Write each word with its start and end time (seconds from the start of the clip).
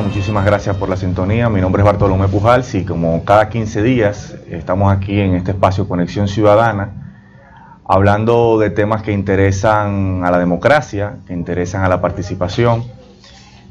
muchísimas 0.00 0.46
gracias 0.46 0.76
por 0.76 0.88
la 0.88 0.96
sintonía. 0.96 1.50
Mi 1.50 1.60
nombre 1.60 1.82
es 1.82 1.86
Bartolomé 1.86 2.26
Pujals 2.28 2.74
y 2.74 2.84
como 2.84 3.24
cada 3.24 3.50
15 3.50 3.82
días 3.82 4.34
estamos 4.48 4.90
aquí 4.90 5.20
en 5.20 5.34
este 5.34 5.50
espacio 5.50 5.86
Conexión 5.86 6.28
Ciudadana 6.28 6.90
hablando 7.84 8.58
de 8.58 8.70
temas 8.70 9.02
que 9.02 9.12
interesan 9.12 10.24
a 10.24 10.30
la 10.30 10.38
democracia, 10.38 11.16
que 11.26 11.34
interesan 11.34 11.84
a 11.84 11.88
la 11.88 12.00
participación. 12.00 12.84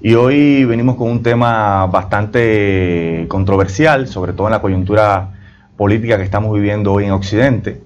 Y 0.02 0.14
hoy 0.14 0.64
venimos 0.66 0.96
con 0.96 1.10
un 1.10 1.24
tema 1.24 1.88
bastante 1.88 3.26
controversial, 3.28 4.08
sobre 4.08 4.34
todo 4.34 4.48
en 4.48 4.52
la 4.52 4.62
coyuntura 4.62 5.32
política 5.76 6.18
que 6.18 6.24
estamos 6.24 6.54
viviendo 6.54 6.94
hoy 6.94 7.06
en 7.06 7.12
Occidente. 7.12 7.82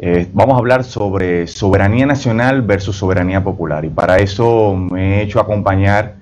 Eh, 0.00 0.26
vamos 0.32 0.56
a 0.56 0.58
hablar 0.58 0.82
sobre 0.82 1.46
soberanía 1.46 2.06
nacional 2.06 2.62
versus 2.62 2.96
soberanía 2.96 3.44
popular 3.44 3.84
y 3.84 3.88
para 3.88 4.18
eso 4.18 4.74
me 4.74 5.18
he 5.18 5.22
hecho 5.22 5.38
acompañar 5.38 6.21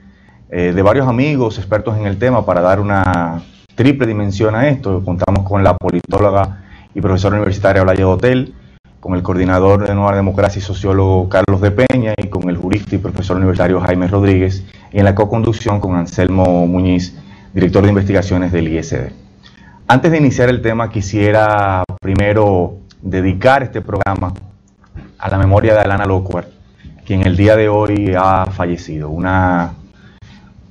eh, 0.53 0.73
de 0.73 0.83
varios 0.83 1.07
amigos 1.07 1.59
expertos 1.59 1.97
en 1.97 2.07
el 2.07 2.19
tema 2.19 2.45
para 2.45 2.61
dar 2.61 2.81
una 2.81 3.41
triple 3.77 4.07
dimensión 4.07 4.57
a 4.57 4.69
esto. 4.69 5.03
Contamos 5.05 5.49
con 5.49 5.63
la 5.63 5.77
politóloga 5.77 6.65
y 6.93 7.01
profesora 7.01 7.37
universitaria 7.37 7.83
Olaya 7.83 8.09
Hotel, 8.09 8.53
con 8.99 9.15
el 9.15 9.23
coordinador 9.23 9.87
de 9.87 9.95
Nueva 9.95 10.17
Democracia 10.17 10.59
y 10.59 10.63
sociólogo 10.63 11.29
Carlos 11.29 11.61
de 11.61 11.71
Peña 11.71 12.15
y 12.17 12.27
con 12.27 12.51
el 12.51 12.57
jurista 12.57 12.97
y 12.97 12.99
profesor 12.99 13.37
universitario 13.37 13.81
Jaime 13.81 14.09
Rodríguez 14.09 14.65
y 14.93 14.99
en 14.99 15.05
la 15.05 15.15
co-conducción 15.15 15.79
con 15.79 15.95
Anselmo 15.95 16.67
Muñiz, 16.67 17.17
director 17.55 17.85
de 17.85 17.91
investigaciones 17.91 18.51
del 18.51 18.69
ISD. 18.69 19.13
Antes 19.87 20.11
de 20.11 20.19
iniciar 20.19 20.49
el 20.49 20.63
tema 20.63 20.91
quisiera 20.91 21.85
primero 22.01 22.79
dedicar 23.01 23.63
este 23.63 23.81
programa 23.81 24.35
a 25.17 25.31
la 25.31 25.39
memoria 25.39 25.75
de 25.75 25.81
Alana 25.81 26.07
Locuar, 26.07 26.49
quien 27.07 27.25
el 27.25 27.37
día 27.37 27.55
de 27.55 27.69
hoy 27.69 28.15
ha 28.17 28.47
fallecido. 28.47 29.11
Una 29.11 29.75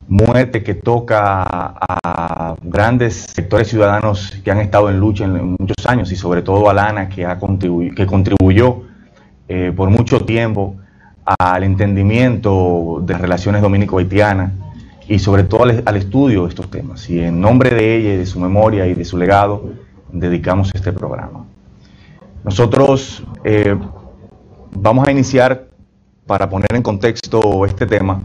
muerte 0.09 0.63
que 0.63 0.73
toca 0.73 1.43
a 1.47 2.55
grandes 2.63 3.27
sectores 3.31 3.67
ciudadanos 3.67 4.31
que 4.43 4.49
han 4.49 4.59
estado 4.59 4.89
en 4.89 4.99
lucha 4.99 5.25
en, 5.25 5.55
muchos 5.59 5.85
años 5.85 6.11
y 6.11 6.15
sobre 6.15 6.41
todo 6.41 6.67
a 6.69 6.73
Lana 6.73 7.07
que, 7.07 7.25
ha 7.25 7.37
que 7.37 8.05
contribuyó 8.07 8.81
eh, 9.47 9.71
por 9.75 9.89
mucho 9.91 10.21
tiempo 10.21 10.75
al 11.25 11.63
entendimiento 11.63 13.01
de 13.05 13.13
las 13.13 13.21
relaciones 13.21 13.61
dominico-haitianas 13.61 14.51
y 15.07 15.19
sobre 15.19 15.43
todo 15.43 15.63
al, 15.63 15.95
estudio 15.95 16.43
de 16.43 16.49
estos 16.49 16.71
temas. 16.71 17.07
Y 17.09 17.19
en 17.19 17.39
nombre 17.39 17.69
de 17.69 17.97
ella 17.97 18.13
y 18.13 18.17
de 18.17 18.25
su 18.25 18.39
memoria 18.39 18.87
y 18.87 18.95
de 18.95 19.05
su 19.05 19.15
legado, 19.15 19.69
dedicamos 20.11 20.71
este 20.73 20.91
programa. 20.91 21.45
Nosotros 22.43 23.23
eh, 23.43 23.75
vamos 24.71 25.07
a 25.07 25.11
iniciar 25.11 25.67
para 26.25 26.49
poner 26.49 26.73
en 26.73 26.81
contexto 26.81 27.63
este 27.65 27.85
tema 27.85 28.23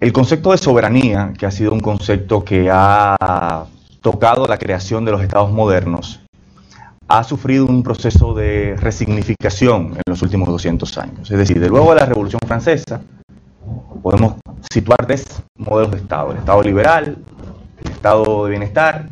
el 0.00 0.12
concepto 0.12 0.52
de 0.52 0.58
soberanía, 0.58 1.32
que 1.36 1.46
ha 1.46 1.50
sido 1.50 1.72
un 1.72 1.80
concepto 1.80 2.44
que 2.44 2.68
ha 2.70 3.66
tocado 4.00 4.46
la 4.46 4.58
creación 4.58 5.04
de 5.04 5.12
los 5.12 5.22
estados 5.22 5.50
modernos, 5.50 6.20
ha 7.08 7.24
sufrido 7.24 7.66
un 7.66 7.82
proceso 7.82 8.34
de 8.34 8.76
resignificación 8.76 9.94
en 9.94 10.02
los 10.06 10.22
últimos 10.22 10.48
200 10.48 10.98
años. 10.98 11.30
Es 11.30 11.38
decir, 11.38 11.58
de 11.58 11.68
luego 11.68 11.94
de 11.94 12.00
la 12.00 12.06
Revolución 12.06 12.40
Francesa, 12.46 13.00
podemos 14.02 14.34
situar 14.70 15.04
tres 15.06 15.42
modelos 15.56 15.90
de 15.90 15.98
Estado. 15.98 16.32
El 16.32 16.38
Estado 16.38 16.62
liberal, 16.62 17.16
el 17.82 17.90
Estado 17.90 18.44
de 18.44 18.50
bienestar 18.50 19.08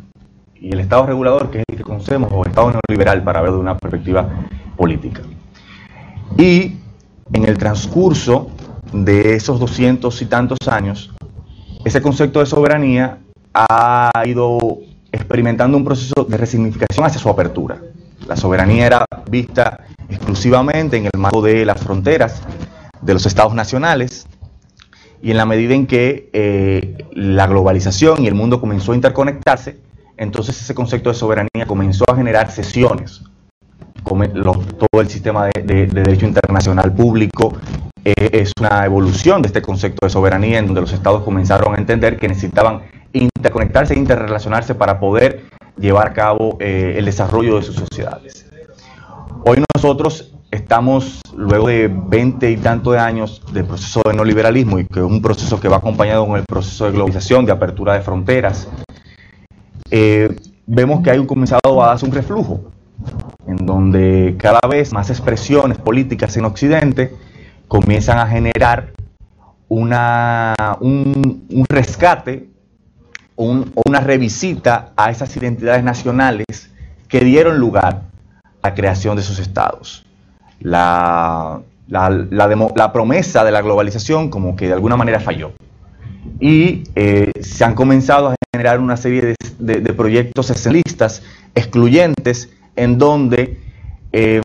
y 0.55 0.71
el 0.71 0.79
Estado 0.79 1.07
regulador, 1.07 1.49
que 1.49 1.59
es 1.59 1.65
el 1.67 1.77
que 1.77 1.83
conocemos, 1.83 2.31
o 2.31 2.43
el 2.43 2.49
Estado 2.49 2.71
neoliberal, 2.71 3.23
para 3.23 3.41
verlo 3.41 3.57
de 3.57 3.61
una 3.61 3.77
perspectiva 3.77 4.29
política. 4.77 5.21
Y 6.37 6.77
en 7.33 7.45
el 7.45 7.57
transcurso 7.57 8.51
de 8.91 9.35
esos 9.35 9.59
doscientos 9.59 10.21
y 10.21 10.25
tantos 10.25 10.57
años, 10.67 11.11
ese 11.85 12.01
concepto 12.01 12.39
de 12.39 12.45
soberanía 12.45 13.19
ha 13.53 14.11
ido 14.25 14.79
experimentando 15.11 15.77
un 15.77 15.85
proceso 15.85 16.25
de 16.27 16.37
resignificación 16.37 17.05
hacia 17.05 17.19
su 17.19 17.29
apertura. 17.29 17.77
La 18.27 18.35
soberanía 18.35 18.85
era 18.85 19.05
vista 19.29 19.85
exclusivamente 20.09 20.97
en 20.97 21.05
el 21.05 21.17
marco 21.17 21.41
de 21.41 21.65
las 21.65 21.81
fronteras 21.81 22.41
de 23.01 23.13
los 23.13 23.25
estados 23.25 23.53
nacionales 23.53 24.27
y 25.21 25.31
en 25.31 25.37
la 25.37 25.45
medida 25.45 25.73
en 25.73 25.87
que 25.87 26.29
eh, 26.33 27.05
la 27.13 27.47
globalización 27.47 28.23
y 28.23 28.27
el 28.27 28.35
mundo 28.35 28.59
comenzó 28.59 28.91
a 28.91 28.95
interconectarse, 28.95 29.79
entonces 30.17 30.61
ese 30.61 30.75
concepto 30.75 31.09
de 31.09 31.15
soberanía 31.15 31.65
comenzó 31.67 32.05
a 32.09 32.15
generar 32.15 32.51
sesiones. 32.51 33.23
todo 34.03 35.01
el 35.01 35.09
sistema 35.09 35.47
de 35.47 35.87
derecho 35.87 36.25
internacional 36.25 36.93
público 36.93 37.53
eh, 38.07 38.29
es 38.31 38.53
una 38.57 38.85
evolución 38.85 39.41
de 39.41 39.47
este 39.47 39.61
concepto 39.61 40.05
de 40.05 40.09
soberanía 40.09 40.59
en 40.59 40.67
donde 40.67 40.79
los 40.79 40.93
estados 40.93 41.23
comenzaron 41.23 41.75
a 41.75 41.77
entender 41.77 42.17
que 42.17 42.29
necesitaban 42.29 42.83
interconectarse 43.11 43.95
e 43.95 43.97
interrelacionarse 43.97 44.75
para 44.75 44.97
poder 44.97 45.43
llevar 45.77 46.07
a 46.07 46.13
cabo 46.13 46.55
eh, 46.61 46.95
el 46.97 47.03
desarrollo 47.03 47.57
de 47.57 47.63
sus 47.63 47.75
sociedades. 47.75 48.49
Hoy 49.43 49.61
nosotros 49.75 50.33
estamos, 50.51 51.19
luego 51.35 51.67
de 51.67 51.91
20 51.93 52.49
y 52.49 52.55
tantos 52.55 52.93
de 52.93 52.99
años 52.99 53.41
del 53.51 53.65
proceso 53.65 54.01
de 54.05 54.13
neoliberalismo, 54.13 54.79
y 54.79 54.85
que 54.85 54.99
es 54.99 55.05
un 55.05 55.21
proceso 55.21 55.59
que 55.59 55.67
va 55.67 55.75
acompañado 55.75 56.25
con 56.25 56.37
el 56.37 56.45
proceso 56.45 56.85
de 56.85 56.91
globalización, 56.91 57.45
de 57.45 57.51
apertura 57.51 57.93
de 57.95 58.01
fronteras, 58.01 58.69
eh, 59.91 60.33
vemos 60.65 61.03
que 61.03 61.11
hay 61.11 61.19
un 61.19 61.27
comenzado 61.27 61.83
a 61.83 61.87
darse 61.87 62.05
un 62.05 62.13
reflujo, 62.13 62.71
en 63.47 63.65
donde 63.65 64.35
cada 64.39 64.61
vez 64.69 64.93
más 64.93 65.09
expresiones 65.09 65.77
políticas 65.77 66.37
en 66.37 66.45
Occidente 66.45 67.26
comienzan 67.67 68.19
a 68.19 68.27
generar 68.27 68.93
una, 69.69 70.55
un, 70.79 71.65
rescate 71.69 72.49
o 73.35 73.65
una 73.85 73.99
revisita 73.99 74.93
a 74.95 75.11
esas 75.11 75.35
identidades 75.35 75.83
nacionales 75.83 76.71
que 77.07 77.19
dieron 77.21 77.59
lugar 77.59 78.03
a 78.61 78.69
la 78.69 78.75
creación 78.75 79.15
de 79.15 79.21
esos 79.21 79.39
estados. 79.39 80.05
La, 80.59 81.61
la, 81.87 82.91
promesa 82.93 83.43
de 83.43 83.51
la 83.51 83.61
globalización 83.61 84.29
como 84.29 84.55
que 84.55 84.67
de 84.67 84.73
alguna 84.73 84.97
manera 84.97 85.19
falló. 85.19 85.51
Y 86.39 86.83
eh, 86.95 87.31
se 87.41 87.63
han 87.63 87.75
comenzado 87.75 88.29
a 88.29 88.35
generar 88.53 88.79
una 88.79 88.97
serie 88.97 89.35
de, 89.59 89.93
proyectos 89.93 90.49
esencialistas 90.49 91.23
excluyentes 91.55 92.49
en 92.75 92.97
donde 92.97 93.59
eh, 94.11 94.41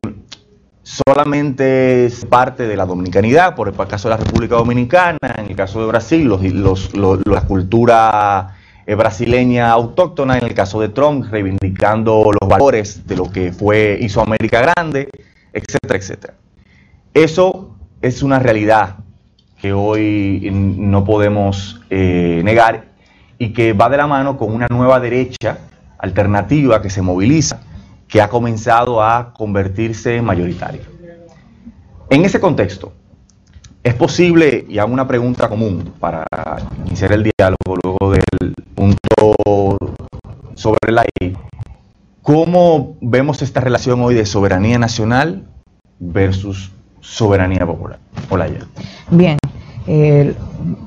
solamente 0.83 2.05
es 2.05 2.25
parte 2.25 2.67
de 2.67 2.75
la 2.75 2.85
dominicanidad, 2.85 3.55
por 3.55 3.69
el 3.69 3.75
caso 3.87 4.09
de 4.09 4.15
la 4.15 4.23
República 4.23 4.55
Dominicana, 4.55 5.17
en 5.37 5.47
el 5.47 5.55
caso 5.55 5.79
de 5.79 5.87
Brasil, 5.87 6.25
los, 6.25 6.93
la 6.93 7.41
cultura 7.41 8.55
eh, 8.85 8.95
brasileña 8.95 9.71
autóctona, 9.71 10.37
en 10.37 10.43
el 10.43 10.53
caso 10.53 10.81
de 10.81 10.89
Trump, 10.89 11.25
reivindicando 11.31 12.29
los 12.39 12.49
valores 12.49 13.07
de 13.07 13.15
lo 13.15 13.31
que 13.31 13.53
fue 13.53 13.97
hizo 14.01 14.21
América 14.21 14.61
Grande, 14.61 15.09
etcétera, 15.53 15.97
etcétera. 15.97 16.33
Eso 17.13 17.75
es 18.01 18.21
una 18.21 18.39
realidad 18.39 18.97
que 19.61 19.71
hoy 19.71 20.49
no 20.51 21.05
podemos 21.05 21.79
eh, 21.89 22.41
negar 22.43 22.87
y 23.37 23.53
que 23.53 23.71
va 23.71 23.87
de 23.87 23.97
la 23.97 24.07
mano 24.07 24.37
con 24.37 24.53
una 24.53 24.67
nueva 24.69 24.99
derecha 24.99 25.59
alternativa 25.97 26.81
que 26.81 26.89
se 26.89 27.01
moviliza 27.01 27.61
que 28.13 28.21
ha 28.21 28.29
comenzado 28.29 29.01
a 29.01 29.33
convertirse 29.33 30.17
en 30.17 30.25
mayoritaria. 30.25 30.83
En 32.11 32.23
ese 32.23 32.39
contexto, 32.39 32.93
es 33.81 33.95
posible, 33.95 34.67
y 34.69 34.77
hago 34.77 34.93
una 34.93 35.07
pregunta 35.07 35.49
común 35.49 35.95
para 35.99 36.23
iniciar 36.85 37.11
el 37.13 37.23
diálogo 37.23 37.75
luego 37.83 38.11
del 38.11 38.53
punto 38.75 39.77
sobre 40.53 40.91
la 40.91 41.03
ley, 41.19 41.35
¿cómo 42.21 42.97
vemos 43.01 43.41
esta 43.41 43.61
relación 43.61 43.99
hoy 44.01 44.13
de 44.13 44.27
soberanía 44.27 44.77
nacional 44.77 45.47
versus 45.97 46.71
soberanía 47.01 47.65
popular? 47.65 47.97
Hola, 48.29 48.47
ya. 48.47 48.59
Bien, 49.09 49.39
eh, 49.87 50.35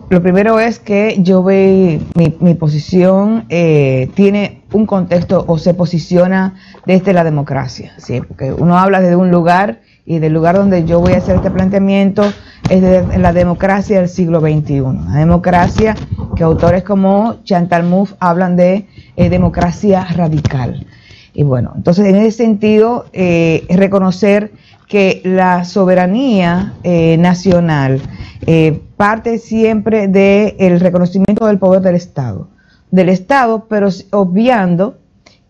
lo 0.08 0.22
primero 0.22 0.58
es 0.58 0.78
que 0.78 1.16
yo 1.20 1.42
veo 1.42 2.00
mi, 2.14 2.54
posición 2.54 3.44
eh, 3.48 4.08
tiene 4.14 4.62
un 4.72 4.86
contexto 4.86 5.44
o 5.46 5.58
se 5.58 5.74
posiciona 5.74 6.54
desde 6.86 7.12
la 7.12 7.24
democracia, 7.24 7.92
¿sí? 7.98 8.20
porque 8.20 8.52
uno 8.52 8.78
habla 8.78 9.00
desde 9.00 9.16
un 9.16 9.30
lugar 9.30 9.80
y 10.06 10.20
del 10.20 10.32
lugar 10.32 10.56
donde 10.56 10.84
yo 10.84 11.00
voy 11.00 11.14
a 11.14 11.18
hacer 11.18 11.36
este 11.36 11.50
planteamiento 11.50 12.32
es 12.70 12.80
de 12.80 13.18
la 13.18 13.32
democracia 13.32 13.98
del 13.98 14.08
siglo 14.08 14.40
XXI. 14.40 14.80
La 15.08 15.18
democracia 15.18 15.96
que 16.36 16.44
autores 16.44 16.84
como 16.84 17.42
Chantal 17.42 17.82
Mouffe 17.82 18.14
hablan 18.20 18.56
de 18.56 18.86
eh, 19.16 19.28
democracia 19.28 20.04
radical. 20.04 20.86
Y 21.34 21.42
bueno, 21.42 21.72
entonces 21.76 22.06
en 22.06 22.16
ese 22.16 22.30
sentido, 22.30 23.06
eh, 23.12 23.66
reconocer 23.68 24.52
que 24.86 25.20
la 25.24 25.64
soberanía 25.64 26.74
eh, 26.82 27.16
nacional 27.18 28.00
eh, 28.46 28.80
parte 28.96 29.38
siempre 29.38 30.06
del 30.08 30.80
reconocimiento 30.80 31.46
del 31.46 31.58
poder 31.58 31.82
del 31.82 31.96
Estado, 31.96 32.48
del 32.90 33.08
Estado, 33.08 33.66
pero 33.68 33.88
obviando 34.12 34.98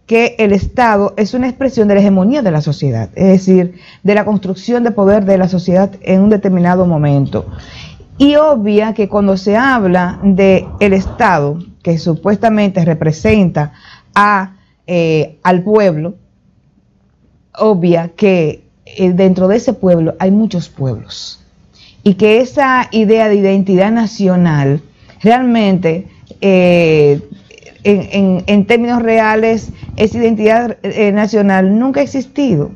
que 0.07 0.37
el 0.39 0.53
Estado 0.53 1.13
es 1.17 1.35
una 1.35 1.49
expresión 1.49 1.89
de 1.89 1.95
la 1.95 2.01
hegemonía 2.01 2.41
de 2.41 2.51
la 2.53 2.61
sociedad, 2.61 3.11
es 3.15 3.27
decir, 3.27 3.75
de 4.03 4.15
la 4.15 4.25
construcción 4.25 4.85
de 4.85 4.93
poder 4.93 5.25
de 5.25 5.37
la 5.37 5.49
sociedad 5.49 5.91
en 6.01 6.23
un 6.23 6.31
determinado 6.31 6.87
momento. 6.87 7.47
y 8.19 8.37
obvia 8.37 8.95
que 8.95 9.11
cuando 9.11 9.37
se 9.37 9.59
habla 9.59 10.19
de 10.23 10.67
el 10.81 10.95
Estado, 10.95 11.59
que 11.83 11.99
supuestamente 11.99 12.83
representa 12.83 13.75
a, 14.15 14.57
eh, 14.87 15.39
al 15.43 15.63
pueblo, 15.63 16.15
obvia 17.59 18.13
que 18.17 18.66
eh, 18.97 19.13
dentro 19.13 19.49
de 19.49 19.57
ese 19.57 19.73
pueblo 19.73 20.15
hay 20.19 20.31
muchos 20.31 20.69
pueblos 20.69 21.41
y 22.03 22.15
que 22.15 22.41
esa 22.41 22.89
idea 22.93 23.29
de 23.29 23.37
identidad 23.37 23.91
nacional 23.91 24.81
realmente 25.23 26.09
eh, 26.41 27.21
en, 27.85 28.67
términos 28.67 29.03
reales 29.03 29.69
esa 29.97 30.19
identidad 30.19 30.77
nacional 31.13 31.79
nunca 31.79 32.01
ha 32.01 32.03
existido. 32.03 32.73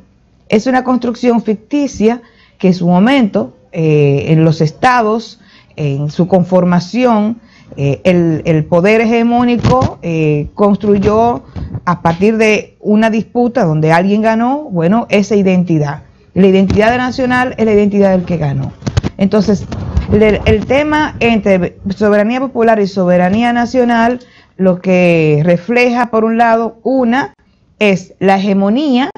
Es 0.48 0.68
una 0.68 0.84
construcción 0.84 1.42
ficticia 1.42 2.22
que 2.58 2.68
en 2.68 2.74
su 2.74 2.86
momento 2.86 3.56
en 3.72 4.44
los 4.44 4.60
estados, 4.60 5.40
en 5.74 6.10
su 6.10 6.28
conformación, 6.28 7.40
eh, 7.76 8.42
el, 8.44 8.64
poder 8.64 9.00
hegemónico 9.00 9.98
eh, 10.02 10.48
construyó 10.54 11.44
a 11.84 12.02
partir 12.02 12.36
de 12.36 12.76
una 12.80 13.10
disputa 13.10 13.64
donde 13.64 13.92
alguien 13.92 14.22
ganó, 14.22 14.64
bueno, 14.64 15.06
esa 15.08 15.36
identidad. 15.36 16.02
La 16.34 16.46
identidad 16.46 16.96
nacional 16.96 17.54
es 17.58 17.64
la 17.64 17.72
identidad 17.72 18.12
del 18.12 18.24
que 18.24 18.36
ganó. 18.36 18.72
Entonces, 19.16 19.66
el, 20.12 20.66
tema 20.66 21.14
entre 21.20 21.76
soberanía 21.94 22.40
popular 22.40 22.80
y 22.80 22.86
soberanía 22.86 23.52
nacional, 23.52 24.20
lo 24.56 24.80
que 24.80 25.42
refleja, 25.44 26.10
por 26.10 26.24
un 26.24 26.38
lado, 26.38 26.78
una 26.82 27.34
es 27.78 28.14
la 28.18 28.36
hegemonía 28.36 29.10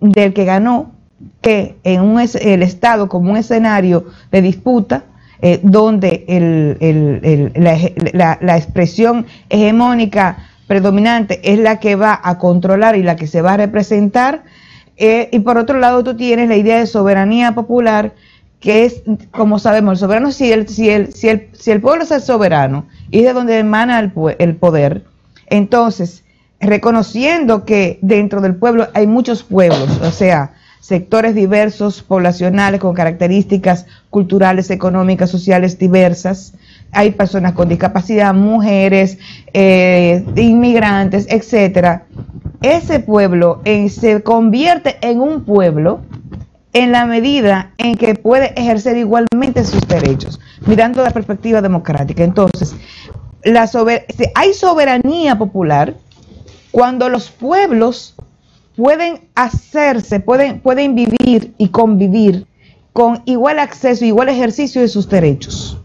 del 0.00 0.32
que 0.32 0.44
ganó, 0.44 0.92
que 1.42 1.76
en 1.84 2.00
un, 2.02 2.20
el 2.20 2.62
Estado 2.62 3.08
como 3.08 3.30
un 3.30 3.36
escenario 3.36 4.06
de 4.30 4.42
disputa, 4.42 5.04
eh, 5.42 5.58
donde 5.62 6.26
la, 7.54 8.56
expresión 8.56 9.26
hegemónica 9.48 10.36
predominante 10.66 11.40
es 11.42 11.58
la 11.58 11.80
que 11.80 11.96
va 11.96 12.20
a 12.22 12.36
controlar 12.36 12.94
y 12.96 13.02
la 13.02 13.16
que 13.16 13.26
se 13.26 13.40
va 13.40 13.54
a 13.54 13.56
representar. 13.56 14.42
Eh, 15.02 15.30
y 15.32 15.38
por 15.40 15.56
otro 15.56 15.78
lado, 15.78 16.04
tú 16.04 16.14
tienes 16.14 16.50
la 16.50 16.56
idea 16.56 16.78
de 16.78 16.86
soberanía 16.86 17.54
popular, 17.54 18.12
que 18.60 18.84
es, 18.84 19.02
como 19.30 19.58
sabemos, 19.58 19.92
el 19.92 19.98
soberano, 19.98 20.30
si 20.30 20.52
el, 20.52 20.68
si 20.68 20.90
el, 20.90 21.14
si 21.14 21.30
el, 21.30 21.48
si 21.52 21.70
el 21.70 21.80
pueblo 21.80 22.04
es 22.04 22.10
el 22.10 22.20
soberano 22.20 22.84
y 23.10 23.20
es 23.20 23.24
de 23.24 23.32
donde 23.32 23.58
emana 23.58 23.98
el, 23.98 24.56
poder, 24.56 25.04
entonces, 25.46 26.22
reconociendo 26.60 27.64
que 27.64 27.98
dentro 28.02 28.42
del 28.42 28.56
pueblo 28.56 28.88
hay 28.92 29.06
muchos 29.06 29.42
pueblos, 29.42 29.98
o 30.02 30.10
sea, 30.10 30.52
sectores 30.80 31.34
diversos, 31.34 32.02
poblacionales, 32.02 32.78
con 32.78 32.92
características 32.92 33.86
culturales, 34.10 34.68
económicas, 34.70 35.30
sociales 35.30 35.78
diversas. 35.78 36.52
Hay 36.92 37.12
personas 37.12 37.54
con 37.54 37.70
discapacidad, 37.70 38.34
mujeres, 38.34 39.16
eh, 39.54 40.22
inmigrantes, 40.36 41.26
etcétera. 41.30 42.04
Ese 42.62 43.00
pueblo 43.00 43.62
se 43.88 44.22
convierte 44.22 44.98
en 45.00 45.20
un 45.20 45.44
pueblo 45.44 46.00
en 46.72 46.92
la 46.92 47.06
medida 47.06 47.72
en 47.78 47.96
que 47.96 48.14
puede 48.14 48.52
ejercer 48.60 48.96
igualmente 48.96 49.64
sus 49.64 49.86
derechos, 49.88 50.38
mirando 50.66 51.02
la 51.02 51.10
perspectiva 51.10 51.62
democrática. 51.62 52.22
Entonces, 52.22 52.76
hay 54.34 54.52
soberanía 54.52 55.38
popular 55.38 55.96
cuando 56.70 57.08
los 57.08 57.30
pueblos 57.30 58.14
pueden 58.76 59.22
hacerse, 59.34 60.20
pueden, 60.20 60.60
pueden 60.60 60.94
vivir 60.94 61.54
y 61.58 61.68
convivir 61.68 62.46
con 62.92 63.22
igual 63.24 63.58
acceso, 63.58 64.04
igual 64.04 64.28
ejercicio 64.28 64.82
de 64.82 64.88
sus 64.88 65.08
derechos. 65.08 65.79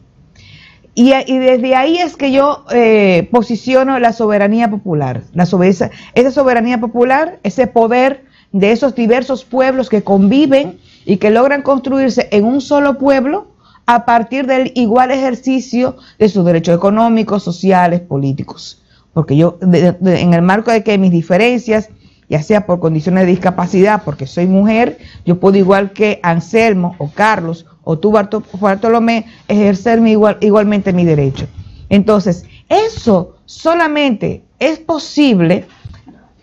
Y, 0.98 1.12
desde 1.12 1.76
ahí 1.76 1.98
es 1.98 2.16
que 2.16 2.32
yo 2.32 2.64
eh, 2.72 3.28
posiciono 3.30 4.00
la 4.00 4.14
soberanía 4.14 4.70
popular, 4.70 5.24
la 5.34 5.44
esa, 5.44 5.92
esa 6.14 6.32
soberanía 6.32 6.80
popular, 6.80 7.40
ese 7.44 7.68
poder 7.68 8.24
de 8.54 8.72
esos 8.72 8.96
diversos 8.96 9.44
pueblos 9.44 9.90
que 9.90 10.04
conviven 10.04 10.80
y 11.06 11.18
que 11.18 11.32
logran 11.32 11.64
construirse 11.64 12.30
en 12.32 12.46
un 12.46 12.62
solo 12.62 12.98
pueblo 12.98 13.48
a 13.86 14.06
partir 14.06 14.48
del 14.48 14.72
igual 14.76 15.12
ejercicio 15.12 15.98
de 16.18 16.30
sus 16.30 16.46
derechos 16.46 16.78
económicos, 16.78 17.44
sociales, 17.44 18.00
políticos. 18.00 18.82
Porque 19.14 19.36
yo, 19.36 19.58
en 19.62 20.34
el 20.34 20.42
marco 20.42 20.72
de 20.72 20.82
que 20.82 20.98
mis 20.98 21.12
diferencias 21.12 21.90
ya 22.30 22.42
sea 22.42 22.66
por 22.66 22.80
condiciones 22.80 23.26
de 23.26 23.32
discapacidad, 23.32 24.02
porque 24.04 24.28
soy 24.28 24.48
mujer, 24.48 24.98
yo 25.26 25.40
puedo 25.40 25.58
igual 25.58 25.92
que 25.92 26.20
Anselmo 26.24 26.96
o 26.98 27.12
Carlos 27.12 27.66
o 27.86 27.98
tú 27.98 28.12
Bartolomé 28.12 29.26
ejercer 29.48 30.06
igual, 30.06 30.38
igualmente 30.42 30.92
mi 30.92 31.06
derecho. 31.06 31.48
Entonces, 31.88 32.46
eso 32.68 33.38
solamente 33.46 34.44
es 34.60 34.80
posible 34.80 35.66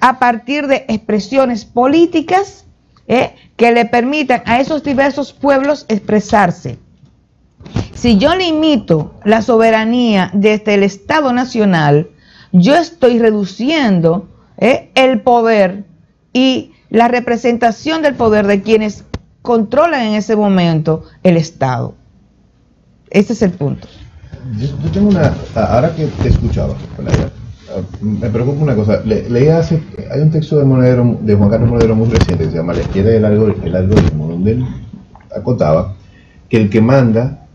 a 0.00 0.18
partir 0.18 0.66
de 0.68 0.86
expresiones 0.88 1.64
políticas 1.64 2.64
¿eh? 3.08 3.34
que 3.56 3.72
le 3.72 3.84
permitan 3.84 4.42
a 4.46 4.60
esos 4.60 4.82
diversos 4.82 5.32
pueblos 5.32 5.84
expresarse. 5.88 6.78
Si 7.92 8.18
yo 8.18 8.34
limito 8.34 9.14
la 9.24 9.42
soberanía 9.42 10.30
desde 10.32 10.74
el 10.74 10.82
Estado 10.82 11.32
Nacional, 11.32 12.08
yo 12.52 12.76
estoy 12.76 13.18
reduciendo 13.18 14.28
¿eh? 14.58 14.90
el 14.94 15.20
poder 15.20 15.84
y 16.32 16.72
la 16.88 17.08
representación 17.08 18.02
del 18.02 18.14
poder 18.14 18.46
de 18.46 18.62
quienes 18.62 19.04
controlan 19.42 20.06
en 20.06 20.14
ese 20.14 20.36
momento 20.36 21.04
el 21.22 21.36
Estado. 21.36 21.94
Ese 23.10 23.34
es 23.34 23.42
el 23.42 23.50
punto. 23.50 23.86
Yo, 24.58 24.68
tengo 24.90 25.10
una, 25.10 25.34
ahora 25.54 25.94
que 25.94 26.06
te 26.06 26.28
escuchaba, 26.28 26.74
me 28.00 28.28
preocupa 28.28 28.62
una 28.62 28.74
cosa. 28.74 29.02
leí 29.04 29.48
hace, 29.48 29.82
hay 30.10 30.20
un 30.20 30.30
texto 30.30 30.58
de, 30.58 30.64
Monedero, 30.64 31.18
de 31.20 31.34
Juan 31.34 31.50
Carlos 31.50 31.70
Monedero 31.70 31.94
muy 31.94 32.08
reciente 32.08 32.44
que 32.44 32.50
se 32.50 32.56
llama 32.56 32.72
La 32.72 32.80
izquierda 32.80 33.10
del 33.10 33.24
el 33.64 33.76
algoritmo, 33.76 34.28
donde 34.28 34.52
él 34.52 34.66
acotaba 35.34 35.94
que 36.48 36.56
el 36.56 36.70
que 36.70 36.80
manda 36.80 37.46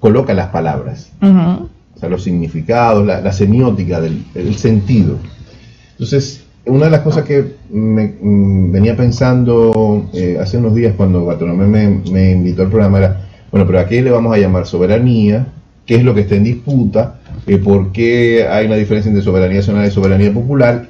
coloca 0.00 0.34
las 0.34 0.48
palabras, 0.48 1.10
o 1.20 1.98
sea, 1.98 2.08
los 2.08 2.22
significados, 2.22 3.06
la, 3.06 3.32
semiótica 3.32 4.00
del 4.00 4.24
el 4.34 4.54
sentido. 4.56 5.16
Entonces, 5.92 6.43
una 6.66 6.86
de 6.86 6.90
las 6.90 7.00
cosas 7.00 7.24
que 7.24 7.56
me, 7.70 8.14
mm, 8.20 8.72
venía 8.72 8.96
pensando 8.96 10.08
eh, 10.14 10.38
hace 10.40 10.58
unos 10.58 10.74
días 10.74 10.94
cuando 10.96 11.24
Bartolomé 11.24 11.66
me, 11.66 12.32
invitó 12.32 12.62
al 12.62 12.68
programa 12.68 12.98
era, 12.98 13.20
bueno, 13.50 13.66
pero 13.66 13.80
¿a 13.80 13.86
qué 13.86 14.02
le 14.02 14.10
vamos 14.10 14.34
a 14.34 14.38
llamar 14.38 14.66
soberanía? 14.66 15.46
¿Qué 15.86 15.96
es 15.96 16.04
lo 16.04 16.14
que 16.14 16.22
está 16.22 16.36
en 16.36 16.44
disputa? 16.44 17.20
Eh, 17.46 17.58
¿Por 17.58 17.92
qué 17.92 18.46
hay 18.48 18.66
una 18.66 18.76
diferencia 18.76 19.10
entre 19.10 19.22
soberanía 19.22 19.58
nacional 19.58 19.86
y 19.86 19.90
soberanía 19.90 20.32
popular? 20.32 20.88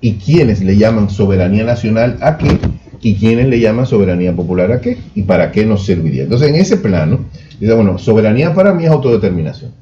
¿Y 0.00 0.14
quiénes 0.14 0.62
le 0.62 0.76
llaman 0.76 1.10
soberanía 1.10 1.64
nacional 1.64 2.16
a 2.20 2.38
qué? 2.38 2.58
¿Y 3.02 3.16
quiénes 3.16 3.48
le 3.48 3.60
llaman 3.60 3.84
soberanía 3.84 4.34
popular 4.34 4.72
a 4.72 4.80
qué? 4.80 4.96
¿Y 5.14 5.24
para 5.24 5.52
qué 5.52 5.66
nos 5.66 5.84
serviría? 5.84 6.22
Entonces, 6.22 6.48
en 6.48 6.54
ese 6.54 6.78
plano, 6.78 7.20
dice, 7.60 7.74
bueno, 7.74 7.98
soberanía 7.98 8.54
para 8.54 8.72
mí 8.72 8.84
es 8.84 8.90
autodeterminación. 8.90 9.72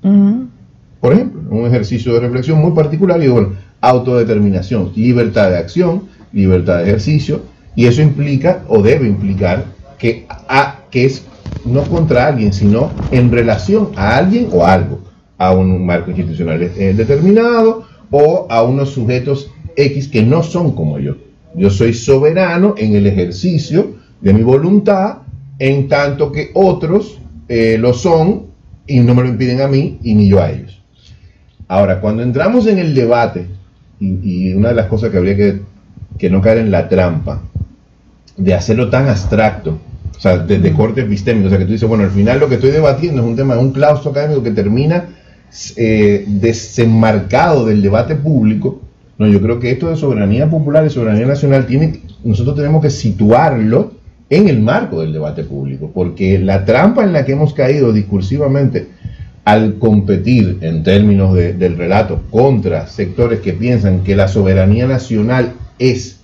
Por 1.01 1.13
ejemplo, 1.13 1.43
un 1.51 1.67
ejercicio 1.67 2.15
de 2.15 2.21
reflexión 2.21 2.61
muy 2.61 2.73
particular 2.73 3.23
y 3.23 3.29
bueno, 3.29 3.51
autodeterminación, 3.83 4.93
libertad 4.97 5.51
de 5.51 5.59
acción, 5.59 6.05
libertad 6.33 6.79
de 6.79 6.85
ejercicio, 6.85 7.43
y 7.77 7.87
eso 7.87 8.01
implica 8.01 8.63
o 8.69 8.83
debe 8.83 9.07
implicar 9.07 9.67
que, 9.99 10.27
a, 10.29 10.81
que 10.91 11.05
es 11.05 11.25
no 11.65 11.83
contra 11.83 12.29
alguien, 12.29 12.53
sino 12.53 12.91
en 13.11 13.31
relación 13.31 13.91
a 13.97 14.17
alguien 14.17 14.49
o 14.53 14.65
algo, 14.65 15.01
a 15.39 15.53
un 15.53 15.85
marco 15.85 16.11
institucional 16.11 16.63
eh, 16.63 16.95
determinado 16.97 17.85
o 18.11 18.47
a 18.49 18.63
unos 18.63 18.91
sujetos 18.91 19.51
X 19.77 20.09
que 20.09 20.23
no 20.23 20.43
son 20.43 20.73
como 20.73 20.99
yo. 20.99 21.17
Yo 21.55 21.71
soy 21.71 21.93
soberano 21.93 22.75
en 22.79 22.95
el 22.95 23.07
ejercicio 23.07 23.97
de 24.21 24.33
mi 24.33 24.43
voluntad, 24.43 25.19
en 25.59 25.89
tanto 25.89 26.33
que 26.33 26.51
otros 26.55 27.19
eh, 27.49 27.77
lo 27.79 27.93
son 27.93 28.47
y 28.87 29.01
no 29.01 29.15
me 29.15 29.23
lo 29.23 29.29
impiden 29.29 29.61
a 29.61 29.69
mí 29.69 29.99
y 30.03 30.15
ni 30.15 30.29
yo 30.29 30.41
a 30.41 30.51
ellos. 30.51 30.83
Ahora, 31.69 32.01
cuando 32.01 32.23
entramos 32.23 32.67
en 32.67 32.79
el 32.79 32.95
debate 32.95 33.47
y, 34.03 34.55
una 34.55 34.71
de 34.71 34.75
las 34.75 34.87
cosas 34.87 35.11
que 35.11 35.19
habría 35.19 35.37
que, 35.37 36.31
no 36.31 36.41
caer 36.41 36.59
en 36.59 36.71
la 36.71 36.89
trampa 36.89 37.43
de 38.37 38.55
hacerlo 38.55 38.91
tan 38.91 39.09
abstracto, 39.09 39.79
o 40.17 40.21
sea, 40.21 40.39
de, 40.39 40.73
corte 40.73 41.03
epistémico, 41.03 41.47
o 41.47 41.51
sea, 41.51 41.59
que 41.59 41.65
tú 41.65 41.73
dices, 41.73 41.89
bueno, 41.89 42.05
al 42.05 42.11
final 42.11 42.41
lo 42.41 42.49
que 42.49 42.57
estoy 42.57 42.71
debatiendo 42.71 43.23
es 43.23 43.29
un 43.29 43.37
tema, 43.37 43.59
un 43.59 43.73
claustro 43.73 44.11
académico 44.11 44.43
que 44.43 44.53
termina 44.53 45.07
eh, 45.77 46.25
desenmarcado 46.27 47.67
del 47.67 47.83
debate 47.83 48.15
público. 48.15 48.81
No, 49.19 49.27
yo 49.27 49.41
creo 49.41 49.61
que 49.61 49.71
esto 49.71 49.91
de 49.91 49.97
soberanía 49.97 50.49
popular 50.49 50.87
y 50.87 50.91
soberanía 50.91 51.27
nacional 51.27 51.67
tiene, 51.67 52.01
nosotros 52.25 52.57
tenemos 52.57 52.83
que 52.83 52.91
situarlo 52.91 53.93
en 54.31 54.49
el 54.49 54.61
marco 54.61 55.01
del 55.01 55.13
debate 55.13 55.45
público, 55.45 55.91
porque 55.93 56.39
la 56.39 56.65
trampa 56.65 57.05
en 57.05 57.13
la 57.13 57.25
que 57.25 57.33
hemos 57.33 57.53
caído 57.53 57.93
discursivamente 57.93 58.89
al 59.45 59.79
competir 59.79 60.59
en 60.61 60.83
términos 60.83 61.35
del 61.35 61.77
relato 61.77 62.23
contra 62.31 62.87
sectores 62.87 63.41
que 63.41 63.53
piensan 63.53 64.05
que 64.05 64.15
la 64.15 64.29
soberanía 64.29 64.87
nacional 64.87 65.55
es 65.79 66.21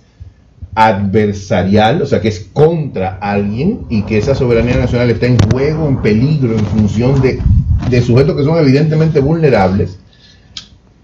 adversarial, 0.75 2.01
o 2.01 2.05
sea, 2.05 2.21
que 2.21 2.29
es 2.29 2.47
contra 2.53 3.17
alguien 3.19 3.81
y 3.89 4.03
que 4.03 4.17
esa 4.17 4.35
soberanía 4.35 4.77
nacional 4.77 5.09
está 5.09 5.25
en 5.25 5.37
juego, 5.37 5.89
en 5.89 6.01
peligro, 6.01 6.53
en 6.53 6.65
función 6.65 7.21
de, 7.21 7.39
de 7.89 8.01
sujetos 8.01 8.37
que 8.37 8.43
son 8.43 8.57
evidentemente 8.57 9.19
vulnerables, 9.19 9.99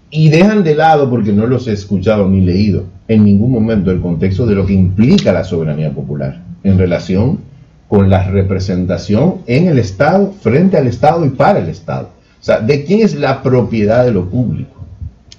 y 0.08 0.30
dejan 0.30 0.64
de 0.64 0.74
lado, 0.74 1.10
porque 1.10 1.32
no 1.32 1.46
los 1.46 1.66
he 1.68 1.72
escuchado 1.72 2.28
ni 2.28 2.40
leído 2.40 2.84
en 3.08 3.24
ningún 3.24 3.52
momento, 3.52 3.90
el 3.90 4.00
contexto 4.00 4.46
de 4.46 4.54
lo 4.54 4.66
que 4.66 4.72
implica 4.72 5.32
la 5.32 5.44
soberanía 5.44 5.92
popular 5.92 6.42
en 6.64 6.78
relación 6.78 7.40
con 7.88 8.10
la 8.10 8.24
representación 8.24 9.42
en 9.46 9.68
el 9.68 9.78
Estado, 9.78 10.32
frente 10.40 10.76
al 10.76 10.86
Estado 10.86 11.24
y 11.24 11.30
para 11.30 11.60
el 11.60 11.68
Estado. 11.68 12.10
O 12.40 12.44
sea, 12.44 12.60
¿de 12.60 12.84
quién 12.84 13.00
es 13.00 13.14
la 13.14 13.42
propiedad 13.42 14.04
de 14.04 14.12
lo 14.12 14.28
público? 14.28 14.84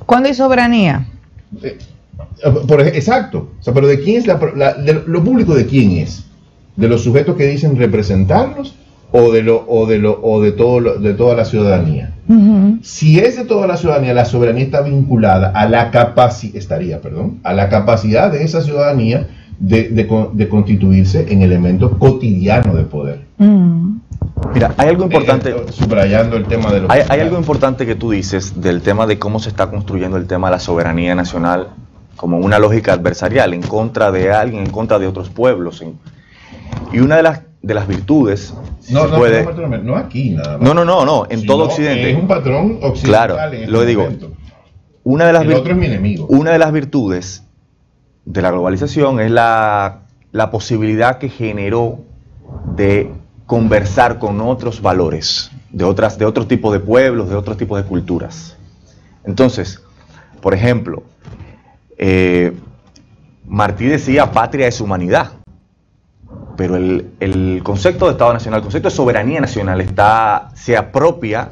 ¿Cuándo 0.05 0.29
hay 0.29 0.35
soberanía? 0.35 1.05
Eh, 1.61 1.77
por, 2.67 2.81
exacto. 2.81 3.51
O 3.59 3.63
sea, 3.63 3.73
pero 3.73 3.87
¿de 3.87 3.99
quién 3.99 4.17
es 4.17 4.27
la, 4.27 4.35
de 4.73 5.03
lo 5.05 5.23
público 5.23 5.55
de 5.55 5.65
quién 5.65 5.91
es? 5.91 6.25
¿De 6.75 6.87
los 6.87 7.03
sujetos 7.03 7.35
que 7.35 7.47
dicen 7.47 7.77
representarlos 7.77 8.75
o 9.11 9.31
de 9.31 9.41
lo 9.41 9.65
o 9.67 9.85
de 9.85 9.99
lo 9.99 10.19
o 10.21 10.41
de 10.41 10.51
todo 10.51 10.99
de 10.99 11.13
toda 11.13 11.35
la 11.35 11.45
ciudadanía? 11.45 12.13
Si 12.81 13.19
es 13.19 13.37
de 13.37 13.45
toda 13.45 13.67
la 13.67 13.77
ciudadanía, 13.77 14.13
la 14.13 14.25
soberanía 14.25 14.65
está 14.65 14.81
vinculada 14.81 15.49
a 15.49 15.67
la 15.67 15.91
capacidad 15.91 16.55
estaría, 16.55 17.01
perdón, 17.01 17.39
a 17.43 17.53
la 17.53 17.69
capacidad 17.69 18.31
de 18.31 18.43
esa 18.43 18.61
ciudadanía 18.61 19.27
de, 19.59 19.89
de, 19.89 20.49
constituirse 20.49 21.25
en 21.31 21.41
elemento 21.41 21.97
cotidiano 21.97 22.75
de 22.75 22.83
poder. 22.83 23.21
Mira, 24.53 24.73
hay 24.77 24.89
algo 24.89 25.03
importante. 25.03 25.49
Eh, 25.49 25.65
subrayando 25.71 26.37
el 26.37 26.45
tema 26.45 26.71
de 26.71 26.85
Hay, 26.89 27.01
hay, 27.09 27.19
algo 27.19 27.37
importante 27.37 27.85
que 27.85 27.95
tú 27.95 28.11
dices 28.11 28.61
del 28.61 28.81
tema 28.81 29.07
de 29.07 29.17
cómo 29.17 29.39
se 29.39 29.49
está 29.49 29.69
construyendo 29.69 30.17
el 30.17 30.27
tema 30.27 30.47
de 30.47 30.51
la 30.51 30.59
soberanía 30.59 31.15
nacional 31.15 31.69
como 32.15 32.37
una 32.39 32.59
lógica 32.59 32.93
adversarial 32.93 33.53
en 33.53 33.61
contra 33.61 34.11
de 34.11 34.31
alguien, 34.31 34.65
en 34.65 34.71
contra 34.71 34.99
de 34.99 35.07
otros 35.07 35.29
pueblos. 35.29 35.83
Y 36.91 36.99
una 36.99 37.17
de 37.17 37.23
las, 37.23 37.41
de 37.61 37.73
las 37.73 37.87
virtudes. 37.87 38.53
No, 38.89 39.07
no, 39.07 39.17
puede, 39.17 39.45
no, 39.83 39.95
aquí 39.95 40.31
nada 40.31 40.57
más. 40.57 40.61
No, 40.61 40.73
no, 40.73 40.85
no, 40.85 41.05
no 41.05 41.27
en 41.29 41.45
todo 41.45 41.65
Occidente. 41.65 42.11
Es 42.11 42.17
un 42.17 42.27
patrón 42.27 42.79
occidental. 42.81 43.27
Claro, 43.35 43.53
este 43.53 43.67
lo 43.67 43.85
digo. 43.85 44.07
Una 45.03 45.25
de 45.25 45.33
las 45.33 45.43
el 45.43 45.53
otro 45.53 45.71
es 45.71 45.77
mi 45.77 45.85
enemigo. 45.85 46.25
Una 46.27 46.51
de 46.51 46.59
las 46.59 46.71
virtudes 46.71 47.46
de 48.27 48.41
la 48.41 48.51
globalización 48.51 49.21
es 49.21 49.31
la, 49.31 50.01
la 50.33 50.51
posibilidad 50.51 51.17
que 51.17 51.29
generó 51.29 51.99
de 52.75 53.11
conversar 53.45 54.19
con 54.19 54.41
otros 54.41 54.81
valores, 54.81 55.49
de, 55.71 55.85
otras, 55.85 56.17
de 56.17 56.25
otro 56.25 56.45
tipo 56.45 56.71
de 56.73 56.81
pueblos, 56.81 57.29
de 57.29 57.35
otros 57.35 57.57
tipos 57.57 57.81
de 57.81 57.87
culturas. 57.87 58.57
Entonces, 59.23 59.81
por 60.41 60.53
ejemplo, 60.53 61.03
eh, 61.97 62.53
Martí 63.45 63.85
decía 63.85 64.31
patria 64.31 64.67
es 64.67 64.81
humanidad, 64.81 65.31
pero 66.57 66.75
el, 66.75 67.61
concepto 67.63 68.07
de 68.07 68.11
Estado 68.11 68.33
Nacional, 68.33 68.57
el 68.59 68.63
concepto 68.63 68.89
de 68.89 68.95
soberanía 68.95 69.39
nacional 69.39 69.79
está, 69.79 70.49
se 70.53 70.75
apropia 70.75 71.51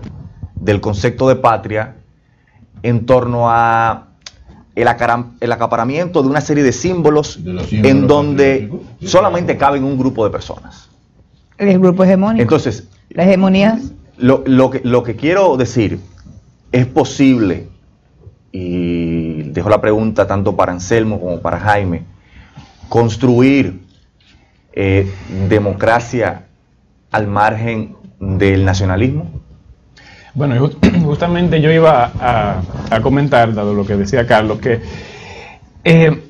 del 0.55 0.81
concepto 0.81 1.29
de 1.29 1.37
patria 1.37 1.95
en 2.83 3.05
torno 3.05 3.49
a 3.49 4.07
el, 4.75 4.87
acaparamiento 5.51 6.21
de 6.21 6.29
una 6.29 6.41
serie 6.41 6.63
de 6.63 6.71
símbolos, 6.71 7.39
en 7.71 8.07
donde 8.07 8.71
solamente 9.01 9.57
caben 9.57 9.83
un 9.83 9.97
grupo 9.97 10.25
de 10.25 10.31
personas. 10.31 10.89
El 11.57 11.79
grupo 11.79 12.03
hegemónico. 12.03 12.41
Entonces, 12.41 12.87
la 13.09 13.23
hegemonía. 13.23 13.79
Lo, 14.17 14.43
que, 14.69 14.81
lo 14.83 15.03
que 15.03 15.15
quiero 15.15 15.57
decir, 15.57 15.99
es 16.71 16.85
posible 16.85 17.67
y 18.51 19.43
dejo 19.43 19.69
la 19.69 19.81
pregunta 19.81 20.27
tanto 20.27 20.55
para 20.55 20.71
Anselmo 20.71 21.19
como 21.19 21.41
para 21.41 21.59
Jaime, 21.59 22.03
construir 22.87 23.81
eh, 24.71 25.11
democracia 25.49 26.45
al 27.11 27.27
margen 27.27 27.95
del 28.19 28.63
nacionalismo? 28.63 29.29
Bueno, 30.35 30.69
justamente 31.03 31.61
yo 31.61 31.71
iba 31.71 32.11
a, 32.19 32.99
comentar, 33.01 33.53
dado 33.53 33.73
lo 33.73 33.85
que 33.85 33.95
decía 33.95 34.27
Carlos, 34.27 34.59
que 34.59 34.81
eh, 35.83 36.21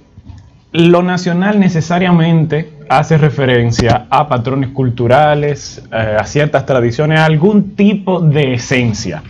lo 0.71 1.01
nacional 1.01 1.59
necesariamente 1.59 2.71
hace 2.87 3.17
referencia 3.17 4.05
a 4.09 4.27
patrones 4.27 4.69
culturales, 4.69 5.83
eh, 5.91 6.17
a 6.19 6.23
ciertas 6.25 6.65
tradiciones, 6.65 7.19
a 7.19 7.25
algún 7.25 7.75
tipo 7.75 8.21
de 8.21 8.53
esencia. 8.53 9.23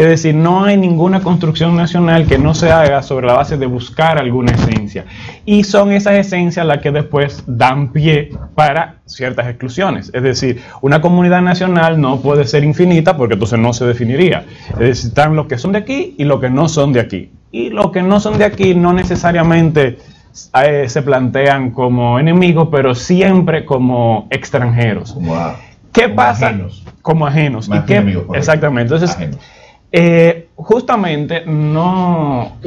Es 0.00 0.06
decir, 0.06 0.34
no 0.34 0.64
hay 0.64 0.78
ninguna 0.78 1.20
construcción 1.20 1.76
nacional 1.76 2.26
que 2.26 2.38
no 2.38 2.54
se 2.54 2.72
haga 2.72 3.02
sobre 3.02 3.26
la 3.26 3.34
base 3.34 3.58
de 3.58 3.66
buscar 3.66 4.16
alguna 4.16 4.52
esencia. 4.52 5.04
Y 5.44 5.62
son 5.62 5.92
esas 5.92 6.14
esencias 6.14 6.64
las 6.64 6.78
que 6.78 6.90
después 6.90 7.44
dan 7.46 7.92
pie 7.92 8.30
para 8.54 8.94
ciertas 9.04 9.46
exclusiones. 9.48 10.10
Es 10.14 10.22
decir, 10.22 10.62
una 10.80 11.02
comunidad 11.02 11.42
nacional 11.42 12.00
no 12.00 12.22
puede 12.22 12.46
ser 12.46 12.64
infinita 12.64 13.18
porque 13.18 13.34
entonces 13.34 13.58
no 13.58 13.74
se 13.74 13.84
definiría. 13.84 14.46
Es 14.70 14.78
decir, 14.78 15.08
están 15.08 15.36
los 15.36 15.46
que 15.48 15.58
son 15.58 15.72
de 15.72 15.80
aquí 15.80 16.14
y 16.16 16.24
los 16.24 16.40
que 16.40 16.48
no 16.48 16.66
son 16.70 16.94
de 16.94 17.00
aquí. 17.00 17.30
Y 17.52 17.68
los 17.68 17.90
que 17.90 18.00
no 18.02 18.20
son 18.20 18.38
de 18.38 18.46
aquí 18.46 18.74
no 18.74 18.94
necesariamente 18.94 19.98
eh, 20.62 20.88
se 20.88 21.02
plantean 21.02 21.72
como 21.72 22.18
enemigos, 22.18 22.68
pero 22.72 22.94
siempre 22.94 23.66
como 23.66 24.28
extranjeros. 24.30 25.14
¿Qué 25.92 26.08
pasa? 26.08 26.56
Como 27.02 27.26
ajenos. 27.26 27.68
¿Y 27.68 27.80
qué? 27.80 28.18
Exactamente. 28.32 28.94
Entonces, 28.94 29.14
eh, 29.92 30.48
justamente 30.54 31.42
no 31.46 32.58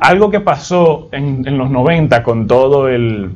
algo 0.00 0.30
que 0.30 0.40
pasó 0.40 1.08
en, 1.10 1.56
los 1.56 1.70
90 1.70 2.22
con 2.22 2.46
todo 2.46 2.88
el, 2.88 3.30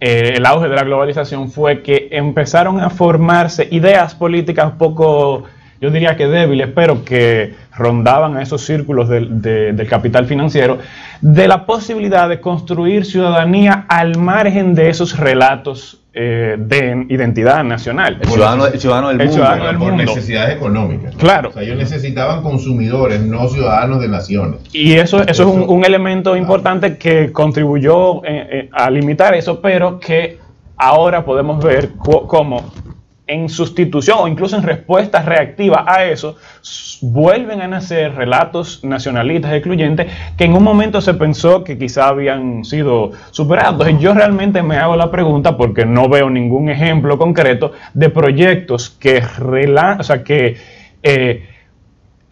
eh, 0.00 0.34
el 0.36 0.46
auge 0.46 0.68
de 0.68 0.74
la 0.74 0.82
globalización 0.82 1.52
fue 1.52 1.82
que 1.82 2.08
empezaron 2.10 2.80
a 2.80 2.90
formarse 2.90 3.68
ideas 3.70 4.16
políticas 4.16 4.72
poco, 4.72 5.44
yo 5.80 5.90
diría 5.90 6.16
que 6.16 6.26
débiles, 6.26 6.70
pero 6.74 7.04
que 7.04 7.54
rondaban 7.76 8.36
a 8.36 8.42
esos 8.42 8.62
círculos 8.62 9.08
del 9.08 9.86
capital 9.88 10.26
financiero, 10.26 10.78
de 11.20 11.46
la 11.46 11.64
posibilidad 11.64 12.28
de 12.28 12.40
construir 12.40 13.04
ciudadanía 13.04 13.86
al 13.88 14.18
margen 14.18 14.74
de 14.74 14.90
esos 14.90 15.16
relatos 15.16 16.01
eh, 16.14 16.56
de 16.58 17.06
identidad 17.08 17.64
nacional. 17.64 18.18
El 18.20 18.28
ciudadano, 18.28 19.08
del 19.08 19.78
mundo. 19.78 19.78
por 19.78 19.92
necesidades 19.94 20.56
económicas. 20.56 21.14
Claro. 21.16 21.48
O 21.48 21.52
sea, 21.52 21.62
ellos 21.62 21.78
necesitaban 21.78 22.42
consumidores, 22.42 23.22
no 23.22 23.48
ciudadanos 23.48 24.00
de 24.02 24.08
naciones. 24.08 24.60
Y 24.72 24.92
eso, 24.92 25.22
eso, 25.22 25.42
es 25.42 25.68
un, 25.68 25.84
elemento 25.86 26.36
importante 26.36 26.98
que 26.98 27.32
contribuyó 27.32 28.22
eh, 28.26 28.46
eh, 28.50 28.68
a 28.72 28.90
limitar 28.90 29.34
eso, 29.34 29.62
pero 29.62 29.98
que 29.98 30.38
ahora 30.76 31.24
podemos 31.24 31.64
ver 31.64 31.92
cómo 31.96 32.72
en 33.32 33.48
sustitución 33.48 34.18
o 34.20 34.28
incluso 34.28 34.56
en 34.56 34.62
respuesta 34.62 35.22
reactiva 35.22 35.84
a 35.86 36.04
eso, 36.04 36.36
vuelven 37.00 37.62
a 37.62 37.68
nacer 37.68 38.14
relatos 38.14 38.84
nacionalistas 38.84 39.52
excluyentes 39.54 40.06
que 40.36 40.44
en 40.44 40.54
un 40.54 40.62
momento 40.62 41.00
se 41.00 41.14
pensó 41.14 41.64
que 41.64 41.78
quizá 41.78 42.08
habían 42.08 42.64
sido 42.64 43.12
superados. 43.30 43.72
Entonces 43.72 44.00
yo 44.00 44.14
realmente 44.14 44.62
me 44.62 44.76
hago 44.76 44.96
la 44.96 45.10
pregunta 45.10 45.56
porque 45.56 45.86
no 45.86 46.08
veo 46.08 46.30
ningún 46.30 46.68
ejemplo 46.68 47.18
concreto 47.18 47.72
de 47.94 48.10
proyectos 48.10 48.90
que, 48.90 49.22
o 49.98 50.02
sea, 50.02 50.22
que 50.22 50.56
eh, 51.02 51.48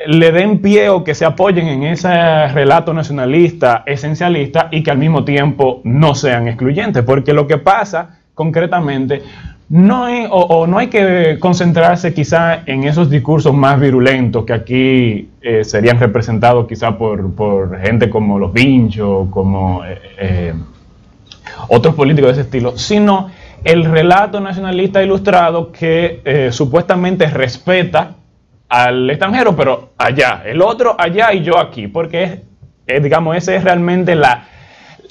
le 0.07 0.33
den 0.33 0.61
pie 0.61 0.89
o 0.89 1.03
que 1.03 1.15
se 1.15 1.25
apoyen 1.25 1.67
en 1.67 1.83
ese 1.85 2.49
relato 2.49 2.93
nacionalista, 2.93 3.83
esencialista 3.87 4.69
y 4.71 4.83
que 4.83 4.91
al 4.91 4.99
mismo 4.99 5.25
tiempo 5.25 5.81
no 5.85 6.15
sean 6.15 6.49
excluyentes. 6.49 7.03
Porque 7.05 7.33
lo 7.33 7.47
que 7.47 7.59
pasa 7.59 8.19
concretamente 8.35 9.23
no 9.71 10.05
hay, 10.05 10.27
o, 10.29 10.67
no 10.67 10.79
hay 10.79 10.89
que 10.89 11.39
concentrarse 11.39 12.13
quizá 12.13 12.65
en 12.67 12.83
esos 12.83 13.09
discursos 13.09 13.55
más 13.55 13.79
virulentos 13.79 14.45
que 14.45 14.53
aquí 14.53 15.31
eh, 15.41 15.63
serían 15.63 16.01
representados 16.01 16.67
quizá 16.67 16.99
por, 16.99 17.79
gente 17.81 18.11
como 18.11 18.37
los 18.41 18.53
Vinchos, 18.53 19.29
como 19.31 19.85
eh, 19.85 20.01
eh, 20.19 20.55
otros 21.69 21.95
políticos 21.95 22.31
de 22.31 22.33
ese 22.33 22.41
estilo, 22.49 22.77
sino 22.77 23.31
el 23.63 23.85
relato 23.85 24.41
nacionalista 24.41 25.05
ilustrado 25.05 25.71
que 25.71 26.49
supuestamente 26.51 27.27
respeta 27.27 28.17
al 28.69 29.09
extranjero, 29.09 29.55
pero 29.55 29.91
allá, 29.99 30.43
el 30.47 30.63
otro 30.63 30.97
allá 30.99 31.33
y 31.33 31.45
yo 31.45 31.59
aquí, 31.59 31.87
porque 31.87 32.43
es, 32.87 33.03
digamos, 33.03 33.37
esa 33.37 33.55
es 33.55 33.63
realmente 33.63 34.17
la, 34.17 34.49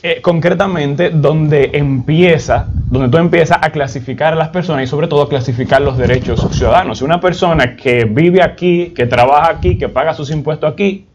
eh, 0.01 0.21
concretamente 0.21 1.09
donde 1.09 1.71
empieza, 1.73 2.67
donde 2.89 3.09
tú 3.09 3.17
empiezas 3.17 3.59
a 3.61 3.69
clasificar 3.71 4.31
a 4.31 4.35
las 4.37 4.47
personas 4.47 4.83
y 4.83 4.87
sobre 4.87 5.07
todo 5.07 5.23
a 5.23 5.29
clasificar 5.29 5.81
los 5.81 5.97
derechos 5.97 6.47
ciudadanos. 6.51 7.01
Una 7.01 7.19
persona 7.19 7.75
que 7.75 8.05
vive 8.05 8.41
aquí, 8.41 8.93
que 8.95 9.05
trabaja 9.07 9.51
aquí, 9.51 9.77
que 9.77 9.89
paga 9.89 10.13
sus 10.13 10.31
impuestos 10.31 10.71
aquí, 10.71 11.05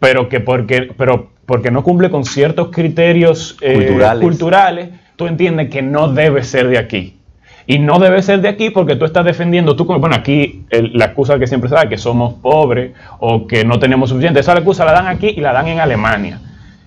pero 0.00 0.28
que 0.28 0.40
porque, 0.40 0.92
pero 0.96 1.30
porque 1.46 1.70
no 1.70 1.84
cumple 1.84 2.10
con 2.10 2.24
ciertos 2.24 2.68
criterios 2.72 3.56
eh, 3.60 3.96
culturales. 4.20 4.88
tú 5.14 5.26
entiendes 5.28 5.70
que 5.70 5.82
no 5.82 6.08
debe 6.08 6.42
ser 6.42 6.68
de 6.68 6.78
aquí. 6.78 7.16
Y 7.68 7.78
no 7.78 7.98
debe 7.98 8.22
ser 8.22 8.40
de 8.40 8.48
aquí 8.48 8.70
porque 8.70 8.96
tú 8.96 9.04
estás 9.04 9.24
defendiendo, 9.24 9.76
tú 9.76 9.84
bueno, 9.84 10.14
aquí 10.14 10.64
la 10.70 11.06
excusa 11.06 11.38
que 11.38 11.46
siempre 11.46 11.68
se 11.68 11.74
da, 11.74 11.88
que 11.88 11.98
somos 11.98 12.34
pobres 12.34 12.92
o 13.18 13.46
que 13.46 13.64
no 13.64 13.78
tenemos 13.78 14.10
suficiente, 14.10 14.40
esa 14.40 14.52
excusa 14.52 14.84
la 14.84 14.92
dan 14.92 15.06
aquí 15.06 15.28
y 15.28 15.40
la 15.40 15.52
dan 15.52 15.68
en 15.68 15.80
Alemania. 15.80 16.40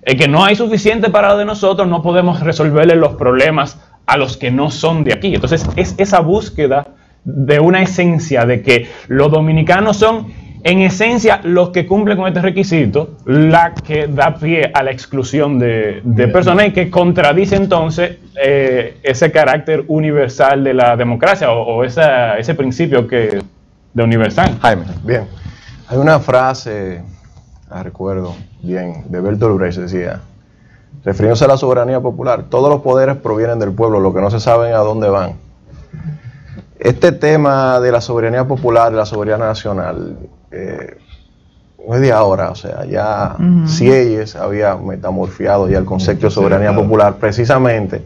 Es 0.10 0.16
que 0.16 0.28
no 0.28 0.44
hay 0.44 0.56
suficiente 0.56 1.12
para 1.12 1.30
lo 1.30 1.38
de 1.38 1.46
nosotros, 1.46 1.88
no 1.88 2.02
podemos 2.02 2.40
resolverle 2.40 2.96
los 2.96 3.14
problemas 3.14 3.80
a 4.08 4.18
los 4.18 4.38
que 4.38 4.50
no 4.50 4.72
son 4.72 5.04
de 5.04 5.14
aquí. 5.14 5.36
Entonces 5.36 5.64
es 5.76 5.94
esa 6.00 6.20
búsqueda 6.20 6.88
de 7.24 7.60
una 7.60 7.84
esencia 7.84 8.44
de 8.44 8.64
que 8.64 8.90
los 9.08 9.32
dominicanos 9.32 9.98
son 9.98 10.34
en 10.64 10.80
esencia 10.80 11.42
los 11.44 11.70
que 11.70 11.86
cumplen 11.86 12.18
con 12.18 12.28
este 12.28 12.42
requisito, 12.42 13.18
la 13.28 13.76
que 13.76 14.08
da 14.08 14.34
pie 14.34 14.72
a 14.74 14.82
la 14.82 14.90
exclusión 14.90 15.60
de, 15.60 16.02
personas 16.34 16.70
y 16.70 16.72
que 16.72 16.90
contradice 16.90 17.58
entonces 17.58 18.18
eh, 18.44 18.98
ese 19.04 19.32
carácter 19.32 19.84
universal 19.90 20.64
de 20.64 20.74
la 20.74 20.98
democracia 20.98 21.52
o, 21.52 21.84
ese 21.84 22.56
principio 22.56 23.08
que 23.08 23.44
de 23.94 24.04
universal. 24.04 24.58
Jaime. 24.60 24.86
Bien, 25.04 25.28
hay 25.88 26.00
una 26.00 26.20
frase, 26.20 27.04
la 27.70 27.84
recuerdo 27.84 28.36
bien, 28.62 29.06
de 29.10 29.22
Bertolt 29.22 29.58
Brecht, 29.58 29.78
decía, 29.78 30.22
refiriéndose 31.04 31.46
a 31.46 31.48
la 31.48 31.58
soberanía 31.58 32.00
popular, 32.00 32.46
todos 32.50 32.70
los 32.70 32.82
poderes 32.82 33.16
provienen 33.18 33.60
del 33.60 33.72
pueblo, 33.72 34.00
lo 34.00 34.14
que 34.14 34.22
no 34.22 34.32
se 34.32 34.40
saben 34.40 34.74
a 34.74 34.80
dónde 34.80 35.10
van. 35.10 35.34
Este 36.80 37.12
tema 37.12 37.80
de 37.80 37.92
la 37.92 38.02
soberanía 38.02 38.48
popular, 38.48 38.92
de 38.92 38.98
la 38.98 39.06
soberanía 39.06 39.46
nacional, 39.48 40.18
eh, 40.52 40.98
no 41.88 41.96
es 41.96 42.02
de 42.02 42.12
ahora, 42.12 42.52
o 42.52 42.56
sea, 42.56 42.86
ya 42.86 43.36
si 43.66 43.92
ellos 43.92 44.36
había 44.36 44.76
metamorfiado 44.76 45.70
ya 45.70 45.78
el 45.78 45.86
concepto 45.86 46.28
de 46.28 46.32
soberanía 46.32 46.74
popular, 46.76 47.16
precisamente 47.16 48.06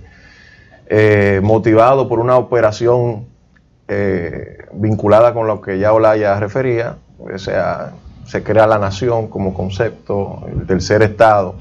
eh, 0.88 1.40
motivado 1.44 2.08
por 2.08 2.20
una 2.20 2.38
operación 2.38 3.26
eh, 3.88 4.66
vinculada 4.74 5.34
con 5.34 5.48
lo 5.48 5.62
que 5.62 5.80
ya 5.80 5.92
Olaya 5.92 6.40
refería, 6.40 6.98
o 7.18 7.38
sea, 7.38 7.94
se 8.26 8.44
crea 8.44 8.68
la 8.68 8.78
nación 8.78 9.28
como 9.28 9.54
concepto, 9.54 10.46
el 10.52 10.66
tercer 10.66 11.02
Estado 11.02 11.56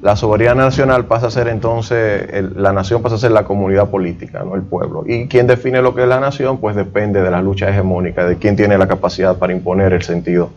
la 0.00 0.16
soberanía 0.16 0.54
nacional 0.54 1.06
pasa 1.06 1.28
a 1.28 1.30
ser 1.30 1.48
entonces, 1.48 2.28
la 2.54 2.72
nación 2.72 3.02
pasa 3.02 3.16
a 3.16 3.18
ser 3.18 3.32
la 3.32 3.44
comunidad 3.44 3.90
política, 3.90 4.44
no 4.44 4.54
el 4.54 4.62
pueblo. 4.62 5.04
Y 5.06 5.26
quien 5.26 5.46
define 5.46 5.82
lo 5.82 5.94
que 5.94 6.02
es 6.02 6.08
la 6.08 6.20
nación, 6.20 6.58
pues 6.58 6.76
depende 6.76 7.22
de 7.22 7.30
la 7.30 7.42
lucha 7.42 7.68
hegemónica, 7.68 8.24
de 8.24 8.36
quién 8.36 8.56
tiene 8.56 8.78
la 8.78 8.86
capacidad 8.86 9.36
para 9.36 9.52
imponer 9.52 9.92
el 9.92 10.02
sentido 10.02 10.50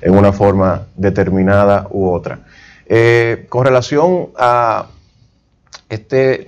en 0.00 0.16
una 0.16 0.32
forma 0.32 0.82
determinada 0.96 1.86
u 1.90 2.10
otra. 2.10 2.40
Eh, 2.86 3.46
con 3.48 3.64
relación 3.64 4.28
a 4.38 4.86
este 5.88 6.46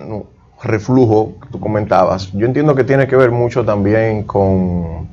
reflujo 0.62 1.34
que 1.40 1.48
tú 1.48 1.60
comentabas, 1.60 2.32
yo 2.32 2.46
entiendo 2.46 2.74
que 2.74 2.84
tiene 2.84 3.06
que 3.06 3.16
ver 3.16 3.30
mucho 3.30 3.64
también 3.64 4.22
con, 4.24 5.08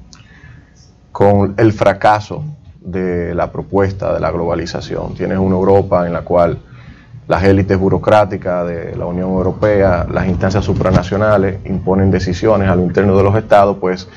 con 1.11 1.55
el 1.57 1.73
fracaso 1.73 2.43
de 2.81 3.33
la 3.35 3.51
propuesta 3.51 4.13
de 4.13 4.19
la 4.19 4.31
globalización. 4.31 5.13
Tienes 5.13 5.37
una 5.37 5.55
Europa 5.55 6.05
en 6.05 6.13
la 6.13 6.21
cual 6.21 6.57
las 7.27 7.43
élites 7.43 7.77
burocráticas 7.77 8.67
de 8.67 8.95
la 8.95 9.05
Unión 9.05 9.29
Europea, 9.29 10.05
las 10.11 10.27
instancias 10.27 10.65
supranacionales 10.65 11.59
imponen 11.65 12.11
decisiones 12.11 12.67
a 12.67 12.75
lo 12.75 12.81
interno 12.81 13.15
de 13.15 13.23
los 13.23 13.35
estados, 13.35 13.77
pues 13.79 14.09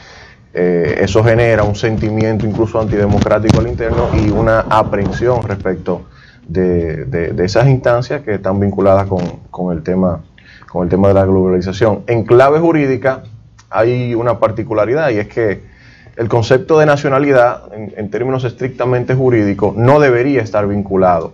eh, 0.52 0.96
eso 1.00 1.22
genera 1.22 1.62
un 1.62 1.74
sentimiento 1.74 2.46
incluso 2.46 2.80
antidemocrático 2.80 3.60
al 3.60 3.68
interno 3.68 4.08
y 4.14 4.30
una 4.30 4.60
aprehensión 4.60 5.42
respecto 5.42 6.06
de, 6.48 7.34
esas 7.38 7.68
instancias 7.68 8.22
que 8.22 8.34
están 8.34 8.60
vinculadas 8.60 9.06
con, 9.50 9.76
el 9.76 9.82
tema, 9.82 10.22
con 10.70 10.84
el 10.84 10.88
tema 10.88 11.08
de 11.08 11.14
la 11.14 11.24
globalización. 11.24 12.04
En 12.06 12.24
clave 12.24 12.58
jurídica 12.58 13.22
hay 13.70 14.14
una 14.14 14.38
particularidad 14.38 15.10
y 15.10 15.18
es 15.18 15.28
que 15.28 15.73
el 16.16 16.28
concepto 16.28 16.78
de 16.78 16.86
nacionalidad, 16.86 17.64
en 17.74 18.10
términos 18.10 18.44
estrictamente 18.44 19.14
jurídicos, 19.14 19.76
no 19.76 19.98
debería 19.98 20.42
estar 20.42 20.66
vinculado 20.66 21.32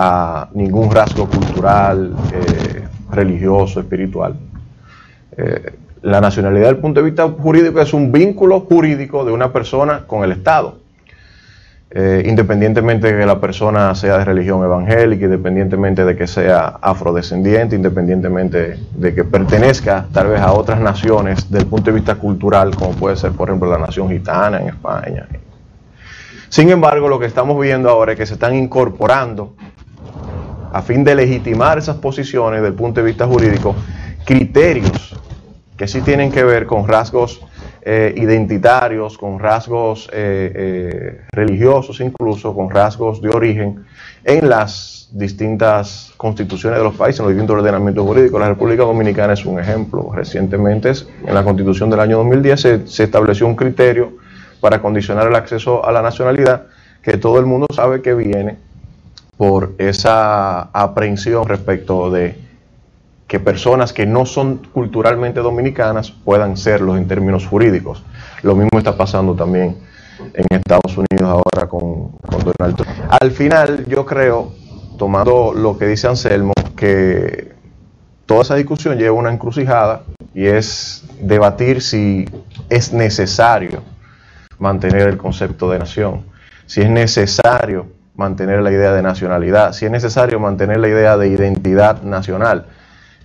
a 0.00 0.48
ningún 0.54 0.92
rasgo 0.92 1.28
cultural, 1.28 2.14
eh, 2.32 2.86
religioso, 3.10 3.80
espiritual. 3.80 4.36
Eh, 5.36 5.72
la 6.02 6.20
nacionalidad 6.20 6.66
desde 6.66 6.76
el 6.76 6.80
punto 6.80 7.00
de 7.00 7.06
vista 7.06 7.28
jurídico 7.28 7.80
es 7.80 7.92
un 7.92 8.12
vínculo 8.12 8.60
jurídico 8.60 9.24
de 9.24 9.32
una 9.32 9.52
persona 9.52 10.04
con 10.06 10.22
el 10.22 10.30
Estado. 10.30 10.78
Eh, 11.90 12.22
independientemente 12.26 13.10
de 13.10 13.18
que 13.18 13.24
la 13.24 13.40
persona 13.40 13.94
sea 13.94 14.18
de 14.18 14.24
religión 14.26 14.62
evangélica, 14.62 15.24
independientemente 15.24 16.04
de 16.04 16.16
que 16.16 16.26
sea 16.26 16.76
afrodescendiente, 16.82 17.76
independientemente 17.76 18.78
de 18.94 19.14
que 19.14 19.24
pertenezca 19.24 20.06
tal 20.12 20.26
vez 20.26 20.40
a 20.42 20.52
otras 20.52 20.80
naciones 20.80 21.48
desde 21.48 21.64
el 21.64 21.66
punto 21.70 21.90
de 21.90 21.94
vista 21.96 22.16
cultural, 22.16 22.76
como 22.76 22.90
puede 22.90 23.16
ser 23.16 23.32
por 23.32 23.48
ejemplo 23.48 23.70
la 23.70 23.78
nación 23.78 24.10
gitana 24.10 24.60
en 24.60 24.68
España. 24.68 25.26
Sin 26.50 26.68
embargo, 26.68 27.08
lo 27.08 27.18
que 27.18 27.24
estamos 27.24 27.58
viendo 27.58 27.88
ahora 27.88 28.12
es 28.12 28.18
que 28.18 28.26
se 28.26 28.34
están 28.34 28.54
incorporando 28.54 29.54
a 30.70 30.82
fin 30.82 31.04
de 31.04 31.14
legitimar 31.14 31.78
esas 31.78 31.96
posiciones 31.96 32.60
desde 32.60 32.68
el 32.68 32.74
punto 32.74 33.00
de 33.00 33.06
vista 33.06 33.26
jurídico, 33.26 33.74
criterios 34.26 35.18
que 35.78 35.88
sí 35.88 36.02
tienen 36.02 36.30
que 36.30 36.44
ver 36.44 36.66
con 36.66 36.86
rasgos 36.86 37.40
eh, 37.82 38.14
identitarios, 38.16 39.16
con 39.16 39.38
rasgos 39.38 40.08
eh, 40.12 40.52
eh, 40.54 41.20
religiosos 41.32 42.00
incluso, 42.00 42.54
con 42.54 42.70
rasgos 42.70 43.20
de 43.22 43.28
origen 43.28 43.84
en 44.24 44.48
las 44.48 45.08
distintas 45.12 46.12
constituciones 46.16 46.78
de 46.78 46.84
los 46.84 46.94
países, 46.94 47.20
en 47.20 47.26
los 47.26 47.34
distintos 47.34 47.56
ordenamientos 47.56 48.04
jurídicos. 48.04 48.40
La 48.40 48.48
República 48.48 48.82
Dominicana 48.82 49.32
es 49.32 49.44
un 49.46 49.58
ejemplo. 49.58 50.10
Recientemente, 50.14 50.92
en 51.26 51.34
la 51.34 51.44
constitución 51.44 51.88
del 51.90 52.00
año 52.00 52.18
2010, 52.18 52.60
se, 52.60 52.86
se 52.86 53.04
estableció 53.04 53.46
un 53.46 53.56
criterio 53.56 54.12
para 54.60 54.82
condicionar 54.82 55.28
el 55.28 55.34
acceso 55.34 55.86
a 55.86 55.92
la 55.92 56.02
nacionalidad 56.02 56.66
que 57.02 57.16
todo 57.16 57.38
el 57.38 57.46
mundo 57.46 57.66
sabe 57.74 58.02
que 58.02 58.14
viene 58.14 58.56
por 59.36 59.74
esa 59.78 60.62
aprehensión 60.72 61.46
respecto 61.46 62.10
de 62.10 62.36
que 63.28 63.38
personas 63.38 63.92
que 63.92 64.06
no 64.06 64.24
son 64.24 64.56
culturalmente 64.72 65.40
dominicanas 65.40 66.10
puedan 66.10 66.56
serlo 66.56 66.96
en 66.96 67.06
términos 67.06 67.46
jurídicos. 67.46 68.02
Lo 68.42 68.56
mismo 68.56 68.78
está 68.78 68.96
pasando 68.96 69.34
también 69.34 69.76
en 70.32 70.46
Estados 70.50 70.96
Unidos 70.96 71.28
ahora 71.28 71.68
con, 71.68 72.12
Donald 72.22 72.76
Trump. 72.76 72.90
Al 73.20 73.30
final, 73.30 73.84
yo 73.86 74.06
creo, 74.06 74.52
tomando 74.96 75.52
lo 75.52 75.76
que 75.76 75.86
dice 75.86 76.08
Anselmo, 76.08 76.54
que 76.74 77.52
toda 78.24 78.42
esa 78.42 78.54
discusión 78.54 78.96
lleva 78.96 79.14
una 79.14 79.30
encrucijada 79.30 80.04
y 80.34 80.46
es 80.46 81.04
debatir 81.20 81.82
si 81.82 82.24
es 82.70 82.94
necesario 82.94 83.82
mantener 84.58 85.06
el 85.06 85.18
concepto 85.18 85.70
de 85.70 85.78
nación, 85.78 86.24
si 86.64 86.80
es 86.80 86.88
necesario 86.88 87.86
mantener 88.16 88.62
la 88.62 88.72
idea 88.72 88.92
de 88.92 89.02
nacionalidad, 89.02 89.72
si 89.74 89.84
es 89.84 89.90
necesario 89.90 90.40
mantener 90.40 90.80
la 90.80 90.88
idea 90.88 91.16
de 91.18 91.28
identidad 91.28 92.02
nacional, 92.02 92.66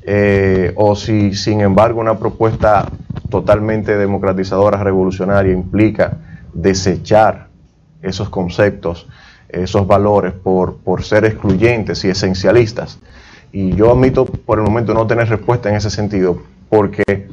eh, 0.06 0.74
o 0.76 0.96
si 0.96 1.34
sin 1.34 1.62
embargo 1.62 2.00
una 2.00 2.20
propuesta 2.20 2.90
totalmente 3.30 3.98
democratizadora, 3.98 4.84
revolucionaria, 4.84 5.54
implica 5.54 6.18
desechar 6.54 7.48
esos 8.02 8.30
conceptos, 8.30 9.08
esos 9.50 9.88
valores 9.88 10.34
por, 10.34 10.78
por 10.78 11.04
ser 11.04 11.26
excluyentes 11.26 12.04
y 12.04 12.10
esencialistas. 12.10 13.00
Y 13.52 13.76
yo 13.76 13.92
admito 13.92 14.26
por 14.26 14.58
el 14.60 14.66
momento 14.66 14.94
no 14.94 15.08
tener 15.08 15.30
respuesta 15.30 15.70
en 15.70 15.76
ese 15.76 15.90
sentido, 15.90 16.42
porque 16.70 17.30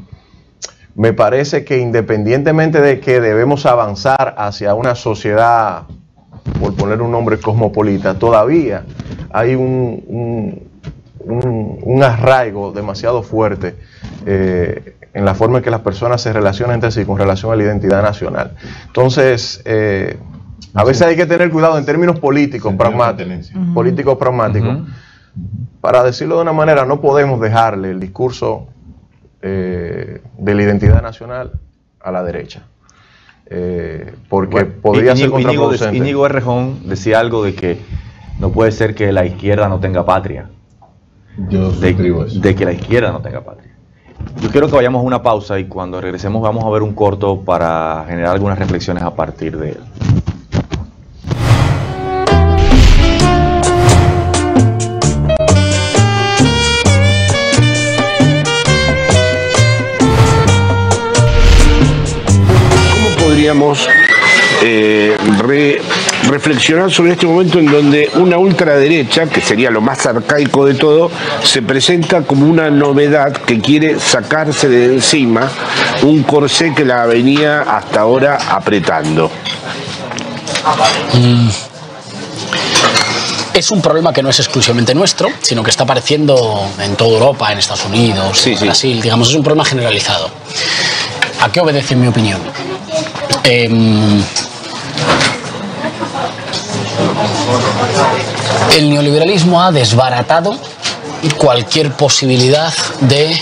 me 0.94 1.12
parece 1.12 1.64
que 1.64 1.78
independientemente 1.78 2.80
de 2.80 3.00
que 3.00 3.20
debemos 3.20 3.66
avanzar 3.66 4.34
hacia 4.38 4.74
una 4.74 4.94
sociedad 4.94 5.84
por 6.60 6.74
poner 6.74 7.00
un 7.00 7.10
nombre 7.10 7.38
cosmopolita, 7.38 8.18
todavía 8.18 8.84
hay 9.30 9.54
un, 9.54 10.04
un, 10.06 10.69
arraigo 12.02 12.72
demasiado 12.72 13.22
fuerte 13.22 13.76
eh, 14.26 14.96
en 15.12 15.24
la 15.24 15.34
forma 15.34 15.58
en 15.58 15.64
que 15.64 15.70
las 15.70 15.80
personas 15.80 16.20
se 16.20 16.32
relacionan 16.32 16.74
entre 16.74 16.90
sí 16.90 17.04
con 17.04 17.18
relación 17.18 17.52
a 17.52 17.56
la 17.56 17.62
identidad 17.62 18.02
nacional. 18.02 18.56
Entonces, 18.86 19.60
eh, 19.64 20.18
a 20.74 20.84
veces 20.84 21.02
hay 21.02 21.16
que 21.16 21.26
tener 21.26 21.50
cuidado 21.50 21.78
en 21.78 21.84
términos 21.84 22.18
políticos, 22.20 22.74
pragmáticos, 22.74 23.50
políticos 23.74 24.16
pragmáticos. 24.18 24.78
Para 25.80 26.02
decirlo 26.02 26.36
de 26.36 26.42
una 26.42 26.52
manera, 26.52 26.84
no 26.84 27.00
podemos 27.00 27.40
dejarle 27.40 27.90
el 27.90 28.00
discurso 28.00 28.68
eh, 29.42 30.20
de 30.38 30.54
la 30.54 30.62
identidad 30.62 31.02
nacional 31.02 31.52
a 32.00 32.10
la 32.10 32.22
derecha. 32.22 32.62
Eh, 33.46 34.14
porque 34.28 34.64
podría 34.64 35.16
ser 35.16 35.30
contraproducente. 35.30 35.96
Íñigo 35.96 36.24
Errejón 36.24 36.88
decía 36.88 37.18
algo 37.18 37.42
de 37.42 37.54
que 37.54 37.78
no 38.38 38.50
puede 38.50 38.70
ser 38.70 38.94
que 38.94 39.10
la 39.10 39.26
izquierda 39.26 39.68
no 39.68 39.80
tenga 39.80 40.04
patria. 40.04 40.50
Yo 41.48 41.70
de, 41.72 41.90
eso. 42.26 42.40
de 42.40 42.54
que 42.54 42.64
la 42.64 42.72
izquierda 42.72 43.12
no 43.12 43.20
tenga 43.20 43.40
patria. 43.42 43.70
Yo 44.42 44.50
quiero 44.50 44.68
que 44.68 44.74
vayamos 44.76 45.00
a 45.00 45.04
una 45.04 45.22
pausa 45.22 45.58
y 45.58 45.64
cuando 45.64 46.00
regresemos 46.00 46.42
vamos 46.42 46.64
a 46.64 46.70
ver 46.70 46.82
un 46.82 46.94
corto 46.94 47.40
para 47.40 48.04
generar 48.06 48.32
algunas 48.34 48.58
reflexiones 48.58 49.02
a 49.02 49.14
partir 49.14 49.56
de 49.56 49.70
él. 49.70 49.78
eh, 64.62 65.16
re- 65.42 65.80
reflexionar 66.30 66.90
sobre 66.90 67.12
este 67.12 67.26
momento 67.26 67.58
en 67.58 67.66
donde 67.66 68.10
una 68.14 68.38
ultraderecha, 68.38 69.26
que 69.26 69.40
sería 69.40 69.70
lo 69.70 69.80
más 69.80 70.06
arcaico 70.06 70.64
de 70.64 70.74
todo, 70.74 71.10
se 71.42 71.62
presenta 71.62 72.22
como 72.22 72.46
una 72.46 72.70
novedad 72.70 73.32
que 73.32 73.60
quiere 73.60 73.98
sacarse 74.00 74.68
de 74.68 74.84
encima 74.94 75.48
un 76.02 76.22
corsé 76.22 76.72
que 76.74 76.84
la 76.84 77.06
venía 77.06 77.62
hasta 77.62 78.00
ahora 78.00 78.38
apretando. 78.50 79.30
Es 83.52 83.70
un 83.70 83.82
problema 83.82 84.12
que 84.12 84.22
no 84.22 84.30
es 84.30 84.38
exclusivamente 84.38 84.94
nuestro, 84.94 85.28
sino 85.42 85.62
que 85.62 85.70
está 85.70 85.82
apareciendo 85.82 86.66
en 86.78 86.94
toda 86.96 87.10
Europa, 87.10 87.50
en 87.52 87.58
Estados 87.58 87.84
Unidos, 87.84 88.38
Sí, 88.38 88.52
en 88.52 88.58
sí. 88.58 88.64
Brasil, 88.64 89.00
digamos, 89.02 89.28
es 89.28 89.34
un 89.34 89.42
problema 89.42 89.64
generalizado. 89.64 90.30
¿A 91.40 91.50
qué 91.50 91.60
obedece 91.60 91.94
en 91.94 92.00
mi 92.00 92.06
opinión? 92.06 92.40
Em, 93.44 94.22
el 98.76 98.90
neoliberalismo 98.90 99.62
ha 99.62 99.72
desbaratado 99.72 100.56
cualquier 101.36 101.92
posibilidad 101.92 102.72
de 103.00 103.36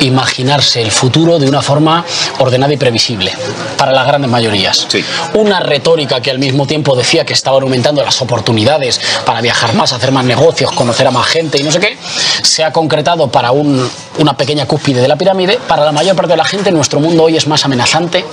imaginarse 0.00 0.82
el 0.82 0.90
futuro 0.90 1.38
de 1.38 1.48
una 1.48 1.62
forma 1.62 2.04
ordenada 2.38 2.72
y 2.72 2.76
previsible 2.76 3.32
para 3.76 3.92
las 3.92 4.06
grandes 4.06 4.30
mayorías. 4.30 4.86
Sí. 4.88 5.04
Una 5.34 5.60
retórica 5.60 6.20
que 6.20 6.30
al 6.30 6.38
mismo 6.38 6.66
tiempo 6.66 6.94
decía 6.96 7.24
que 7.24 7.32
estaban 7.32 7.62
aumentando 7.62 8.02
las 8.02 8.20
oportunidades 8.22 9.00
para 9.24 9.40
viajar 9.40 9.74
más, 9.74 9.92
hacer 9.92 10.12
más 10.12 10.24
negocios, 10.24 10.72
conocer 10.72 11.06
a 11.06 11.10
más 11.10 11.26
gente 11.26 11.58
y 11.58 11.62
no 11.62 11.72
sé 11.72 11.80
qué, 11.80 11.96
se 12.42 12.64
ha 12.64 12.72
concretado 12.72 13.28
para 13.28 13.50
un- 13.52 13.88
una 14.18 14.36
pequeña 14.36 14.66
cúspide 14.66 15.00
de 15.00 15.08
la 15.08 15.16
pirámide. 15.16 15.58
Para 15.68 15.84
la 15.84 15.92
mayor 15.92 16.16
parte 16.16 16.32
de 16.32 16.36
la 16.38 16.44
gente, 16.44 16.70
nuestro 16.72 17.00
mundo 17.00 17.24
hoy 17.24 17.36
es 17.36 17.46
más 17.46 17.64
amenazante 17.64 18.24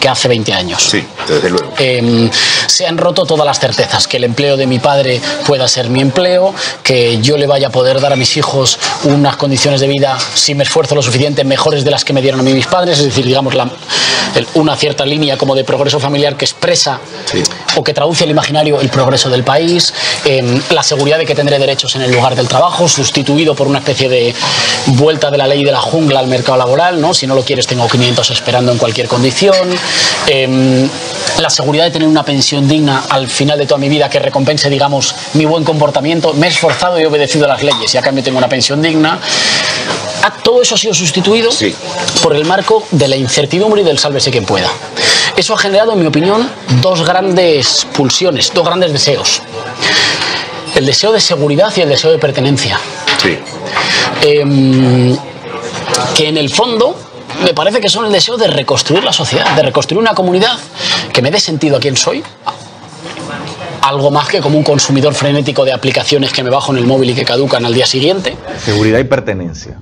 que 0.00 0.08
hace 0.08 0.28
20 0.28 0.52
años. 0.52 0.82
Sí, 0.82 1.04
desde 1.28 1.50
luego. 1.50 1.72
Eh, 1.78 2.30
se 2.66 2.86
han 2.86 2.96
roto 2.98 3.24
todas 3.26 3.46
las 3.46 3.58
certezas, 3.58 4.06
que 4.06 4.16
el 4.18 4.24
empleo 4.24 4.56
de 4.56 4.66
mi 4.66 4.78
padre 4.78 5.20
pueda 5.46 5.66
ser 5.68 5.88
mi 5.88 6.00
empleo, 6.00 6.54
que 6.82 7.20
yo 7.20 7.36
le 7.36 7.46
vaya 7.46 7.68
a 7.68 7.70
poder 7.70 8.00
dar 8.00 8.12
a 8.12 8.16
mis 8.16 8.36
hijos 8.36 8.78
unas 9.04 9.36
condiciones 9.36 9.80
de 9.80 9.88
vida, 9.88 10.16
si 10.34 10.54
me 10.54 10.62
esfuerzo 10.64 10.94
lo 10.94 11.02
suficiente, 11.02 11.11
mejores 11.44 11.84
de 11.84 11.90
las 11.90 12.04
que 12.04 12.12
me 12.12 12.20
dieron 12.22 12.40
a 12.40 12.42
mí 12.42 12.52
mis 12.52 12.66
padres, 12.66 12.98
es 12.98 13.04
decir, 13.06 13.24
digamos, 13.26 13.54
la- 13.54 13.68
el- 14.34 14.46
una 14.54 14.76
cierta 14.76 15.04
línea 15.04 15.36
como 15.36 15.54
de 15.54 15.64
progreso 15.64 16.00
familiar 16.00 16.36
que 16.36 16.44
expresa 16.44 17.00
Sí. 17.24 17.42
o 17.76 17.82
que 17.84 17.92
traduce 17.92 18.24
al 18.24 18.30
imaginario 18.30 18.80
el 18.80 18.88
progreso 18.88 19.28
del 19.30 19.44
país, 19.44 19.92
eh, 20.24 20.60
la 20.70 20.82
seguridad 20.82 21.18
de 21.18 21.26
que 21.26 21.34
tendré 21.34 21.58
derechos 21.58 21.94
en 21.96 22.02
el 22.02 22.12
lugar 22.12 22.34
del 22.34 22.48
trabajo, 22.48 22.88
sustituido 22.88 23.54
por 23.54 23.66
una 23.66 23.78
especie 23.78 24.08
de 24.08 24.34
vuelta 24.86 25.30
de 25.30 25.38
la 25.38 25.46
ley 25.46 25.64
de 25.64 25.72
la 25.72 25.80
jungla 25.80 26.20
al 26.20 26.26
mercado 26.28 26.56
laboral, 26.58 27.00
¿no? 27.00 27.12
Si 27.14 27.26
no 27.26 27.34
lo 27.34 27.42
quieres, 27.44 27.66
tengo 27.66 27.86
500 27.88 28.30
esperando 28.30 28.72
en 28.72 28.78
cualquier 28.78 29.08
condición. 29.08 29.56
eh, 30.28 30.88
la 31.40 31.50
seguridad 31.50 31.84
de 31.84 31.90
tener 31.90 32.06
una 32.06 32.24
pensión 32.24 32.68
digna 32.68 33.04
al 33.08 33.26
final 33.26 33.58
de 33.58 33.66
toda 33.66 33.78
mi 33.78 33.88
vida 33.88 34.08
que 34.08 34.18
recompense, 34.18 34.68
digamos, 34.70 35.14
mi 35.34 35.44
buen 35.46 35.64
comportamiento. 35.64 36.32
Me 36.34 36.46
he 36.46 36.50
esforzado 36.50 37.00
y 37.00 37.04
obedecido 37.04 37.46
a 37.46 37.48
las 37.48 37.62
leyes 37.62 37.92
y 37.94 37.98
a 37.98 38.02
cambio 38.02 38.22
tengo 38.22 38.38
una 38.38 38.48
pensión 38.48 38.80
digna. 38.82 39.18
Ah, 40.22 40.32
Todo 40.42 40.62
eso 40.62 40.74
ha 40.74 40.78
sido 40.78 40.94
sustituido 40.94 41.50
Sí. 41.50 41.74
por 42.22 42.34
el 42.36 42.44
marco 42.44 42.84
de 42.90 43.08
la 43.08 43.16
incertidumbre 43.16 43.82
y 43.82 43.84
del 43.84 43.98
sálvese 43.98 44.30
quien 44.30 44.44
pueda. 44.44 44.68
Eso 45.36 45.54
ha 45.54 45.58
generado, 45.58 45.92
en 45.92 46.00
mi 46.00 46.06
opinión, 46.06 46.48
dos 46.80 47.04
grandes 47.06 47.86
pulsiones, 47.94 48.52
dos 48.54 48.64
grandes 48.64 48.92
deseos. 48.92 49.40
El 50.74 50.86
deseo 50.86 51.12
de 51.12 51.20
seguridad 51.20 51.72
y 51.76 51.80
el 51.80 51.88
deseo 51.88 52.10
de 52.12 52.18
pertenencia. 52.18 52.78
Sí. 53.22 53.38
Em, 54.22 55.16
que 56.14 56.28
en 56.28 56.36
el 56.36 56.50
fondo 56.50 56.96
me 57.44 57.54
parece 57.54 57.80
que 57.80 57.88
son 57.88 58.04
el 58.06 58.12
deseo 58.12 58.36
de 58.36 58.46
reconstruir 58.46 59.02
la 59.04 59.12
sociedad, 59.12 59.50
de 59.56 59.62
reconstruir 59.62 60.00
una 60.00 60.14
comunidad 60.14 60.56
que 61.12 61.22
me 61.22 61.30
dé 61.30 61.40
sentido 61.40 61.76
a 61.76 61.80
quién 61.80 61.96
soy. 61.96 62.22
Algo 63.82 64.10
más 64.10 64.28
que 64.28 64.40
como 64.40 64.56
un 64.56 64.64
consumidor 64.64 65.12
frenético 65.14 65.64
de 65.64 65.72
aplicaciones 65.72 66.32
que 66.32 66.42
me 66.42 66.50
bajo 66.50 66.72
en 66.72 66.78
el 66.78 66.86
móvil 66.86 67.10
y 67.10 67.14
que 67.14 67.24
caducan 67.24 67.64
al 67.66 67.74
día 67.74 67.84
siguiente. 67.86 68.36
Seguridad 68.64 68.98
y 69.00 69.04
pertenencia. 69.04 69.78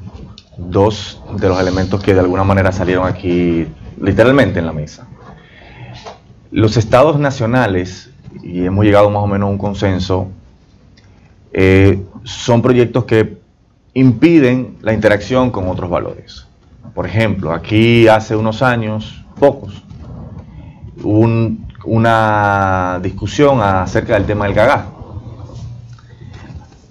Dos 0.69 1.21
de 1.39 1.49
los 1.49 1.59
elementos 1.61 2.03
que 2.03 2.15
de 2.15 2.21
alguna 2.21 2.45
manera 2.45 2.71
salieron 2.71 3.07
aquí 3.07 3.67
literalmente 4.01 4.59
en 4.59 4.67
la 4.67 4.73
mesa. 4.73 5.09
Los 6.51 6.77
estados 6.77 7.19
nacionales, 7.19 8.11
y 8.43 8.65
hemos 8.65 8.85
llegado 8.85 9.11
más 9.11 9.23
o 9.23 9.27
menos 9.27 9.47
a 9.49 9.51
un 9.51 9.59
consenso, 9.59 10.29
eh, 11.53 12.03
son 12.25 12.63
proyectos 12.63 13.05
que 13.05 13.39
impiden 13.95 14.77
la 14.83 14.93
interacción 14.93 15.51
con 15.51 15.69
otros 15.69 15.91
valores. 15.91 16.47
Por 16.95 17.07
ejemplo, 17.07 17.53
aquí 17.53 18.07
hace 18.09 18.37
unos 18.37 18.63
años, 18.63 19.25
pocos, 19.39 19.83
un- 21.03 21.67
una 21.85 23.01
discusión 23.03 23.61
acerca 23.63 24.15
del 24.15 24.27
tema 24.27 24.45
del 24.45 24.55
gagá 24.55 24.87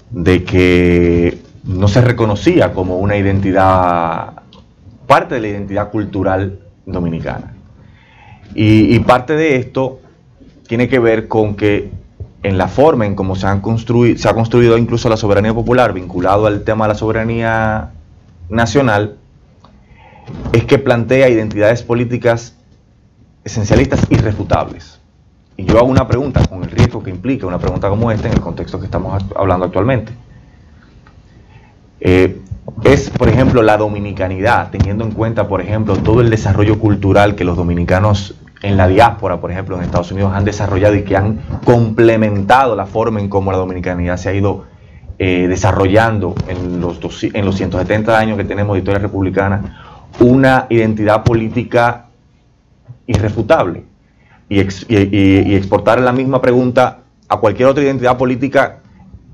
de 0.10 0.44
que 0.44 1.42
no 1.70 1.88
se 1.88 2.02
reconocía 2.02 2.74
como 2.74 2.98
una 2.98 3.16
identidad, 3.16 4.42
parte 5.06 5.36
de 5.36 5.42
la 5.42 5.48
identidad 5.50 5.92
cultural 5.92 6.60
dominicana. 6.86 7.54
Y, 8.56 8.98
parte 9.02 9.36
de 9.36 9.58
esto 9.58 10.00
tiene 10.68 10.90
que 10.90 10.98
ver 10.98 11.28
con 11.28 11.56
que 11.56 11.92
en 12.42 12.58
la 12.58 12.68
forma 12.68 13.06
en 13.06 13.14
cómo 13.14 13.36
se, 13.36 13.46
han 13.46 13.62
construido, 13.62 14.18
se 14.18 14.28
ha 14.28 14.34
construido 14.34 14.78
incluso 14.80 15.10
la 15.10 15.18
soberanía 15.18 15.54
popular 15.54 15.94
vinculado 15.94 16.48
al 16.48 16.64
tema 16.64 16.86
de 16.86 16.94
la 16.94 16.96
soberanía 16.96 17.92
nacional, 18.50 19.18
es 20.52 20.66
que 20.66 20.80
plantea 20.80 21.30
identidades 21.30 21.84
políticas 21.84 22.56
esencialistas 23.44 24.08
irrefutables. 24.10 25.00
Y 25.56 25.66
yo 25.66 25.78
hago 25.78 25.88
una 25.88 26.08
pregunta 26.08 26.44
con 26.48 26.64
el 26.64 26.72
riesgo 26.72 27.04
que 27.04 27.12
implica 27.12 27.46
una 27.46 27.60
pregunta 27.60 27.90
como 27.90 28.10
esta 28.10 28.28
en 28.28 28.34
el 28.34 28.42
contexto 28.42 28.80
que 28.80 28.86
estamos 28.86 29.24
hablando 29.36 29.66
actualmente. 29.66 30.14
Eh, 32.02 32.40
es, 32.84 33.10
por 33.10 33.28
ejemplo, 33.30 33.62
la 33.62 33.78
dominicanidad, 33.78 34.70
teniendo 34.72 35.04
en 35.04 35.12
cuenta, 35.12 35.48
por 35.48 35.60
ejemplo, 35.62 35.96
todo 35.98 36.22
el 36.22 36.30
desarrollo 36.30 36.78
cultural 36.80 37.36
que 37.36 37.44
los 37.44 37.58
dominicanos 37.58 38.36
en 38.62 38.78
la 38.78 38.88
diáspora, 38.88 39.40
por 39.40 39.52
ejemplo, 39.52 39.76
en 39.78 39.84
Estados 39.84 40.12
Unidos, 40.12 40.32
han 40.36 40.46
desarrollado 40.46 40.96
y 40.96 41.04
que 41.04 41.16
han 41.18 41.40
complementado 41.66 42.76
la 42.76 42.86
forma 42.86 43.20
en 43.20 43.28
cómo 43.30 43.52
la 43.52 43.58
dominicanidad 43.58 44.18
se 44.18 44.30
ha 44.30 44.34
ido 44.34 44.66
eh, 45.18 45.48
desarrollando 45.48 46.36
en 46.48 46.80
los, 46.80 47.00
dos- 47.00 47.24
en 47.24 47.44
los 47.46 47.56
170 47.56 48.18
años 48.18 48.38
que 48.38 48.44
tenemos 48.44 48.74
de 48.76 48.80
historia 48.80 49.00
republicana, 49.00 50.08
una 50.20 50.66
identidad 50.70 51.24
política 51.24 52.06
irrefutable. 53.08 53.84
Y, 54.50 54.60
ex- 54.60 54.86
y- 54.90 54.96
y- 54.98 55.44
y 55.52 55.56
exportar 55.56 56.00
la 56.02 56.12
misma 56.12 56.42
pregunta 56.42 57.00
a 57.28 57.38
cualquier 57.38 57.68
otra 57.70 57.84
identidad 57.84 58.18
política 58.18 58.80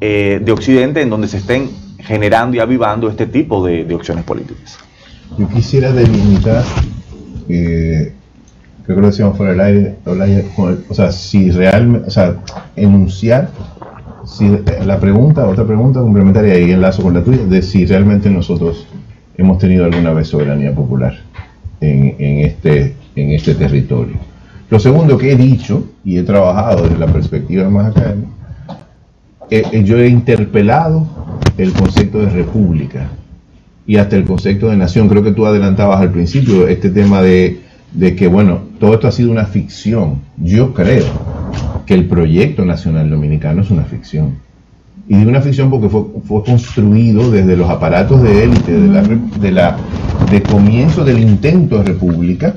eh, 0.01 0.41
de 0.43 0.51
Occidente 0.51 1.01
en 1.01 1.09
donde 1.09 1.27
se 1.27 1.37
estén 1.37 1.69
generando 2.05 2.55
y 2.55 2.59
avivando 2.59 3.09
este 3.09 3.25
tipo 3.25 3.65
de, 3.65 3.83
de 3.83 3.95
opciones 3.95 4.23
políticas. 4.23 4.77
Yo 5.37 5.47
quisiera 5.49 5.91
delimitar, 5.91 6.63
eh, 7.49 8.13
creo 8.85 8.95
que 8.95 9.01
lo 9.01 9.07
decíamos 9.07 9.37
fuera 9.37 9.51
del 9.51 9.61
aire, 10.21 10.45
o 10.89 10.93
sea, 10.93 11.11
si 11.11 11.51
realmente, 11.51 12.07
o 12.07 12.11
sea, 12.11 12.35
enunciar 12.75 13.49
si, 14.25 14.45
eh, 14.45 14.63
la 14.85 14.99
pregunta, 14.99 15.47
otra 15.47 15.65
pregunta 15.65 15.99
complementaria 15.99 16.57
y 16.59 16.71
enlazo 16.71 17.03
con 17.03 17.13
la 17.13 17.23
tuya, 17.23 17.43
de 17.45 17.61
si 17.61 17.85
realmente 17.85 18.29
nosotros 18.29 18.87
hemos 19.37 19.57
tenido 19.57 19.85
alguna 19.85 20.13
vez 20.13 20.27
soberanía 20.27 20.73
popular 20.73 21.17
en, 21.81 22.15
en 22.19 22.45
este, 22.45 22.95
en 23.15 23.31
este 23.31 23.55
territorio. 23.55 24.15
Lo 24.69 24.79
segundo 24.79 25.17
que 25.17 25.31
he 25.31 25.35
dicho 25.35 25.85
y 26.03 26.17
he 26.17 26.23
trabajado 26.23 26.83
desde 26.83 26.97
la 26.97 27.07
perspectiva 27.07 27.69
más 27.69 27.95
académica, 27.95 28.29
eh, 29.49 29.63
eh, 29.71 29.83
yo 29.83 29.97
he 29.99 30.07
interpelado 30.07 31.07
el 31.57 31.73
concepto 31.73 32.19
de 32.19 32.29
república 32.29 33.09
y 33.85 33.97
hasta 33.97 34.15
el 34.15 34.25
concepto 34.25 34.69
de 34.69 34.77
nación. 34.77 35.07
Creo 35.07 35.23
que 35.23 35.31
tú 35.31 35.45
adelantabas 35.45 36.01
al 36.01 36.11
principio 36.11 36.67
este 36.67 36.89
tema 36.89 37.21
de, 37.21 37.61
de 37.93 38.15
que, 38.15 38.27
bueno, 38.27 38.61
todo 38.79 38.95
esto 38.95 39.07
ha 39.07 39.11
sido 39.11 39.31
una 39.31 39.45
ficción. 39.45 40.21
Yo 40.37 40.73
creo 40.73 41.05
que 41.85 41.93
el 41.93 42.05
proyecto 42.07 42.65
nacional 42.65 43.09
dominicano 43.09 43.61
es 43.61 43.71
una 43.71 43.83
ficción. 43.83 44.35
Y 45.07 45.15
digo 45.15 45.29
una 45.29 45.41
ficción 45.41 45.69
porque 45.69 45.87
fue, 45.87 46.03
fue 46.27 46.43
construido 46.43 47.29
desde 47.29 47.55
los 47.55 47.69
aparatos 47.69 48.23
de 48.23 48.43
élite, 48.43 48.71
de 48.71 48.87
la, 48.87 49.03
de 49.03 49.51
la 49.51 49.77
de 50.31 50.41
comienzo 50.41 51.05
del 51.05 51.19
intento 51.19 51.77
de 51.77 51.83
república, 51.83 52.55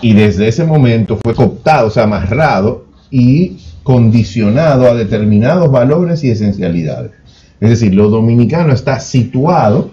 y 0.00 0.14
desde 0.14 0.48
ese 0.48 0.64
momento 0.64 1.18
fue 1.22 1.34
cooptado, 1.34 1.88
o 1.88 1.90
sea, 1.90 2.04
amarrado 2.04 2.86
y 3.10 3.58
condicionado 3.86 4.90
a 4.90 4.96
determinados 4.96 5.70
valores 5.70 6.24
y 6.24 6.30
esencialidades. 6.32 7.12
Es 7.60 7.70
decir, 7.70 7.94
lo 7.94 8.10
dominicano 8.10 8.72
está 8.72 8.98
situado, 8.98 9.92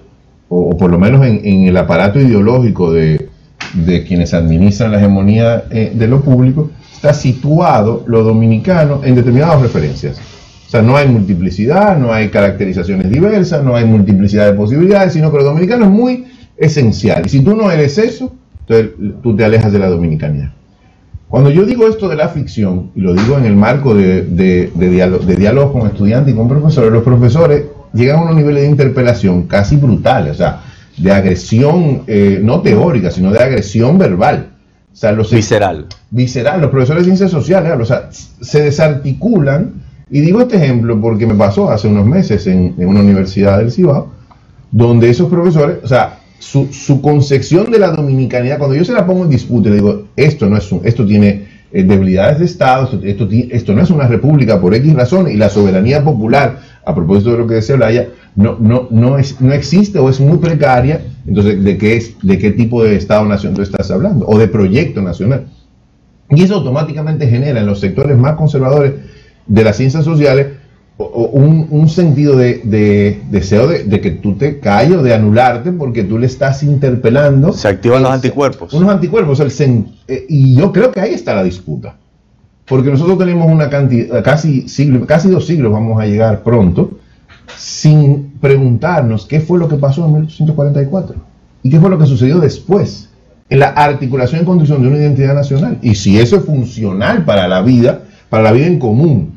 o, 0.50 0.76
por 0.76 0.90
lo 0.90 0.98
menos 0.98 1.24
en, 1.24 1.68
el 1.68 1.78
aparato 1.78 2.20
ideológico 2.20 2.92
de, 2.92 3.30
de 3.76 4.04
quienes 4.04 4.34
administran 4.34 4.92
la 4.92 4.98
hegemonía 4.98 5.66
eh, 5.70 5.92
de 5.94 6.08
lo 6.08 6.22
público, 6.22 6.72
está 6.92 7.14
situado 7.14 8.04
lo 8.08 8.24
dominicano 8.24 9.02
en 9.04 9.14
determinadas 9.14 9.62
referencias. 9.62 10.18
O 10.66 10.72
sea, 10.72 10.82
no 10.82 10.98
hay 10.98 11.08
multiplicidad, 11.08 11.96
no 12.00 12.12
hay 12.12 12.30
caracterizaciones 12.30 13.12
diversas, 13.12 13.64
no 13.64 13.76
hay 13.76 13.86
multiplicidad 13.86 14.48
de 14.48 14.54
posibilidades, 14.54 15.14
sino 15.14 15.32
que 15.32 15.38
lo 15.38 15.44
dominicano 15.44 15.86
es 15.86 15.92
muy 15.92 16.26
esencial. 16.58 17.28
Y 17.28 17.30
si 17.30 17.42
tú 17.42 17.56
no 17.56 17.70
eres 17.70 18.00
eso, 18.00 18.34
entonces 18.62 18.90
tú 19.22 19.36
te 19.36 19.46
alejas 19.46 19.72
de 19.72 19.78
la 19.78 19.88
dominicanidad. 19.88 20.52
Cuando 21.34 21.50
yo 21.50 21.66
digo 21.66 21.88
esto 21.88 22.10
de 22.10 22.16
la 22.16 22.30
ficción, 22.30 22.92
y 22.94 23.02
lo 23.02 23.16
digo 23.16 23.40
en 23.40 23.46
el 23.46 23.56
marco 23.56 23.96
de, 23.96 24.22
de, 24.22 24.72
de 24.76 24.90
diálogo, 24.90 25.26
de 25.26 25.36
diálogo 25.36 25.74
con 25.74 25.88
estudiantes 25.88 26.32
y 26.32 26.38
con 26.38 26.48
profesores, 26.48 26.92
los 26.92 27.02
profesores 27.02 27.64
llegan 27.92 28.20
a 28.20 28.22
unos 28.22 28.36
niveles 28.36 28.62
de 28.62 28.70
interpelación 28.70 29.48
casi 29.48 29.76
brutales, 29.76 30.34
o 30.34 30.36
sea, 30.36 30.62
de 30.96 31.12
agresión, 31.12 32.04
eh, 32.06 32.40
no 32.40 32.62
teórica, 32.62 33.10
sino 33.10 33.32
de 33.32 33.40
agresión 33.40 33.98
verbal. 33.98 34.50
O 34.94 34.96
sea, 34.96 35.12
los, 35.12 35.32
Visceral. 35.32 35.88
visceral, 36.12 36.62
los 36.62 36.70
profesores 36.70 37.02
de 37.02 37.06
ciencias 37.06 37.32
sociales, 37.32 37.74
o 37.82 37.86
sea, 37.86 38.10
se 38.12 38.62
desarticulan. 38.62 39.74
Y 40.12 40.22
digo 40.22 40.40
este 40.40 40.58
ejemplo 40.58 41.02
porque 41.02 41.26
me 41.26 41.34
pasó 41.34 41.72
hace 41.72 41.88
unos 41.88 42.06
meses 42.06 42.46
en, 42.46 42.76
en 42.78 42.88
una 42.88 43.00
universidad 43.00 43.58
del 43.58 43.72
Cibao, 43.72 44.12
donde 44.70 45.10
esos 45.10 45.30
profesores, 45.32 45.78
o 45.84 45.88
sea, 45.88 46.20
su, 46.44 46.68
su 46.74 47.02
concepción 47.02 47.72
de 47.72 47.80
la 47.80 47.92
dominicanidad, 47.92 48.58
cuando 48.58 48.76
yo 48.76 48.84
se 48.84 48.92
la 48.92 49.06
pongo 49.06 49.24
en 49.24 49.30
disputa, 49.30 49.70
le 49.70 49.76
digo, 49.76 50.08
esto 50.18 50.50
no 50.50 50.58
es 50.58 50.70
un, 50.72 50.82
esto 50.84 51.06
tiene 51.06 51.46
eh, 51.72 51.84
debilidades 51.84 52.40
de 52.40 52.46
Estado, 52.46 53.00
esto, 53.02 53.30
esto, 53.32 53.74
no 53.74 53.82
es 53.82 53.90
una 53.90 54.08
república 54.08 54.60
por 54.60 54.76
X 54.76 54.94
razón, 54.94 55.32
y 55.32 55.38
la 55.38 55.50
soberanía 55.50 56.04
popular, 56.04 56.60
a 56.86 56.94
propósito 56.94 57.32
de 57.32 57.38
lo 57.38 57.48
que 57.48 57.56
decía 57.56 57.76
Olaya, 57.76 58.10
no, 58.36 58.58
no, 58.60 58.88
no, 58.92 59.18
es, 59.18 59.40
no 59.40 59.54
existe 59.54 60.00
o 60.00 60.10
es 60.10 60.20
muy 60.20 60.38
precaria, 60.38 61.02
entonces, 61.26 61.64
¿de 61.64 61.78
qué, 61.78 62.04
¿de 62.22 62.38
qué 62.38 62.52
tipo 62.52 62.84
de 62.84 62.98
Estado-nación 62.98 63.54
tú 63.54 63.62
estás 63.62 63.90
hablando? 63.90 64.28
O 64.28 64.38
de 64.38 64.50
proyecto 64.50 65.02
nacional. 65.02 65.46
Y 66.30 66.44
eso 66.44 66.56
automáticamente 66.56 67.26
genera 67.28 67.62
en 67.62 67.68
los 67.68 67.80
sectores 67.80 68.18
más 68.18 68.36
conservadores 68.36 68.94
de 69.48 69.64
las 69.64 69.78
ciencias 69.78 70.04
sociales 70.04 70.48
o- 70.98 71.04
o 71.06 71.26
un, 71.40 71.68
un 71.70 71.90
sentido 71.90 72.36
de, 72.38 72.62
de 72.64 73.22
deseo 73.32 73.68
de, 73.68 73.84
de 73.84 74.00
que 74.02 74.12
tú 74.12 74.36
te 74.36 74.60
calles 74.60 74.98
o 74.98 75.04
de 75.04 75.14
anularte 75.14 75.72
porque 75.72 76.04
tú 76.04 76.18
le 76.20 76.28
estás 76.28 76.64
interpelando. 76.64 77.52
Se 77.54 77.68
activan 77.68 78.04
los 78.04 78.12
anticuerpos. 78.12 78.74
Unos 78.74 78.90
anticuerpos. 78.90 79.40
el 79.40 79.50
sen- 79.50 79.86
eh, 80.08 80.26
y 80.30 80.56
yo 80.56 80.72
creo 80.72 80.92
que 80.92 81.00
ahí 81.02 81.14
está 81.14 81.34
la 81.36 81.44
disputa. 81.44 81.96
Porque 82.66 82.90
nosotros 82.90 83.18
tenemos 83.18 83.52
una 83.52 83.70
cantidad, 83.70 84.24
casi, 84.24 84.70
siglo, 84.70 85.06
casi 85.06 85.30
dos 85.30 85.46
siglos 85.46 85.72
vamos 85.74 86.02
a 86.02 86.06
llegar 86.06 86.44
pronto, 86.44 86.92
sin 87.58 88.34
preguntarnos 88.40 89.26
qué 89.26 89.42
fue 89.42 89.60
lo 89.60 89.68
que 89.68 89.76
pasó 89.76 90.06
en 90.06 90.14
1844 90.14 91.16
y 91.62 91.70
qué 91.70 91.80
fue 91.80 91.90
lo 91.90 91.98
que 92.00 92.06
sucedió 92.06 92.40
después 92.40 93.10
en 93.50 93.60
la 93.60 93.68
articulación 93.68 94.42
y 94.42 94.46
construcción 94.46 94.82
de 94.82 94.88
una 94.88 94.98
identidad 94.98 95.36
nacional 95.36 95.78
y 95.82 95.96
si 95.96 96.20
eso 96.20 96.38
es 96.38 96.46
funcional 96.46 97.26
para 97.26 97.48
la 97.50 97.62
vida, 97.62 98.04
para 98.30 98.44
la 98.44 98.52
vida 98.54 98.68
en 98.68 98.80
común. 98.80 99.33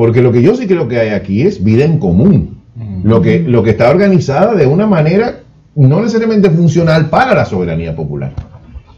Porque 0.00 0.22
lo 0.22 0.32
que 0.32 0.40
yo 0.40 0.56
sí 0.56 0.66
creo 0.66 0.88
que 0.88 0.98
hay 0.98 1.10
aquí 1.10 1.42
es 1.42 1.62
vida 1.62 1.84
en 1.84 1.98
común. 1.98 2.56
Lo 3.04 3.20
que, 3.20 3.40
lo 3.40 3.62
que 3.62 3.68
está 3.70 3.90
organizada 3.90 4.54
de 4.54 4.66
una 4.66 4.86
manera 4.86 5.40
no 5.74 6.00
necesariamente 6.00 6.48
funcional 6.48 7.10
para 7.10 7.34
la 7.34 7.44
soberanía 7.44 7.94
popular. 7.94 8.32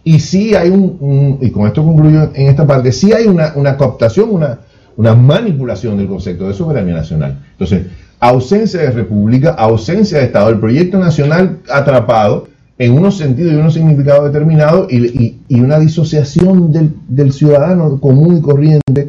Y 0.04 0.20
sí 0.20 0.54
hay 0.54 0.70
un, 0.70 0.96
un- 1.00 1.38
y 1.40 1.50
con 1.50 1.66
esto 1.66 1.82
concluyo 1.82 2.30
en 2.34 2.46
esta 2.46 2.64
parte, 2.68 2.92
sí 2.92 3.12
hay 3.12 3.26
una, 3.26 3.52
una 3.56 3.76
cooptación, 3.76 4.30
una, 4.30 4.60
una 4.96 5.16
manipulación 5.16 5.96
del 5.96 6.06
concepto 6.06 6.46
de 6.46 6.54
soberanía 6.54 6.94
nacional. 6.94 7.36
Entonces, 7.50 7.86
ausencia 8.20 8.78
de 8.82 8.90
república, 8.92 9.50
ausencia 9.50 10.18
de 10.18 10.24
Estado, 10.26 10.50
el 10.50 10.60
proyecto 10.60 10.98
nacional 11.00 11.58
atrapado 11.68 12.46
en 12.78 12.92
unos 12.92 13.16
sentidos 13.18 13.52
y 13.54 13.56
unos 13.56 13.74
significados 13.74 14.32
determinados 14.32 14.86
y, 14.92 14.98
y- 14.98 15.40
y 15.48 15.60
una 15.60 15.80
disociación 15.80 16.70
del, 16.70 16.92
del 17.08 17.32
ciudadano 17.32 17.98
común 17.98 18.36
y 18.36 18.40
corriente 18.40 19.08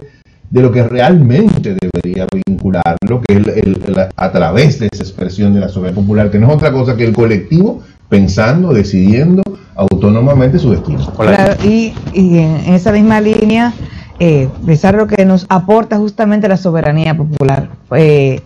de 0.53 0.61
lo 0.61 0.71
que 0.71 0.83
realmente 0.83 1.75
debería 1.81 2.27
vincularlo, 2.47 3.21
que 3.25 3.33
es 3.33 3.37
el- 3.37 3.49
el- 3.49 3.81
el- 3.87 4.07
a 4.15 4.31
través 4.31 4.77
de 4.79 4.87
esa 4.91 5.01
expresión 5.01 5.51
de 5.55 5.59
la 5.61 5.67
soberanía 5.67 5.99
popular, 5.99 6.29
que 6.29 6.37
no 6.37 6.47
es 6.49 6.53
otra 6.53 6.71
cosa 6.71 6.95
que 6.95 7.05
el 7.05 7.11
colectivo 7.13 7.81
pensando, 8.07 8.71
decidiendo 8.71 9.41
autónomamente 9.75 10.59
su 10.59 10.69
destino. 10.69 11.03
Claro, 11.17 11.55
y, 11.63 11.95
y 12.13 12.37
en 12.37 12.71
esa 12.75 12.91
misma 12.91 13.19
línea, 13.19 13.73
eh, 14.19 14.47
pensar 14.63 14.93
lo 14.93 15.07
que 15.07 15.25
nos 15.25 15.47
aporta 15.49 15.97
justamente 15.97 16.47
la 16.47 16.57
soberanía 16.57 17.17
popular. 17.17 17.69
Eh, 17.95 18.39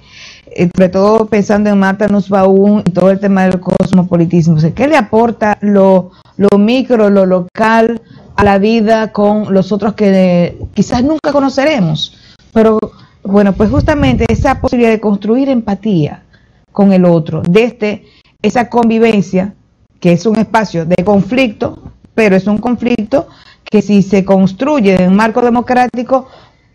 eh, 0.56 0.70
sobre 0.74 0.88
todo 0.88 1.26
pensando 1.26 1.70
en 1.70 1.78
Marta 1.78 2.08
Nussbaum 2.08 2.84
y 2.86 2.91
todo 2.91 3.12
el 3.12 3.20
tema 3.20 3.43
del 3.43 3.60
cosmopolitismo. 3.60 4.56
O 4.56 4.60
sea, 4.60 4.72
¿Qué 4.72 4.88
le 4.88 4.96
aporta 4.96 5.58
lo, 5.60 6.12
lo 6.38 6.58
micro, 6.58 7.10
lo 7.10 7.26
local 7.26 8.02
a 8.38 8.43
la 8.43 8.60
vida 8.60 9.12
con 9.12 9.54
los 9.54 9.71
otros 9.71 9.93
que 9.93 10.58
quizás 10.73 11.04
nunca 11.04 11.32
conoceremos? 11.34 12.17
Pero 12.54 12.80
bueno, 13.23 13.54
pues 13.54 13.69
justamente 13.69 14.26
esa 14.30 14.62
posibilidad 14.62 14.91
de 14.91 15.02
construir 15.02 15.50
empatía 15.50 16.23
con 16.71 16.93
el 16.93 17.06
otro, 17.06 17.41
desde 17.47 18.06
esa 18.41 18.69
convivencia, 18.69 19.54
que 20.00 20.13
es 20.13 20.26
un 20.26 20.38
espacio 20.38 20.86
de 20.86 21.04
conflicto, 21.04 21.91
pero 22.13 22.36
es 22.36 22.47
un 22.47 22.60
conflicto 22.60 23.28
que 23.69 23.82
si 23.82 24.02
se 24.02 24.23
construye 24.23 24.95
en 24.95 25.10
un 25.10 25.15
marco 25.15 25.41
democrático, 25.41 26.28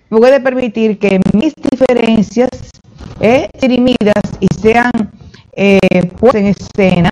puede 0.08 0.40
permitir 0.40 0.98
que 0.98 1.20
mis 1.32 1.54
diferencias 1.54 2.50
eh, 3.20 3.48
y 4.40 4.46
sean 4.60 4.90
eh, 5.54 5.78
puestas 6.18 6.42
en 6.42 6.46
escena 6.48 7.10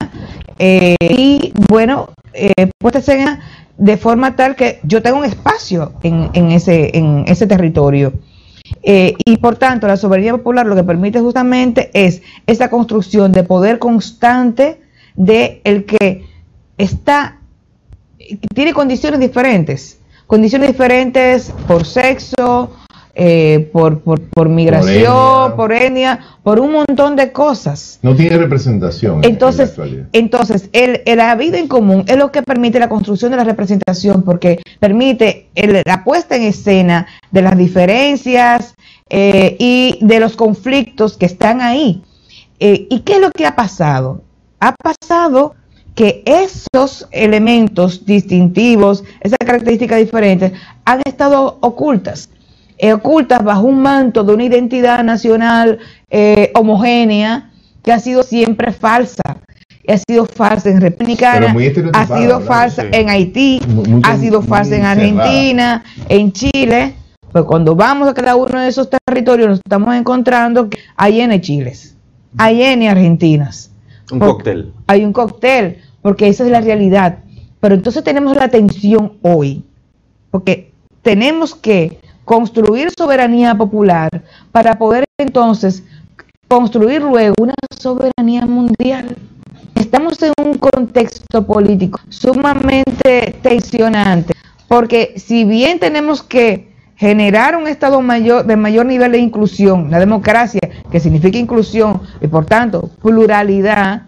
eh, 0.58 0.96
y 1.00 1.52
bueno, 1.70 2.08
eh, 2.32 2.70
puestas 2.78 3.08
en 3.08 3.20
escena 3.20 3.40
de 3.80 3.96
forma 3.96 4.36
tal 4.36 4.54
que 4.56 4.78
yo 4.82 5.02
tengo 5.02 5.18
un 5.18 5.24
espacio 5.24 5.94
en, 6.02 6.30
en 6.34 6.50
ese 6.50 7.46
territorio. 7.46 8.12
Eh, 8.82 9.16
y 9.24 9.38
por 9.38 9.56
tanto, 9.56 9.86
la 9.86 9.96
soberanía 9.96 10.32
popular 10.32 10.66
lo 10.66 10.76
que 10.76 10.84
permite 10.84 11.18
justamente 11.18 11.90
es 11.94 12.22
esa 12.46 12.68
construcción 12.68 13.32
de 13.32 13.42
poder 13.42 13.78
constante 13.78 14.80
de 15.16 15.62
el 15.64 15.86
que 15.86 16.26
está, 16.76 17.38
tiene 18.54 18.74
condiciones 18.74 19.18
diferentes, 19.18 19.98
condiciones 20.26 20.68
diferentes 20.68 21.52
por 21.66 21.86
sexo, 21.86 22.70
eh, 23.14 23.68
por, 23.72 24.00
por, 24.00 24.20
por 24.20 24.48
migración, 24.48 24.94
etnia. 24.94 25.56
por 25.56 25.72
etnia, 25.72 26.20
por 26.42 26.60
un 26.60 26.72
montón 26.72 27.16
de 27.16 27.32
cosas. 27.32 27.98
No 28.02 28.14
tiene 28.14 28.36
representación. 28.38 29.16
en- 29.16 29.16
en 29.16 29.22
la 29.22 29.28
Entonces, 29.28 29.68
actualidad. 29.70 30.06
entonces 30.12 30.68
el, 30.72 31.02
el- 31.06 31.18
la 31.18 31.34
vida 31.34 31.58
en 31.58 31.68
común 31.68 32.04
es 32.06 32.16
lo 32.16 32.30
que 32.32 32.42
permite 32.42 32.78
la 32.78 32.88
construcción 32.88 33.30
de 33.32 33.36
la 33.38 33.44
representación, 33.44 34.22
porque 34.22 34.60
permite 34.78 35.48
el- 35.54 35.82
la 35.84 36.04
puesta 36.04 36.36
en 36.36 36.42
escena 36.42 37.06
de 37.30 37.42
las 37.42 37.56
diferencias 37.56 38.74
eh, 39.10 39.56
y 39.58 39.98
de 40.02 40.20
los 40.20 40.36
conflictos 40.36 41.16
que 41.16 41.26
están 41.26 41.60
ahí. 41.60 42.02
Eh, 42.60 42.86
¿Y 42.90 43.00
qué 43.00 43.14
es 43.14 43.20
lo 43.20 43.30
que 43.32 43.44
ha 43.46 43.56
pasado? 43.56 44.22
Ha 44.60 44.74
pasado 44.76 45.54
que 45.96 46.22
esos 46.24 47.08
elementos 47.10 48.06
distintivos, 48.06 49.02
esas 49.20 49.38
características 49.44 49.98
diferentes, 49.98 50.52
han 50.84 51.00
estado 51.04 51.58
ocultas 51.60 52.28
eh, 52.80 52.92
ocultas 52.92 53.44
bajo 53.44 53.62
un 53.62 53.80
manto 53.82 54.24
de 54.24 54.34
una 54.34 54.44
identidad 54.44 55.04
nacional 55.04 55.78
eh, 56.10 56.50
homogénea 56.54 57.50
que 57.82 57.92
ha 57.92 57.98
sido 57.98 58.22
siempre 58.22 58.72
falsa. 58.72 59.22
Ha 59.88 59.96
sido 60.08 60.24
falsa 60.26 60.70
en 60.70 60.80
República 60.80 61.32
ha 61.32 62.06
sido 62.06 62.38
¿verdad? 62.38 62.40
falsa 62.46 62.82
Sí. 62.82 62.88
en 62.92 63.08
Haití, 63.08 63.60
ha 64.04 64.16
sido 64.18 64.40
falsa 64.42 64.76
en 64.76 64.82
cerrada. 64.82 64.90
Argentina, 64.92 65.84
en 66.08 66.32
Chile. 66.32 66.94
Pues 67.32 67.44
cuando 67.44 67.74
vamos 67.76 68.08
a 68.08 68.14
cada 68.14 68.34
uno 68.36 68.60
de 68.60 68.68
esos 68.68 68.88
territorios 68.90 69.48
nos 69.48 69.58
estamos 69.58 69.94
encontrando 69.94 70.68
que 70.68 70.78
hay 70.96 71.20
N 71.20 71.40
chiles, 71.40 71.96
hay 72.36 72.62
N 72.62 72.88
argentinas. 72.88 73.70
Un 74.10 74.18
cóctel. 74.18 74.72
Hay 74.88 75.04
un 75.04 75.12
cóctel, 75.12 75.78
porque 76.02 76.28
esa 76.28 76.44
es 76.44 76.50
la 76.50 76.60
realidad. 76.60 77.18
Pero 77.60 77.74
entonces 77.74 78.02
tenemos 78.02 78.36
la 78.36 78.48
tensión 78.48 79.12
hoy, 79.22 79.64
porque 80.30 80.72
tenemos 81.02 81.54
que 81.54 81.99
construir 82.30 82.92
soberanía 82.96 83.56
popular 83.56 84.08
para 84.52 84.78
poder 84.78 85.04
entonces 85.18 85.82
construir 86.46 87.02
luego 87.02 87.34
una 87.40 87.54
soberanía 87.76 88.46
mundial. 88.46 89.16
Estamos 89.74 90.22
en 90.22 90.32
un 90.40 90.54
contexto 90.56 91.44
político 91.44 91.98
sumamente 92.08 93.36
tensionante, 93.42 94.32
porque 94.68 95.14
si 95.16 95.42
bien 95.44 95.80
tenemos 95.80 96.22
que 96.22 96.72
generar 96.94 97.56
un 97.56 97.66
Estado 97.66 98.00
mayor, 98.00 98.46
de 98.46 98.54
mayor 98.54 98.86
nivel 98.86 99.10
de 99.10 99.18
inclusión, 99.18 99.90
la 99.90 99.98
democracia, 99.98 100.60
que 100.88 101.00
significa 101.00 101.36
inclusión 101.36 102.00
y 102.20 102.28
por 102.28 102.46
tanto 102.46 102.90
pluralidad, 103.02 104.02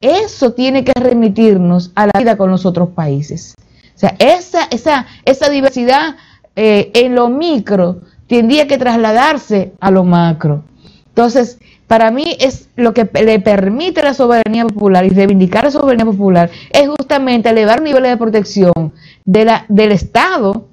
eso 0.00 0.54
tiene 0.54 0.84
que 0.84 0.98
remitirnos 0.98 1.92
a 1.94 2.06
la 2.06 2.18
vida 2.18 2.38
con 2.38 2.50
los 2.50 2.64
otros 2.64 2.88
países. 2.94 3.54
O 3.94 3.98
sea, 3.98 4.14
esa, 4.20 4.68
esa, 4.70 5.06
esa 5.26 5.50
diversidad 5.50 6.16
eh, 6.58 6.90
en 6.94 7.14
lo 7.14 7.28
micro 7.28 8.00
tendría 8.26 8.66
que 8.66 8.78
trasladarse 8.78 9.72
a 9.78 9.92
lo 9.92 10.02
macro. 10.02 10.64
Entonces, 11.06 11.58
para 11.86 12.10
mí 12.10 12.36
es 12.40 12.68
lo 12.74 12.92
que 12.92 13.08
le 13.14 13.38
permite 13.38 14.02
la 14.02 14.12
soberanía 14.12 14.64
popular 14.66 15.04
y 15.06 15.10
reivindicar 15.10 15.64
la 15.64 15.70
soberanía 15.70 16.04
popular 16.04 16.50
es 16.70 16.88
justamente 16.88 17.48
elevar 17.48 17.80
niveles 17.80 18.10
de 18.10 18.16
protección 18.16 18.92
de 19.24 19.44
la, 19.44 19.64
del 19.68 19.92
Estado 19.92 20.66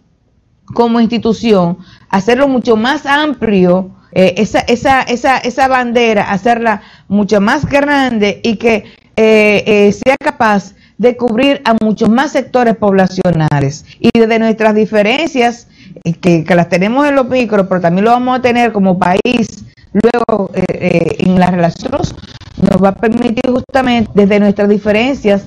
como 0.74 1.00
institución, 1.00 1.78
hacerlo 2.10 2.48
mucho 2.48 2.76
más 2.76 3.06
amplio, 3.06 3.92
eh, 4.12 4.34
esa, 4.38 4.62
esa, 4.62 5.04
esa, 5.04 5.38
esa 5.38 5.68
bandera, 5.68 6.32
hacerla 6.32 6.82
mucho 7.08 7.40
más 7.40 7.66
grande 7.66 8.40
y 8.44 8.56
que 8.56 8.86
eh, 9.16 9.64
eh, 9.68 9.92
sea 9.92 10.18
capaz 10.18 10.74
de 10.98 11.16
cubrir 11.16 11.62
a 11.66 11.76
muchos 11.82 12.10
más 12.10 12.32
sectores 12.32 12.76
poblacionales. 12.76 13.86
Y 14.00 14.10
desde 14.18 14.40
nuestras 14.40 14.76
diferencias, 14.76 15.68
que, 16.14 16.44
que 16.44 16.56
las 16.56 16.70
tenemos 16.70 17.08
en 17.08 17.16
los 17.16 17.28
micros, 17.28 17.68
pero 17.68 17.82
también 17.82 18.06
lo 18.06 18.12
vamos 18.12 18.38
a 18.38 18.42
tener 18.42 18.72
como 18.72 18.98
país, 18.98 19.66
luego 19.94 20.52
eh, 20.54 20.64
eh, 20.70 21.16
en 21.20 21.40
las 21.40 21.52
relaciones, 21.52 22.16
nos 22.62 22.84
va 22.84 22.90
a 22.90 22.96
permitir 22.96 23.50
justamente 23.50 24.12
desde 24.14 24.40
nuestras 24.40 24.70
diferencias 24.70 25.46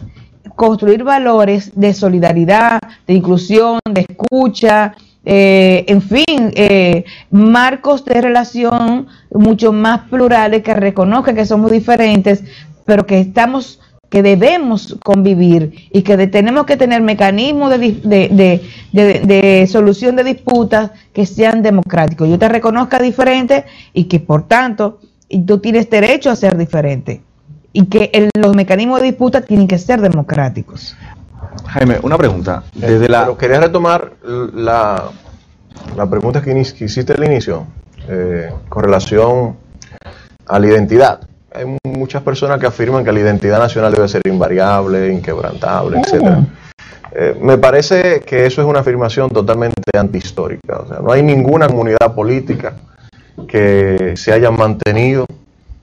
construir 0.54 1.04
valores 1.04 1.72
de 1.74 1.94
solidaridad, 1.94 2.80
de 3.06 3.14
inclusión, 3.14 3.78
de 3.84 4.06
escucha, 4.08 4.94
eh, 5.24 5.84
en 5.88 6.00
fin, 6.00 6.52
eh, 6.54 7.04
marcos 7.30 8.04
de 8.04 8.20
relación 8.20 9.08
mucho 9.30 9.72
más 9.72 10.08
plurales 10.08 10.62
que 10.62 10.72
reconozcan 10.74 11.34
que 11.34 11.44
somos 11.44 11.70
diferentes, 11.70 12.42
pero 12.84 13.04
que 13.04 13.20
estamos 13.20 13.78
que 14.08 14.22
debemos 14.22 14.96
convivir 15.04 15.88
y 15.92 16.02
que 16.02 16.16
de- 16.16 16.26
tenemos 16.28 16.64
que 16.66 16.76
tener 16.76 17.02
mecanismos 17.02 17.70
de, 17.70 17.78
de, 17.78 18.28
de- 18.28 18.62
de- 18.92 19.20
de 19.20 19.66
solución 19.66 20.16
de 20.16 20.24
disputas 20.24 20.90
que 21.12 21.26
sean 21.26 21.62
democráticos. 21.62 22.28
Yo 22.28 22.38
te 22.38 22.48
reconozca 22.48 22.98
diferente 23.00 23.64
y 23.92 24.04
que 24.04 24.18
por 24.20 24.48
tanto 24.48 24.98
y 25.28 25.42
tú 25.42 25.58
tienes 25.58 25.90
derecho 25.90 26.30
a 26.30 26.36
ser 26.36 26.56
diferente 26.56 27.20
y 27.72 27.84
que 27.86 28.10
el- 28.14 28.30
los 28.38 28.56
mecanismos 28.56 29.00
de 29.00 29.06
disputa 29.08 29.42
tienen 29.42 29.68
que 29.68 29.78
ser 29.78 30.00
democráticos. 30.00 30.96
Jaime, 31.66 31.98
una 32.02 32.16
pregunta. 32.16 32.62
Eh, 32.76 32.86
Desde 32.92 33.08
la, 33.10 33.20
Pero 33.24 33.36
quería 33.36 33.60
retomar 33.60 34.12
la, 34.54 35.10
la 35.96 36.08
pregunta 36.08 36.40
que 36.40 36.58
hiciste 36.58 37.12
al 37.12 37.24
inicio 37.24 37.66
eh, 38.08 38.50
con 38.70 38.84
relación 38.84 39.56
a 40.46 40.58
la 40.58 40.66
identidad. 40.66 41.27
Hay 41.54 41.64
muchas 41.84 42.22
personas 42.22 42.60
que 42.60 42.66
afirman 42.66 43.04
que 43.04 43.12
la 43.12 43.20
identidad 43.20 43.58
nacional 43.58 43.92
debe 43.92 44.06
ser 44.08 44.22
invariable, 44.26 45.12
inquebrantable, 45.12 46.00
etcétera. 46.00 46.44
Eh, 47.12 47.36
me 47.40 47.56
parece 47.56 48.20
que 48.20 48.44
eso 48.46 48.60
es 48.60 48.68
una 48.68 48.80
afirmación 48.80 49.30
totalmente 49.30 49.96
antihistórica. 49.98 50.80
O 50.80 50.88
sea, 50.88 50.98
no 50.98 51.10
hay 51.10 51.22
ninguna 51.22 51.66
comunidad 51.66 52.14
política 52.14 52.74
que 53.48 54.14
se 54.16 54.32
haya 54.32 54.50
mantenido 54.50 55.24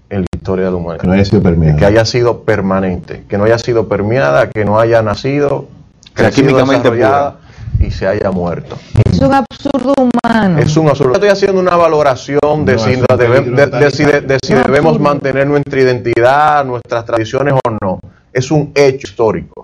en 0.09 0.21
la 0.21 0.27
historia 0.35 0.65
de 0.65 0.71
la 0.71 0.77
humanidad 0.77 1.01
Que 1.01 1.07
no 1.07 1.13
haya 1.13 1.25
sido 1.25 1.41
permeado. 1.41 1.77
que 1.79 1.85
haya 1.85 2.05
sido 2.05 2.43
permanente, 2.43 3.23
que 3.27 3.37
no 3.37 3.45
haya 3.45 3.57
sido 3.57 3.87
permeada, 3.87 4.49
que 4.49 4.65
no 4.65 4.79
haya 4.79 5.01
nacido, 5.01 5.67
sea, 6.15 6.27
crecido, 6.27 6.47
químicamente 6.49 6.91
desarrollada 6.91 7.37
y 7.79 7.91
se 7.91 8.07
haya 8.07 8.29
muerto. 8.31 8.77
Es 9.15 9.21
un 9.21 9.33
absurdo 9.33 9.93
humano. 9.97 10.59
Es 10.59 10.75
un 10.77 10.89
absurdo. 10.89 11.13
Estoy 11.13 11.29
haciendo 11.29 11.59
una 11.61 11.75
valoración 11.75 12.65
de 12.65 12.73
No, 12.73 12.79
si, 12.79 12.91
es 12.91 12.97
un 12.97 13.05
la 13.09 13.17
debe- 13.17 13.41
peligro 13.41 13.65
de- 13.67 13.79
de 13.85 13.91
si 13.91 14.03
de- 14.05 14.21
de 14.21 14.37
si 14.43 14.53
Un 14.53 14.63
debemos 14.63 14.99
mantener 14.99 15.47
nuestra 15.47 15.79
identidad, 15.81 16.65
nuestras 16.65 17.05
tradiciones 17.05 17.53
o 17.53 17.69
no. 17.81 17.99
Es 18.33 18.51
un 18.51 18.71
hecho 18.75 19.07
histórico. 19.07 19.61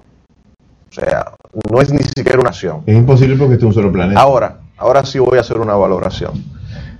O 0.90 0.94
sea, 0.94 1.34
no 1.72 1.82
es 1.82 1.92
ni 1.92 2.04
siquiera 2.04 2.40
una 2.40 2.50
acción. 2.50 2.84
Es 2.86 2.96
imposible 2.96 3.36
porque 3.38 3.54
este 3.56 3.66
es 3.66 3.68
un 3.68 3.74
solo 3.74 3.92
planeta. 3.92 4.20
Ahora, 4.20 4.60
ahora 4.78 5.06
sí 5.06 5.20
voy 5.20 5.38
a 5.38 5.42
hacer 5.42 5.58
una 5.58 5.74
valoración. 5.76 6.32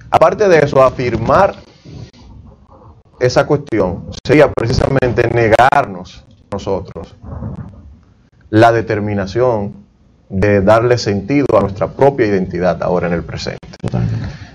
Aparte 0.10 0.48
de 0.50 0.60
eso, 0.60 0.84
afirmar 0.84 1.56
esa 3.20 3.46
cuestión 3.46 4.06
sería 4.26 4.52
precisamente 4.52 5.28
negarnos 5.30 6.26
nosotros 6.52 7.16
la 8.50 8.72
determinación 8.72 9.74
de 10.32 10.62
darle 10.62 10.98
sentido 10.98 11.46
a 11.58 11.62
nuestra 11.62 11.88
propia 11.88 12.26
identidad 12.26 12.82
ahora 12.82 13.08
en 13.08 13.14
el 13.14 13.24
presente. 13.24 13.60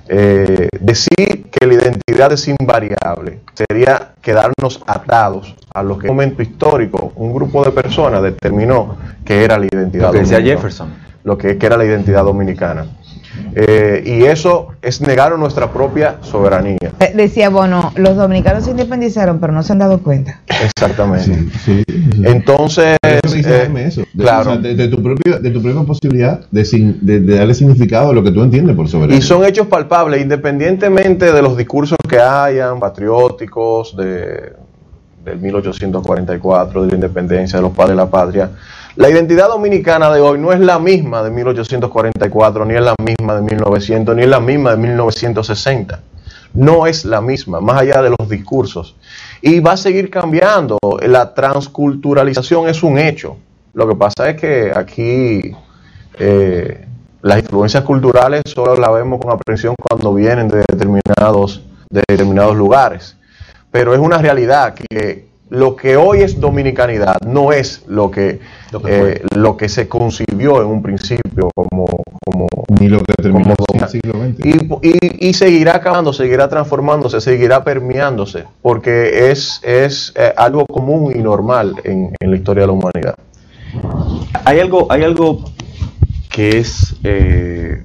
Eh, 0.09 0.69
decir 0.81 1.47
que 1.51 1.67
la 1.67 1.75
identidad 1.75 2.33
es 2.33 2.47
invariable 2.47 3.41
sería 3.55 4.13
quedarnos 4.23 4.81
atados 4.87 5.57
a 5.75 5.83
lo 5.83 5.99
que 5.99 6.07
en 6.07 6.13
un 6.13 6.17
momento 6.17 6.43
histórico 6.43 7.13
un 7.17 7.35
grupo 7.35 7.65
de 7.65 7.73
personas 7.73 8.23
determinó 8.23 8.97
que 9.25 9.43
era 9.43 9.59
la 9.59 9.67
identidad 9.67 10.07
lo 10.07 10.13
que 10.13 10.19
decía 10.21 10.37
dominicana 10.37 10.57
Jefferson. 10.57 10.95
lo 11.25 11.37
que, 11.37 11.59
que 11.59 11.67
era 11.67 11.77
la 11.77 11.85
identidad 11.85 12.23
dominicana. 12.23 12.87
Eh, 13.55 14.03
y 14.05 14.25
eso 14.25 14.69
es 14.83 15.01
negar 15.01 15.37
nuestra 15.39 15.73
propia 15.73 16.17
soberanía. 16.21 16.77
Eh, 17.01 17.13
Decía 17.15 17.49
Bono, 17.49 17.93
los 17.97 18.15
dominicanos 18.17 18.65
se 18.65 18.71
independizaron, 18.73 19.39
pero 19.39 19.53
no 19.53 19.63
se 19.63 19.73
han 19.73 19.79
dado 19.79 19.99
cuenta. 20.03 20.41
Exactamente. 20.63 21.25
Sí, 21.25 21.49
sí, 21.65 21.85
sí. 21.87 22.23
Entonces, 22.25 22.97
eso 23.03 23.35
eh, 23.37 23.73
eso. 23.87 24.01
De, 24.13 24.23
claro. 24.23 24.51
o 24.51 24.53
sea, 24.55 24.57
de, 24.63 24.75
de 24.75 24.89
tu 24.89 25.03
propio, 25.03 25.39
de 25.39 25.51
tu 25.51 25.63
propia 25.63 25.83
posibilidad 25.85 26.41
de, 26.51 26.65
sin- 26.65 26.99
de- 27.01 27.21
de 27.21 27.37
darle 27.37 27.55
significado 27.55 28.11
a 28.11 28.13
lo 28.13 28.23
que 28.23 28.31
tú 28.31 28.43
entiendes 28.43 28.77
por 28.77 28.89
soberanía. 28.89 29.19
y 29.19 29.23
son 29.23 29.45
hechos 29.45 29.67
palpables, 29.69 30.21
independientemente 30.21 31.33
de 31.33 31.43
los 31.43 31.57
discursos 31.57 31.97
que 32.09 32.19
hayan, 32.19 32.79
patrióticos, 32.79 33.97
de, 33.97 34.53
del 35.25 35.39
1844, 35.41 36.83
de 36.83 36.89
la 36.89 36.95
independencia, 36.95 37.59
de 37.59 37.63
los 37.63 37.73
padres 37.73 37.91
de 37.97 37.97
la 37.97 38.11
patria. 38.11 38.51
La 38.97 39.11
identidad 39.11 39.49
dominicana 39.49 40.11
de 40.11 40.23
hoy 40.23 40.39
no 40.39 40.53
es 40.53 40.61
la 40.61 40.79
misma 40.79 41.23
de 41.23 41.31
1844, 41.31 42.65
ni 42.65 42.77
es 42.77 42.81
la 42.81 42.95
misma 42.99 43.35
de 43.35 43.43
1900, 43.43 44.17
ni 44.17 44.23
es 44.23 44.29
la 44.29 44.41
misma 44.41 44.71
de 44.71 44.79
1960. 44.79 46.01
No 46.55 46.87
es 46.87 47.05
la 47.05 47.21
misma, 47.21 47.61
más 47.61 47.83
allá 47.83 48.01
de 48.01 48.09
los 48.09 48.27
discursos. 48.27 48.97
Y 49.43 49.61
va 49.61 49.73
a 49.73 49.77
seguir 49.77 50.09
cambiando. 50.09 50.79
La 51.03 51.35
transculturalización 51.35 52.71
es 52.71 52.83
un 52.83 52.99
hecho. 52.99 53.37
Lo 53.75 53.87
que 53.87 53.97
pasa 53.97 54.31
es 54.31 54.41
que 54.41 54.73
aquí 54.75 55.55
eh, 56.19 56.87
las 57.21 57.39
influencias 57.41 57.85
culturales 57.85 58.45
solo 58.47 58.77
las 58.77 58.95
vemos 58.95 59.21
con 59.21 59.31
aprehensión 59.31 59.75
cuando 59.79 60.15
vienen 60.15 60.49
de 60.49 60.65
determinados, 60.67 61.63
de 61.91 62.03
determinados 62.09 62.57
lugares. 62.57 63.15
Pero 63.71 63.93
es 63.93 64.01
una 64.01 64.17
realidad 64.17 64.73
que 64.73 65.27
lo 65.51 65.77
que 65.77 65.97
hoy 65.97 66.23
es 66.23 66.41
dominicanidad 66.41 67.17
no 67.27 67.53
es 67.53 67.85
lo 67.87 68.11
que, 68.11 68.41
Lo 68.73 68.81
que 68.83 68.99
fue. 68.99 69.13
eh, 69.13 69.23
lo 69.37 69.57
que 69.57 69.69
se 69.69 69.87
concibió 69.89 70.61
en 70.61 70.67
un 70.69 70.83
principio 70.83 71.51
como, 71.55 71.87
como 72.25 72.47
Ni 72.81 72.89
lo 72.89 72.99
que 72.99 73.13
terminó 73.23 73.55
como 73.57 73.79
en 73.79 73.83
el 73.85 73.89
siglo 73.89 74.13
XX. 74.15 74.45
y, 74.45 74.89
y- 74.89 75.29
y 75.29 75.35
seguirá 75.35 75.77
acabando, 75.77 76.13
seguirá 76.13 76.49
transformándose, 76.49 77.21
seguirá 77.21 77.63
permeándose, 77.63 78.45
porque 78.61 79.31
es, 79.31 79.61
es 79.63 80.13
eh, 80.17 80.33
algo 80.37 80.67
común 80.67 81.13
y 81.17 81.21
normal 81.23 81.75
en, 81.85 82.11
en 82.19 82.31
la 82.31 82.37
historia 82.37 82.63
de 82.63 82.67
la 82.67 82.73
humanidad. 82.73 83.15
Hay 84.45 84.59
algo, 84.61 84.91
hay 84.91 85.05
algo 85.05 85.45
que 86.29 86.59
es 86.59 86.97
eh, 87.05 87.83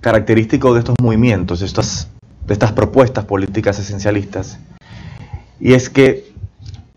característico 0.00 0.74
de 0.74 0.80
estos 0.80 0.94
movimientos, 1.02 1.60
de 1.60 1.66
estas, 1.66 2.08
de 2.46 2.52
estas 2.52 2.72
propuestas 2.72 3.24
políticas 3.24 3.78
esencialistas, 3.78 4.58
y 5.60 5.74
es 5.74 5.90
que 5.90 6.32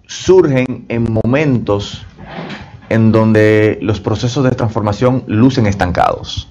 surgen 0.07 0.85
en 0.89 1.11
momentos 1.11 2.05
en 2.89 3.11
donde 3.11 3.79
los 3.81 3.99
procesos 4.01 4.43
de 4.43 4.51
transformación 4.51 5.23
lucen 5.27 5.65
estancados. 5.65 6.49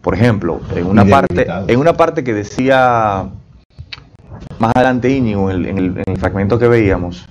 Por 0.00 0.14
ejemplo, 0.14 0.60
en 0.74 0.86
una 0.86 1.04
parte, 1.04 1.46
en 1.68 1.78
una 1.78 1.96
parte 1.96 2.24
que 2.24 2.32
decía 2.32 3.28
más 4.58 4.72
adelante 4.74 5.10
Íñigo, 5.10 5.50
en 5.50 5.78
el 5.78 6.16
fragmento 6.18 6.58
que 6.58 6.68
veíamos, 6.68 7.28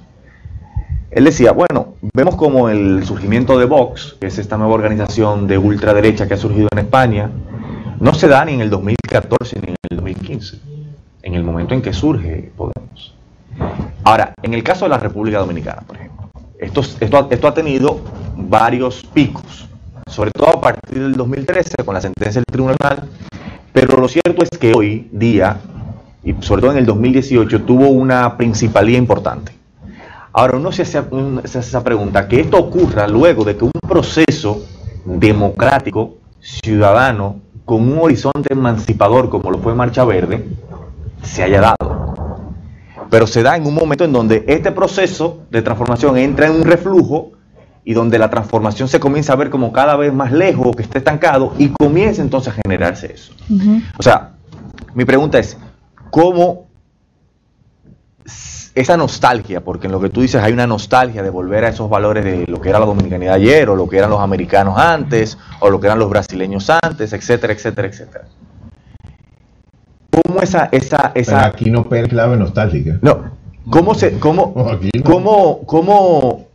él 1.15 1.23
decía, 1.23 1.53
bueno, 1.53 1.95
vemos 2.13 2.35
como 2.35 2.67
el 2.67 3.05
surgimiento 3.05 3.57
de 3.57 3.63
Vox, 3.63 4.17
que 4.19 4.27
es 4.27 4.37
esta 4.37 4.57
nueva 4.57 4.73
organización 4.73 5.47
de 5.47 5.57
ultraderecha 5.57 6.27
que 6.27 6.33
ha 6.33 6.37
surgido 6.37 6.67
en 6.73 6.79
España, 6.79 7.31
no 8.01 8.13
se 8.13 8.27
da 8.27 8.43
ni 8.43 8.53
en 8.53 8.59
el 8.59 8.69
2014 8.69 9.61
ni 9.61 9.69
en 9.69 9.75
el 9.89 9.95
2015, 9.95 10.59
en 11.23 11.33
el 11.35 11.43
momento 11.43 11.73
en 11.73 11.81
que 11.81 11.93
surge 11.93 12.51
Podemos. 12.57 13.15
Ahora, 14.05 14.33
en 14.43 14.53
el 14.53 14.63
caso 14.63 14.85
de 14.85 14.89
la 14.89 14.97
República 14.99 15.39
Dominicana, 15.39 15.81
por 15.85 15.97
ejemplo, 15.97 16.29
esto, 16.59 17.47
ha- 17.47 17.53
tenido 17.53 17.99
varios 18.37 19.03
picos, 19.13 19.67
sobre 20.07 20.31
todo 20.31 20.49
a 20.49 20.61
partir 20.61 20.99
del 21.01 21.15
2013 21.15 21.83
con 21.83 21.95
la 21.95 22.01
sentencia 22.01 22.39
del 22.41 22.45
tribunal, 22.45 23.09
pero 23.73 23.97
lo 23.97 24.07
cierto 24.07 24.43
es 24.43 24.49
que 24.59 24.73
hoy 24.75 25.09
día, 25.11 25.57
y 26.23 26.33
sobre 26.41 26.61
todo 26.61 26.71
en 26.71 26.77
el 26.77 26.85
2018, 26.85 27.63
tuvo 27.63 27.89
una 27.89 28.37
principalía 28.37 28.97
importante. 28.97 29.51
Ahora, 30.31 30.57
uno 30.57 30.71
se 30.71 30.83
hace, 30.83 30.99
un- 31.11 31.41
se 31.45 31.57
hace 31.59 31.69
esa 31.69 31.83
pregunta, 31.83 32.27
que 32.27 32.41
esto 32.41 32.57
ocurra 32.57 33.07
luego 33.07 33.43
de 33.43 33.57
que 33.57 33.65
un 33.65 33.71
proceso 33.87 34.65
democrático, 35.03 36.15
ciudadano, 36.41 37.37
con 37.65 37.81
un 37.91 37.97
horizonte 37.99 38.53
emancipador 38.53 39.29
como 39.29 39.49
lo 39.49 39.57
fue 39.57 39.73
Marcha 39.73 40.05
Verde, 40.05 40.45
se 41.23 41.41
haya 41.43 41.61
dado. 41.61 41.94
Pero 43.09 43.27
se 43.27 43.43
da 43.43 43.55
en 43.55 43.65
un 43.65 43.73
momento 43.73 44.03
en 44.03 44.11
donde 44.11 44.43
este 44.47 44.71
proceso 44.71 45.43
de 45.49 45.61
transformación 45.61 46.17
entra 46.17 46.47
en 46.47 46.53
un 46.53 46.63
reflujo 46.63 47.31
y 47.83 47.93
donde 47.93 48.17
la 48.17 48.29
transformación 48.29 48.87
se 48.87 48.99
comienza 48.99 49.33
a 49.33 49.35
ver 49.35 49.49
como 49.49 49.71
cada 49.71 49.95
vez 49.95 50.11
más 50.11 50.31
lejos, 50.31 50.75
que 50.75 50.81
está 50.81 50.97
estancado, 50.97 51.53
y 51.59 51.69
comienza 51.69 52.21
entonces 52.21 52.53
a 52.53 52.61
generarse 52.63 53.13
eso. 53.13 53.33
O 53.97 54.03
sea, 54.03 54.31
mi 54.95 55.05
pregunta 55.05 55.37
es, 55.37 55.57
¿cómo 56.09 56.65
esa 58.73 58.97
nostalgia, 58.97 59.63
porque 59.63 59.87
en 59.87 59.93
lo 59.93 60.01
que 60.01 60.09
tú 60.09 60.21
dices 60.21 60.43
hay 60.43 60.51
una 60.51 60.67
nostalgia 60.67 61.23
de 61.23 61.29
volver 61.29 61.63
a 61.63 61.69
esos 61.69 61.89
valores 61.89 62.25
de 62.25 62.45
lo 62.47 62.59
que 62.59 62.69
era 62.69 62.79
la 62.79 62.85
dominicanidad 62.85 63.35
ayer, 63.35 63.69
o 63.69 63.75
lo 63.75 63.87
que 63.87 63.97
eran 63.97 64.09
los 64.09 64.19
americanos 64.19 64.77
antes, 64.77 65.37
o 65.59 65.69
lo 65.69 65.79
que 65.79 65.87
eran 65.87 65.99
los 65.99 66.09
brasileños 66.09 66.69
antes, 66.69 67.13
etcétera, 67.13 67.53
etcétera, 67.53 67.87
etcétera? 67.87 68.25
¿Cómo 70.35 70.43
esa, 70.43 70.67
esa, 70.71 71.13
Pero 71.13 71.21
esa, 71.21 71.45
aquí 71.45 71.71
no 71.71 71.87
pega 71.87 72.07
clave 72.09 72.35
nostálgica. 72.35 72.97
no, 73.01 73.31
¿cómo 73.69 73.95
se, 73.95 74.19
cómo, 74.19 74.53
No, 74.93 75.03
cómo, 75.03 75.59
cómo 75.65 76.47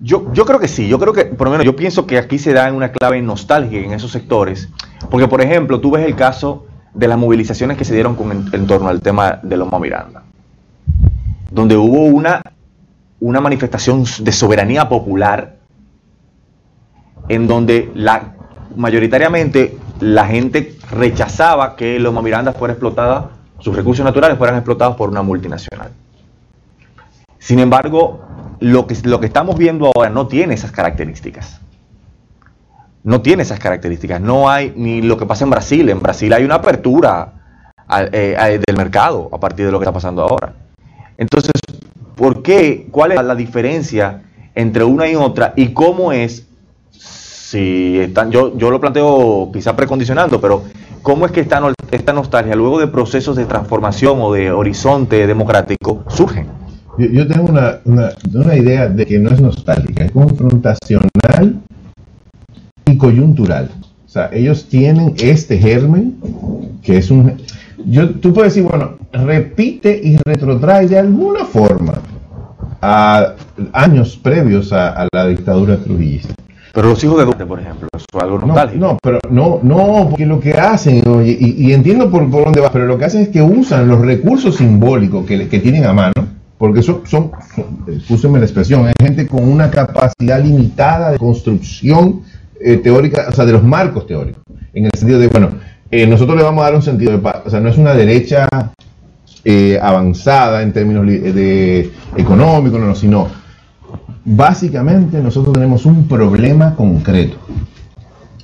Yo, 0.00 0.32
yo 0.32 0.44
creo 0.44 0.58
que 0.58 0.66
sí, 0.66 0.88
yo 0.88 0.98
creo 0.98 1.12
que, 1.12 1.26
por 1.26 1.46
lo 1.46 1.52
menos 1.52 1.64
yo 1.64 1.76
pienso 1.76 2.04
que 2.06 2.18
aquí 2.18 2.38
se 2.38 2.52
da 2.52 2.72
una 2.72 2.90
clave 2.90 3.22
nostálgica 3.22 3.86
en 3.86 3.92
esos 3.92 4.10
sectores, 4.10 4.68
porque 5.08 5.28
por 5.28 5.40
ejemplo, 5.40 5.80
tú 5.80 5.92
ves 5.92 6.04
el 6.04 6.16
caso 6.16 6.66
de 6.92 7.06
las 7.06 7.16
movilizaciones 7.16 7.76
que 7.76 7.84
se 7.84 7.94
dieron 7.94 8.16
con, 8.16 8.32
en, 8.32 8.44
en 8.52 8.66
torno 8.66 8.88
al 8.88 9.00
tema 9.00 9.38
de 9.40 9.56
Loma 9.56 9.78
Miranda, 9.78 10.24
donde 11.52 11.76
hubo 11.76 12.06
una, 12.06 12.42
una 13.20 13.40
manifestación 13.40 14.04
de 14.18 14.32
soberanía 14.32 14.88
popular 14.88 15.58
en 17.28 17.46
donde 17.46 17.88
la, 17.94 18.34
mayoritariamente 18.74 19.78
la 20.00 20.26
gente 20.26 20.76
rechazaba 20.90 21.76
que 21.76 21.98
Loma 21.98 22.22
Miranda 22.22 22.52
fuera 22.52 22.72
explotada, 22.72 23.30
sus 23.58 23.76
recursos 23.76 24.04
naturales 24.04 24.38
fueran 24.38 24.56
explotados 24.56 24.96
por 24.96 25.10
una 25.10 25.22
multinacional. 25.22 25.90
Sin 27.38 27.58
embargo, 27.58 28.20
lo 28.60 28.86
que, 28.86 28.96
lo 29.04 29.20
que 29.20 29.26
estamos 29.26 29.56
viendo 29.56 29.90
ahora 29.94 30.10
no 30.10 30.26
tiene 30.26 30.54
esas 30.54 30.72
características. 30.72 31.60
No 33.02 33.22
tiene 33.22 33.42
esas 33.42 33.58
características. 33.58 34.20
No 34.20 34.50
hay 34.50 34.72
ni 34.76 35.00
lo 35.02 35.16
que 35.16 35.26
pasa 35.26 35.44
en 35.44 35.50
Brasil. 35.50 35.88
En 35.88 36.00
Brasil 36.00 36.32
hay 36.32 36.44
una 36.44 36.56
apertura 36.56 37.32
eh, 38.12 38.60
del 38.66 38.76
mercado 38.76 39.28
a 39.32 39.40
partir 39.40 39.66
de 39.66 39.72
lo 39.72 39.78
que 39.78 39.84
está 39.84 39.92
pasando 39.92 40.22
ahora. 40.22 40.54
Entonces, 41.16 41.52
¿por 42.14 42.42
qué? 42.42 42.88
¿Cuál 42.90 43.12
es 43.12 43.22
la 43.22 43.34
diferencia 43.34 44.22
entre 44.54 44.84
una 44.84 45.08
y 45.08 45.16
otra? 45.16 45.54
¿Y 45.56 45.72
cómo 45.72 46.12
es? 46.12 46.46
Si 47.50 47.98
están, 47.98 48.30
yo, 48.30 48.56
yo 48.56 48.70
lo 48.70 48.80
planteo 48.80 49.50
quizá 49.52 49.74
precondicionando, 49.74 50.40
pero 50.40 50.62
¿cómo 51.02 51.26
es 51.26 51.32
que 51.32 51.40
esta, 51.40 51.60
esta 51.90 52.12
nostalgia, 52.12 52.54
luego 52.54 52.78
de 52.78 52.86
procesos 52.86 53.34
de 53.34 53.44
transformación 53.44 54.20
o 54.20 54.32
de 54.32 54.52
horizonte 54.52 55.26
democrático, 55.26 56.04
surgen? 56.06 56.46
Yo, 56.96 57.06
yo 57.06 57.26
tengo 57.26 57.46
una, 57.50 57.80
una, 57.84 58.10
una 58.32 58.54
idea 58.54 58.86
de 58.86 59.04
que 59.04 59.18
no 59.18 59.30
es 59.30 59.40
nostálgica, 59.40 60.04
es 60.04 60.12
confrontacional 60.12 61.60
y 62.86 62.96
coyuntural. 62.96 63.68
O 64.06 64.08
sea, 64.08 64.30
ellos 64.32 64.66
tienen 64.68 65.16
este 65.18 65.58
germen 65.58 66.18
que 66.84 66.98
es 66.98 67.10
un... 67.10 67.36
Yo, 67.84 68.10
tú 68.10 68.32
puedes 68.32 68.54
decir, 68.54 68.70
bueno, 68.70 68.92
repite 69.12 70.00
y 70.00 70.18
retrotrae 70.24 70.86
de 70.86 71.00
alguna 71.00 71.44
forma 71.44 71.94
a 72.80 73.34
años 73.72 74.16
previos 74.16 74.72
a 74.72 75.08
la 75.12 75.26
dictadura 75.26 75.76
trujillista. 75.78 76.32
Pero 76.72 76.88
los 76.90 77.02
hijos 77.02 77.18
de 77.18 77.24
Duarte, 77.24 77.46
por 77.46 77.60
ejemplo, 77.60 77.88
eso 77.94 78.06
es 78.16 78.22
algo 78.22 78.38
No, 78.38 78.46
nostálgico. 78.46 78.80
no, 78.80 78.98
pero 79.02 79.18
no, 79.30 79.58
no, 79.62 80.06
porque 80.10 80.26
lo 80.26 80.38
que 80.40 80.52
hacen, 80.52 81.06
oye, 81.08 81.36
y, 81.38 81.66
y 81.68 81.72
entiendo 81.72 82.10
por, 82.10 82.30
por 82.30 82.44
dónde 82.44 82.60
va, 82.60 82.70
pero 82.70 82.86
lo 82.86 82.96
que 82.96 83.04
hacen 83.06 83.22
es 83.22 83.28
que 83.28 83.42
usan 83.42 83.88
los 83.88 84.00
recursos 84.00 84.56
simbólicos 84.56 85.26
que, 85.26 85.48
que 85.48 85.58
tienen 85.58 85.84
a 85.84 85.92
mano, 85.92 86.12
porque 86.58 86.82
son, 86.82 87.00
son, 87.06 87.30
son 88.16 88.32
la 88.34 88.40
expresión, 88.44 88.86
es 88.86 88.94
gente 89.00 89.26
con 89.26 89.42
una 89.48 89.70
capacidad 89.70 90.40
limitada 90.42 91.10
de 91.12 91.18
construcción 91.18 92.20
eh, 92.60 92.76
teórica, 92.76 93.26
o 93.28 93.32
sea, 93.32 93.44
de 93.46 93.52
los 93.52 93.62
marcos 93.64 94.06
teóricos, 94.06 94.42
en 94.72 94.84
el 94.84 94.90
sentido 94.96 95.18
de, 95.18 95.28
bueno, 95.28 95.48
eh, 95.90 96.06
nosotros 96.06 96.36
le 96.36 96.44
vamos 96.44 96.62
a 96.62 96.66
dar 96.66 96.74
un 96.76 96.82
sentido 96.82 97.10
de 97.12 97.18
paz, 97.18 97.42
o 97.46 97.50
sea, 97.50 97.60
no 97.60 97.68
es 97.68 97.78
una 97.78 97.94
derecha 97.94 98.46
eh, 99.44 99.78
avanzada 99.82 100.62
en 100.62 100.72
términos 100.72 101.04
li- 101.04 101.18
de 101.18 101.90
económicos, 102.16 102.78
no, 102.78 102.86
no, 102.86 102.94
sino 102.94 103.26
básicamente 104.24 105.20
nosotros 105.22 105.52
tenemos 105.54 105.86
un 105.86 106.06
problema 106.06 106.74
concreto, 106.74 107.36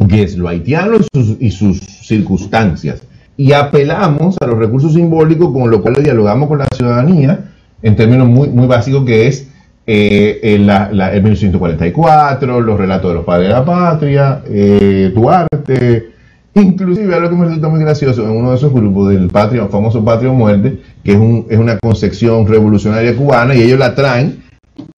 que 0.08 0.22
es 0.22 0.36
lo 0.36 0.48
haitiano 0.48 0.96
y 1.40 1.50
sus, 1.50 1.80
circunstancias. 1.80 3.02
Y 3.36 3.52
apelamos 3.52 4.36
a 4.40 4.46
los 4.46 4.58
recursos 4.58 4.94
simbólicos 4.94 5.52
con 5.52 5.70
lo 5.70 5.82
cual 5.82 5.96
dialogamos 6.02 6.48
con 6.48 6.58
la 6.58 6.66
ciudadanía 6.74 7.50
en 7.82 7.94
términos 7.96 8.28
muy, 8.28 8.48
muy 8.48 8.66
básicos 8.66 9.04
que 9.04 9.26
es 9.26 9.48
eh, 9.86 10.40
el, 10.42 10.66
la- 10.66 10.90
la- 10.90 11.12
el 11.12 11.22
1944, 11.22 12.60
los 12.60 12.78
relatos 12.78 13.10
de 13.10 13.14
los 13.14 13.24
padres 13.24 13.48
de 13.48 13.54
la 13.54 13.64
patria, 13.64 14.42
eh, 14.48 15.12
Duarte, 15.14 16.10
inclusive 16.54 17.14
algo 17.14 17.28
que 17.28 17.36
me 17.36 17.44
resulta 17.44 17.68
muy 17.68 17.80
gracioso 17.80 18.24
en 18.24 18.30
uno 18.30 18.50
de 18.50 18.56
esos 18.56 18.72
grupos 18.72 19.10
del 19.10 19.28
patria, 19.28 19.66
famoso 19.68 20.02
Patria 20.04 20.30
o 20.30 20.34
Muerte, 20.34 20.80
que 21.04 21.12
es, 21.12 21.18
un- 21.18 21.46
es 21.50 21.58
una 21.58 21.78
concepción 21.78 22.46
revolucionaria 22.46 23.14
cubana 23.14 23.54
y 23.54 23.62
ellos 23.62 23.78
la 23.78 23.94
traen 23.94 24.42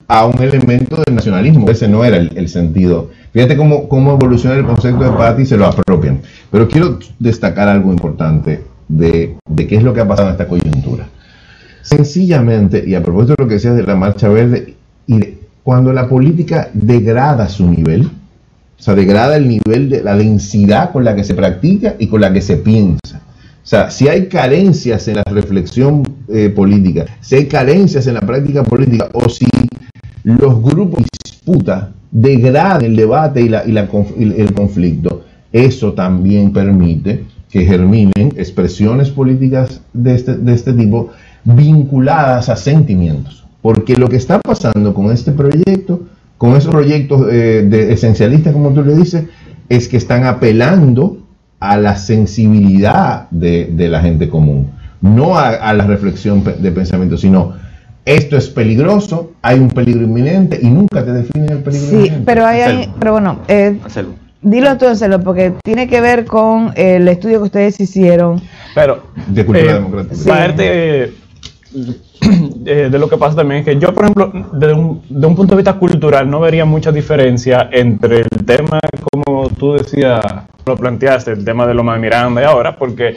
a 0.09 0.27
un 0.27 0.43
elemento 0.43 1.03
del 1.07 1.15
nacionalismo. 1.15 1.69
Ese 1.69 1.87
no 1.87 2.05
era 2.05 2.17
el, 2.17 2.49
sentido. 2.49 3.11
Fíjate 3.33 3.57
cómo, 3.57 3.89
cómo 3.89 4.15
evoluciona 4.15 4.57
el 4.57 4.65
concepto 4.65 5.05
de 5.05 5.11
patria 5.11 5.43
y 5.43 5.47
se 5.47 5.57
lo 5.57 5.67
apropian. 5.67 6.23
Pero 6.51 6.67
quiero 6.67 6.99
destacar 7.19 7.69
algo 7.69 7.93
importante 7.93 8.65
de, 8.89 9.37
de 9.49 9.67
qué 9.67 9.77
es 9.77 9.83
lo 9.83 9.93
que 9.93 10.01
ha 10.01 10.09
pasado 10.09 10.29
en 10.29 10.33
esta 10.33 10.49
coyuntura. 10.49 11.07
Sencillamente, 11.83 12.83
y 12.87 12.95
a 12.95 13.03
propósito 13.03 13.35
de 13.37 13.45
lo 13.45 13.49
que 13.49 13.55
decías 13.55 13.77
de 13.77 13.83
la 13.83 13.95
Marcha 13.95 14.29
Verde, 14.29 14.75
cuando 15.63 15.93
la 15.93 16.09
política 16.09 16.71
degrada 16.73 17.49
su 17.49 17.69
nivel, 17.69 18.07
o 18.07 18.83
sea, 18.83 18.95
degrada 18.95 19.37
el 19.37 19.49
nivel 19.49 19.91
de 19.91 20.03
la 20.03 20.17
densidad 20.17 20.93
con 20.93 21.05
la 21.05 21.15
que 21.15 21.25
se 21.25 21.35
practica 21.35 21.97
y 21.99 22.07
con 22.07 22.21
la 22.21 22.33
que 22.33 22.41
se 22.41 22.57
piensa. 22.57 23.21
O 23.63 23.67
sea, 23.69 23.91
si 23.91 24.09
hay 24.09 24.29
carencias 24.29 25.09
en 25.09 25.17
la 25.17 25.25
reflexión 25.25 26.03
eh, 26.29 26.49
política, 26.49 27.05
si 27.21 27.35
hay 27.35 27.47
carencias 27.47 28.07
en 28.07 28.15
la 28.15 28.21
práctica 28.21 28.63
política, 28.63 29.11
o 29.13 29.29
si 29.29 29.47
los 30.37 30.63
grupos 30.63 31.05
disputa 31.25 31.91
degradan 32.11 32.85
el 32.85 32.97
debate 32.97 33.41
y, 33.43 33.49
la- 33.49 33.63
el 33.63 34.53
conflicto, 34.55 35.25
eso 35.53 35.93
también 35.95 36.53
permite 36.53 37.25
que 37.51 37.65
germinen 37.65 38.33
expresiones 38.37 39.09
políticas 39.11 39.81
de 39.95 40.15
este, 40.15 40.37
de 40.37 40.53
este 40.53 40.73
tipo 40.75 41.11
vinculadas 41.45 42.49
a 42.51 42.57
sentimientos. 42.57 43.45
Porque 43.63 43.97
lo 43.97 44.09
que 44.09 44.17
está 44.17 44.39
pasando 44.41 44.93
con 44.95 45.11
este 45.11 45.33
proyecto, 45.33 46.03
con 46.37 46.55
esos 46.57 46.71
proyectos 46.73 47.27
eh, 47.31 47.67
de 47.69 47.93
esencialistas, 47.93 48.53
como 48.53 48.71
tú 48.71 48.83
le 48.85 48.95
dices, 48.95 49.25
es 49.69 49.89
que 49.89 49.97
están 49.97 50.25
apelando 50.25 51.19
a 51.61 51.77
la 51.79 51.97
sensibilidad 51.97 53.29
de, 53.31 53.71
de 53.75 53.89
la 53.89 54.01
gente 54.01 54.29
común, 54.29 54.71
no 55.01 55.37
a, 55.37 55.49
a 55.49 55.73
la 55.75 55.87
reflexión 55.87 56.45
de 56.45 56.71
pensamiento, 56.71 57.17
sino 57.17 57.55
esto 58.09 58.37
es 58.37 58.49
peligroso, 58.49 59.33
hay 59.43 59.59
un 59.59 59.69
peligro 59.69 60.03
inminente 60.03 60.59
y 60.61 60.69
nunca 60.69 61.05
te 61.05 61.13
definen 61.13 61.51
el 61.51 61.59
peligro 61.63 61.89
Sí, 61.89 61.95
inminente. 61.97 62.23
pero 62.27 62.47
hay, 62.47 62.61
hay- 62.61 62.73
Anselmo. 62.77 62.95
pero 62.99 63.13
bueno, 63.13 63.39
eh, 63.49 63.77
dilo 64.43 64.79
tú, 64.79 64.87
Marcelo, 64.87 65.21
porque 65.21 65.53
tiene 65.65 65.89
que 65.89 66.01
ver 66.01 66.25
con 66.25 66.73
el 66.77 67.07
estudio 67.09 67.39
que 67.39 67.45
ustedes 67.45 67.79
hicieron. 67.81 68.41
Pero, 68.75 69.03
De 69.27 69.45
cultura 69.45 69.71
eh, 69.71 69.75
democrática. 69.75 70.15
Sí. 70.15 70.29
parte 70.29 71.05
eh, 71.05 71.13
eh, 72.67 72.89
de 72.91 72.99
lo 72.99 73.09
que 73.09 73.17
pasa 73.19 73.37
también 73.37 73.61
es 73.61 73.65
que 73.67 73.79
yo, 73.79 73.93
por 73.95 74.05
ejemplo, 74.05 74.33
desde 74.55 74.73
un, 74.73 75.03
de 75.09 75.27
un 75.27 75.37
punto 75.37 75.55
de 75.55 75.59
vista 75.59 75.75
cultural, 75.75 76.29
no 76.31 76.41
vería 76.41 76.65
mucha 76.65 76.91
diferencia 76.93 77.69
entre 77.73 78.21
el 78.21 78.45
tema, 78.47 78.81
como 79.13 79.49
tú 79.51 79.75
decías, 79.75 80.21
lo 80.67 80.77
planteaste, 80.77 81.33
el 81.33 81.45
tema 81.45 81.67
de 81.67 81.75
Loma 81.75 81.95
de 81.95 82.01
Miranda 82.01 82.41
y 82.41 82.45
ahora, 82.45 82.77
porque, 82.77 83.17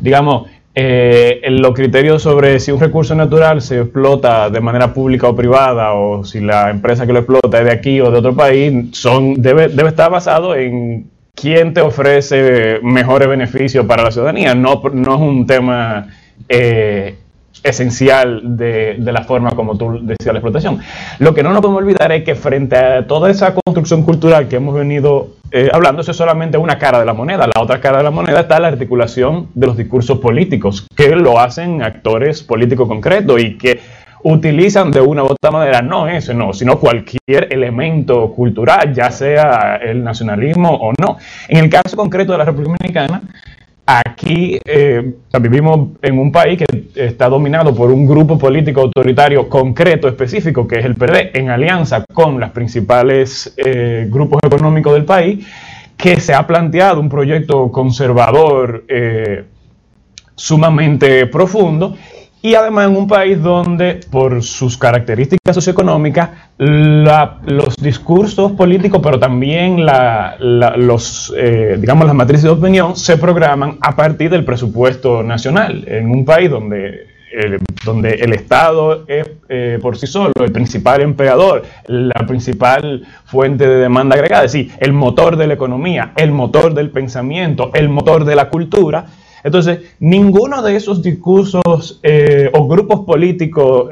digamos, 0.00 0.46
eh, 0.74 1.42
los 1.50 1.74
criterios 1.74 2.22
sobre 2.22 2.58
si 2.58 2.72
un 2.72 2.80
recurso 2.80 3.14
natural 3.14 3.60
se 3.60 3.80
explota 3.80 4.48
de 4.48 4.60
manera 4.60 4.94
pública 4.94 5.28
o 5.28 5.36
privada, 5.36 5.92
o 5.92 6.24
si 6.24 6.40
la 6.40 6.70
empresa 6.70 7.06
que 7.06 7.12
lo 7.12 7.18
explota 7.20 7.58
es 7.58 7.64
de 7.64 7.72
aquí 7.72 8.00
o 8.00 8.10
de 8.10 8.18
otro 8.18 8.34
país, 8.34 8.88
son, 8.92 9.42
debe, 9.42 9.68
debe 9.68 9.90
estar 9.90 10.10
basado 10.10 10.54
en 10.54 11.10
quién 11.34 11.74
te 11.74 11.82
ofrece 11.82 12.80
mejores 12.82 13.28
beneficios 13.28 13.84
para 13.84 14.04
la 14.04 14.10
ciudadanía. 14.10 14.54
No, 14.54 14.80
no 14.94 15.14
es 15.14 15.20
un 15.20 15.46
tema 15.46 16.08
eh, 16.48 17.16
esencial 17.62 18.56
de, 18.56 18.96
de 18.98 19.12
la 19.12 19.24
forma 19.24 19.50
como 19.50 19.76
tú 19.76 20.00
decías 20.02 20.32
la 20.32 20.38
explotación. 20.38 20.80
Lo 21.18 21.34
que 21.34 21.42
no 21.42 21.52
nos 21.52 21.60
podemos 21.60 21.82
olvidar 21.82 22.12
es 22.12 22.24
que 22.24 22.34
frente 22.34 22.76
a 22.76 23.06
toda 23.06 23.30
esa 23.30 23.54
construcción 23.54 24.04
cultural 24.04 24.48
que 24.48 24.56
hemos 24.56 24.74
venido 24.74 25.41
eh, 25.52 25.70
hablando, 25.72 26.00
eso 26.00 26.12
es 26.12 26.16
solamente 26.16 26.56
una 26.56 26.78
cara 26.78 26.98
de 26.98 27.04
la 27.04 27.12
moneda. 27.12 27.46
La 27.46 27.62
otra 27.62 27.80
cara 27.80 27.98
de 27.98 28.04
la 28.04 28.10
moneda 28.10 28.40
está 28.40 28.58
la 28.58 28.68
articulación 28.68 29.48
de 29.54 29.66
los 29.66 29.76
discursos 29.76 30.18
políticos, 30.18 30.86
que 30.96 31.14
lo 31.14 31.38
hacen 31.38 31.82
actores 31.82 32.42
políticos 32.42 32.88
concretos 32.88 33.42
y 33.42 33.58
que 33.58 33.80
utilizan 34.24 34.90
de 34.90 35.00
una 35.00 35.24
u 35.24 35.26
otra 35.26 35.50
manera, 35.50 35.82
no 35.82 36.08
eso, 36.08 36.32
no, 36.32 36.52
sino 36.52 36.78
cualquier 36.78 37.48
elemento 37.50 38.32
cultural, 38.32 38.94
ya 38.94 39.10
sea 39.10 39.76
el 39.76 40.02
nacionalismo 40.02 40.70
o 40.70 40.92
no. 40.98 41.18
En 41.48 41.64
el 41.64 41.70
caso 41.70 41.96
concreto 41.96 42.32
de 42.32 42.38
la 42.38 42.44
República 42.44 42.76
Dominicana, 42.78 43.22
aquí 43.86 44.58
eh, 44.64 45.14
vivimos 45.40 45.90
en 46.02 46.18
un 46.18 46.30
país 46.30 46.58
que 46.58 46.84
está 46.94 47.28
dominado 47.28 47.74
por 47.74 47.90
un 47.90 48.06
grupo 48.06 48.38
político 48.38 48.80
autoritario 48.80 49.48
concreto, 49.48 50.08
específico, 50.08 50.66
que 50.66 50.78
es 50.78 50.84
el 50.84 50.94
PRD, 50.94 51.38
en 51.38 51.50
alianza 51.50 52.04
con 52.12 52.38
los 52.38 52.50
principales 52.50 53.54
eh, 53.56 54.06
grupos 54.08 54.40
económicos 54.44 54.94
del 54.94 55.04
país, 55.04 55.46
que 55.96 56.20
se 56.20 56.34
ha 56.34 56.46
planteado 56.46 57.00
un 57.00 57.08
proyecto 57.08 57.70
conservador 57.70 58.84
eh, 58.88 59.44
sumamente 60.34 61.26
profundo 61.26 61.96
y 62.42 62.56
además 62.56 62.88
en 62.88 62.96
un 62.96 63.06
país 63.06 63.40
donde 63.40 64.00
por 64.10 64.42
sus 64.42 64.76
características 64.76 65.54
socioeconómicas 65.54 66.30
los 66.58 67.76
discursos 67.76 68.52
políticos 68.52 69.00
pero 69.02 69.18
también 69.18 69.86
los 69.86 71.32
eh, 71.36 71.76
digamos 71.80 72.06
las 72.06 72.14
matrices 72.14 72.44
de 72.44 72.50
opinión 72.50 72.96
se 72.96 73.16
programan 73.16 73.78
a 73.80 73.94
partir 73.94 74.30
del 74.30 74.44
presupuesto 74.44 75.22
nacional 75.22 75.84
en 75.86 76.10
un 76.10 76.24
país 76.24 76.50
donde 76.50 77.12
eh, 77.34 77.58
donde 77.84 78.10
el 78.10 78.34
Estado 78.34 79.04
es 79.08 79.26
eh, 79.48 79.78
por 79.80 79.96
sí 79.96 80.06
solo 80.06 80.32
el 80.38 80.52
principal 80.52 81.00
empleador, 81.00 81.62
la 81.86 82.26
principal 82.26 83.06
fuente 83.24 83.66
de 83.66 83.76
demanda 83.76 84.16
agregada, 84.16 84.44
es 84.44 84.52
decir, 84.52 84.72
el 84.80 84.92
motor 84.92 85.36
de 85.36 85.46
la 85.46 85.54
economía, 85.54 86.12
el 86.16 86.30
motor 86.30 86.74
del 86.74 86.90
pensamiento, 86.90 87.70
el 87.72 87.88
motor 87.88 88.26
de 88.26 88.36
la 88.36 88.50
cultura. 88.50 89.06
Entonces, 89.44 89.80
ninguno 90.00 90.62
de 90.62 90.76
esos 90.76 91.02
discursos 91.02 92.00
eh, 92.02 92.50
o 92.52 92.68
grupos 92.68 93.00
políticos 93.00 93.90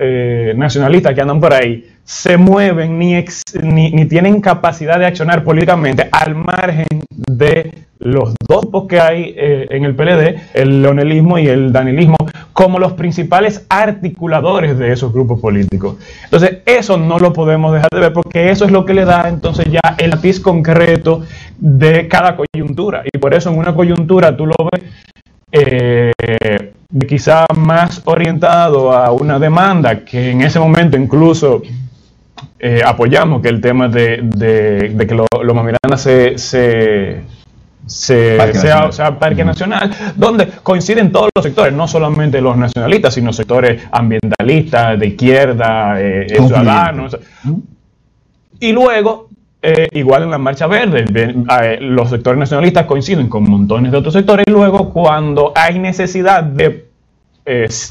nacionalistas 0.57 1.14
que 1.14 1.20
andan 1.20 1.40
por 1.40 1.53
ahí 1.53 1.84
se 2.11 2.36
mueven 2.36 2.98
ni, 2.98 3.24
ni, 3.62 4.05
tienen 4.07 4.40
capacidad 4.40 4.98
de 4.98 5.07
accionar 5.07 5.44
políticamente 5.44 6.09
al 6.11 6.34
margen 6.34 6.86
de 7.09 7.72
los 8.01 8.34
dos 8.48 8.62
grupos 8.62 8.88
que 8.88 9.01
hay 9.01 9.34
eh, 9.36 9.66
en 9.70 9.84
el 9.84 9.94
PLD, 9.94 10.40
el 10.55 10.82
leonelismo 10.82 11.38
y 11.38 11.46
el 11.46 11.72
danilismo, 11.72 12.16
como 12.53 12.78
los 12.78 12.94
principales 12.94 13.66
articuladores 13.68 14.78
de 14.78 14.92
esos 14.92 15.12
grupos 15.12 15.40
políticos. 15.40 15.96
Entonces, 16.24 16.59
eso 16.66 16.96
no 16.96 17.18
lo 17.18 17.32
podemos 17.32 17.72
dejar 17.72 17.90
de 17.92 18.01
ver 18.01 18.12
porque 18.12 18.51
eso 18.51 18.64
es 18.64 18.72
lo 18.72 18.84
que 18.84 18.94
le 18.94 19.05
da 19.05 19.28
entonces 19.28 19.66
ya 19.66 19.80
el 19.98 20.11
lápiz 20.11 20.40
concreto 20.40 21.22
de 21.59 22.09
cada 22.09 22.36
coyuntura. 22.36 23.03
Y 23.12 23.18
por 23.18 23.34
eso 23.34 23.51
en 23.51 23.59
una 23.59 23.74
coyuntura 23.74 24.36
tú 24.36 24.46
lo 24.46 24.55
ves 24.72 24.82
eh, 25.53 26.12
quizá 27.09 27.46
más 27.57 28.03
orientado 28.05 28.92
a 28.92 29.12
una 29.12 29.38
demanda 29.38 30.05
que 30.05 30.30
en 30.30 30.42
ese 30.42 30.59
momento 30.59 30.96
incluso 30.96 31.62
eh, 32.59 32.82
apoyamos 32.84 33.40
que 33.42 33.48
el 33.48 33.61
tema 33.61 33.88
de, 33.88 34.94
que 35.09 35.14
los 35.14 35.26
lo 35.42 35.55
Miranda 35.55 35.96
se, 35.96 36.36
se, 36.38 37.22
sea, 37.86 39.18
parque 39.18 39.44
nacional, 39.44 39.90
donde 40.14 40.46
coinciden 40.62 41.11
todos 41.11 41.30
los 41.34 41.44
sectores, 41.44 41.72
no 41.72 41.88
solamente 41.88 42.40
los 42.40 42.57
nacionalistas, 42.57 43.14
sino 43.14 43.32
sectores 43.32 43.82
ambientalistas, 43.90 44.98
de 45.01 45.07
izquierda, 45.07 46.01
eh, 46.01 46.26
ciudadanos. 46.28 47.16
Y 48.61 48.72
luego, 48.72 49.30
eh, 49.62 49.88
igual 49.92 50.22
en 50.22 50.30
la 50.30 50.38
Marcha 50.38 50.66
Verde, 50.66 51.04
los 51.80 52.11
sectores 52.11 52.38
nacionalistas 52.38 52.86
coinciden 52.86 53.28
con 53.28 53.44
montones 53.44 53.92
de 53.92 53.98
otros 53.98 54.14
sectores 54.14 54.44
y 54.48 54.50
luego 54.50 54.90
cuando 54.90 55.52
hay 55.54 55.78
necesidad 55.78 56.42
de 56.42 56.88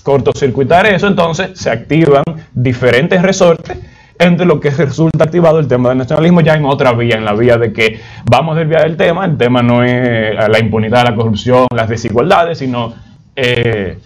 cortocircuitar 0.04 0.86
eso, 0.86 1.08
entonces 1.08 1.52
se 1.60 1.70
activan 1.70 2.24
diferentes 2.54 3.22
resortes 3.22 3.78
entre 4.20 4.46
lo 4.46 4.60
que 4.60 4.70
resulta 4.70 5.24
activado 5.24 5.60
el 5.60 5.68
tema 5.68 5.90
del 5.90 5.98
nacionalismo 5.98 6.42
ya 6.42 6.56
en 6.56 6.66
otra 6.66 6.92
vía, 6.92 7.16
en 7.16 7.26
la 7.26 7.34
vía 7.34 7.58
de 7.58 7.72
que 7.72 8.00
vamos 8.30 8.58
a 8.58 8.60
desviar 8.60 8.86
el 8.86 8.98
tema, 8.98 9.26
el 9.26 9.38
tema 9.38 9.64
no 9.64 9.82
es 9.84 10.36
la 10.36 10.60
impunidad, 10.60 11.06
la 11.06 11.16
corrupción, 11.16 11.68
las 11.74 11.88
desigualdades, 11.88 12.58
sino 12.58 12.94
eh, 13.36 13.98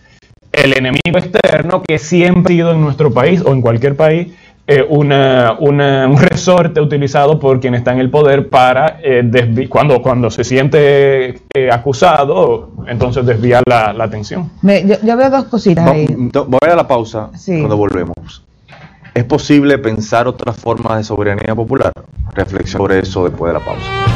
el 0.52 0.78
enemigo 0.78 1.18
externo 1.18 1.82
que 1.82 1.98
siempre 1.98 2.54
ha 2.54 2.58
sido 2.58 2.72
en 2.74 2.82
nuestro 2.82 3.12
país 3.12 3.42
o 3.44 3.52
en 3.52 3.62
cualquier 3.62 3.96
país 3.96 4.28
eh, 4.66 4.86
una, 4.88 5.58
un 5.60 6.18
resorte 6.18 6.80
utilizado 6.80 7.40
por 7.40 7.60
quien 7.60 7.76
está 7.76 7.92
en 7.92 8.00
el 8.00 8.10
poder 8.10 8.50
para 8.50 9.00
eh, 9.04 9.68
cuando, 9.70 10.02
cuando 10.02 10.30
se 10.30 10.44
siente 10.44 11.42
acusado, 11.72 12.72
entonces 12.88 13.26
desviar 13.26 13.64
la, 13.66 13.90
atención. 14.04 14.52
yo, 14.62 15.18
veo 15.18 15.30
dos 15.30 15.46
cositas 15.46 15.88
ahí. 15.88 16.08
Voy 16.08 16.70
a 16.72 16.76
la 16.76 16.88
pausa 16.88 17.30
cuando 17.46 17.78
volvemos. 17.78 18.44
¿Es 19.14 19.26
posible 19.26 19.78
pensar 19.78 20.28
otras 20.28 20.58
formas 20.58 20.98
de 20.98 21.04
soberanía 21.04 21.54
popular? 21.54 21.92
Reflexión 22.34 22.82
sobre 22.82 23.00
eso 23.00 23.26
después 23.26 23.54
de 23.54 23.60
la 23.60 23.64
pausa. 23.64 24.13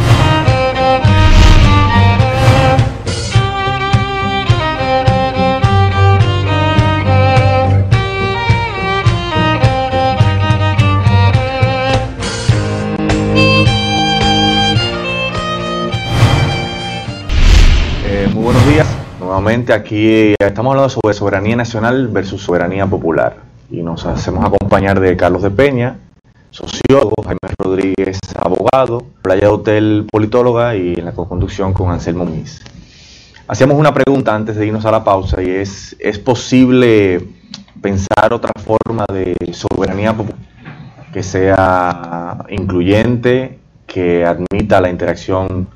Nuevamente 19.27 19.73
aquí 19.73 20.35
estamos 20.39 20.71
hablando 20.71 20.87
sobre 20.87 21.13
soberanía 21.13 21.57
nacional 21.57 22.07
versus 22.07 22.41
soberanía 22.41 22.87
popular 22.87 23.35
y 23.69 23.83
nos 23.83 24.05
hacemos 24.05 24.45
acompañar 24.45 25.01
de 25.01 25.17
Carlos 25.17 25.43
de 25.43 25.51
Peña, 25.51 25.97
sociólogo, 26.49 27.13
Jaime 27.25 27.53
Rodríguez, 27.59 28.19
abogado, 28.39 29.03
Playa 29.21 29.51
Hotel, 29.51 30.07
politóloga 30.09 30.77
y 30.77 30.93
en 30.93 31.03
la 31.03 31.11
co-conducción 31.11 31.73
con 31.73 31.91
Anselmo 31.91 32.23
Mies. 32.23 32.61
Hacíamos 33.49 33.77
una 33.77 33.93
pregunta 33.93 34.33
antes 34.33 34.55
de 34.55 34.65
irnos 34.65 34.85
a 34.85 34.91
la 34.91 35.03
pausa 35.03 35.43
y 35.43 35.49
es, 35.49 35.97
¿es 35.99 36.17
posible 36.19 37.27
pensar 37.81 38.31
otra 38.31 38.51
forma 38.63 39.03
de 39.11 39.35
soberanía 39.51 40.15
popular 40.15 40.39
que 41.11 41.21
sea 41.21 42.45
incluyente, 42.47 43.59
que 43.87 44.25
admita 44.25 44.79
la 44.79 44.89
interacción 44.89 45.67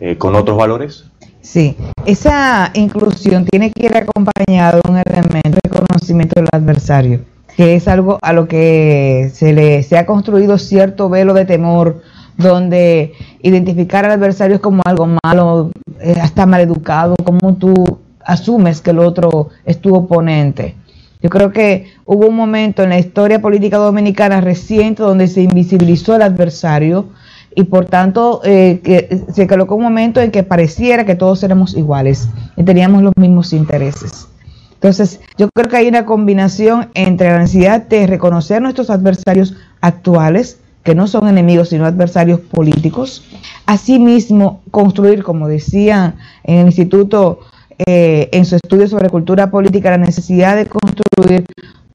eh, 0.00 0.18
con 0.18 0.34
otros 0.34 0.58
valores? 0.58 1.07
Sí, 1.50 1.78
esa 2.04 2.70
inclusión 2.74 3.46
tiene 3.46 3.72
que 3.72 3.86
ir 3.86 3.96
acompañada 3.96 4.72
de 4.72 4.82
un 4.86 4.98
elemento 4.98 5.58
de 5.64 5.70
conocimiento 5.70 6.34
del 6.38 6.48
adversario, 6.52 7.20
que 7.56 7.74
es 7.74 7.88
algo 7.88 8.18
a 8.20 8.34
lo 8.34 8.46
que 8.46 9.30
se 9.32 9.54
le 9.54 9.82
se 9.82 9.96
ha 9.96 10.04
construido 10.04 10.58
cierto 10.58 11.08
velo 11.08 11.32
de 11.32 11.46
temor, 11.46 12.02
donde 12.36 13.14
identificar 13.40 14.04
al 14.04 14.10
adversario 14.10 14.56
es 14.56 14.60
como 14.60 14.82
algo 14.84 15.08
malo, 15.24 15.70
eh, 16.00 16.16
hasta 16.20 16.44
maleducado, 16.44 17.14
como 17.24 17.54
tú 17.54 17.98
asumes 18.26 18.82
que 18.82 18.90
el 18.90 18.98
otro 18.98 19.48
es 19.64 19.80
tu 19.80 19.94
oponente. 19.94 20.74
Yo 21.22 21.30
creo 21.30 21.50
que 21.50 21.86
hubo 22.04 22.26
un 22.26 22.36
momento 22.36 22.82
en 22.82 22.90
la 22.90 22.98
historia 22.98 23.40
política 23.40 23.78
dominicana 23.78 24.42
reciente 24.42 25.02
donde 25.02 25.28
se 25.28 25.40
invisibilizó 25.40 26.12
al 26.12 26.20
adversario, 26.20 27.06
y 27.54 27.64
por 27.64 27.86
tanto 27.86 28.40
eh, 28.44 29.24
se 29.32 29.46
colocó 29.46 29.74
un 29.76 29.82
momento 29.82 30.20
en 30.20 30.30
que 30.30 30.42
pareciera 30.42 31.04
que 31.04 31.14
todos 31.14 31.42
éramos 31.42 31.76
iguales 31.76 32.28
y 32.56 32.62
teníamos 32.62 33.02
los 33.02 33.12
mismos 33.16 33.52
intereses. 33.52 34.28
Entonces, 34.74 35.20
yo 35.36 35.48
creo 35.52 35.68
que 35.68 35.76
hay 35.76 35.88
una 35.88 36.06
combinación 36.06 36.88
entre 36.94 37.30
la 37.30 37.40
necesidad 37.40 37.82
de 37.82 38.06
reconocer 38.06 38.62
nuestros 38.62 38.90
adversarios 38.90 39.56
actuales, 39.80 40.60
que 40.84 40.94
no 40.94 41.08
son 41.08 41.26
enemigos, 41.26 41.70
sino 41.70 41.84
adversarios 41.84 42.38
políticos, 42.38 43.24
asimismo 43.66 44.62
construir, 44.70 45.24
como 45.24 45.48
decía 45.48 46.14
en 46.44 46.58
el 46.60 46.66
instituto, 46.66 47.40
eh, 47.86 48.28
en 48.32 48.44
su 48.44 48.54
estudio 48.54 48.86
sobre 48.86 49.10
cultura 49.10 49.50
política, 49.50 49.90
la 49.90 49.98
necesidad 49.98 50.54
de 50.54 50.66
construir 50.66 51.44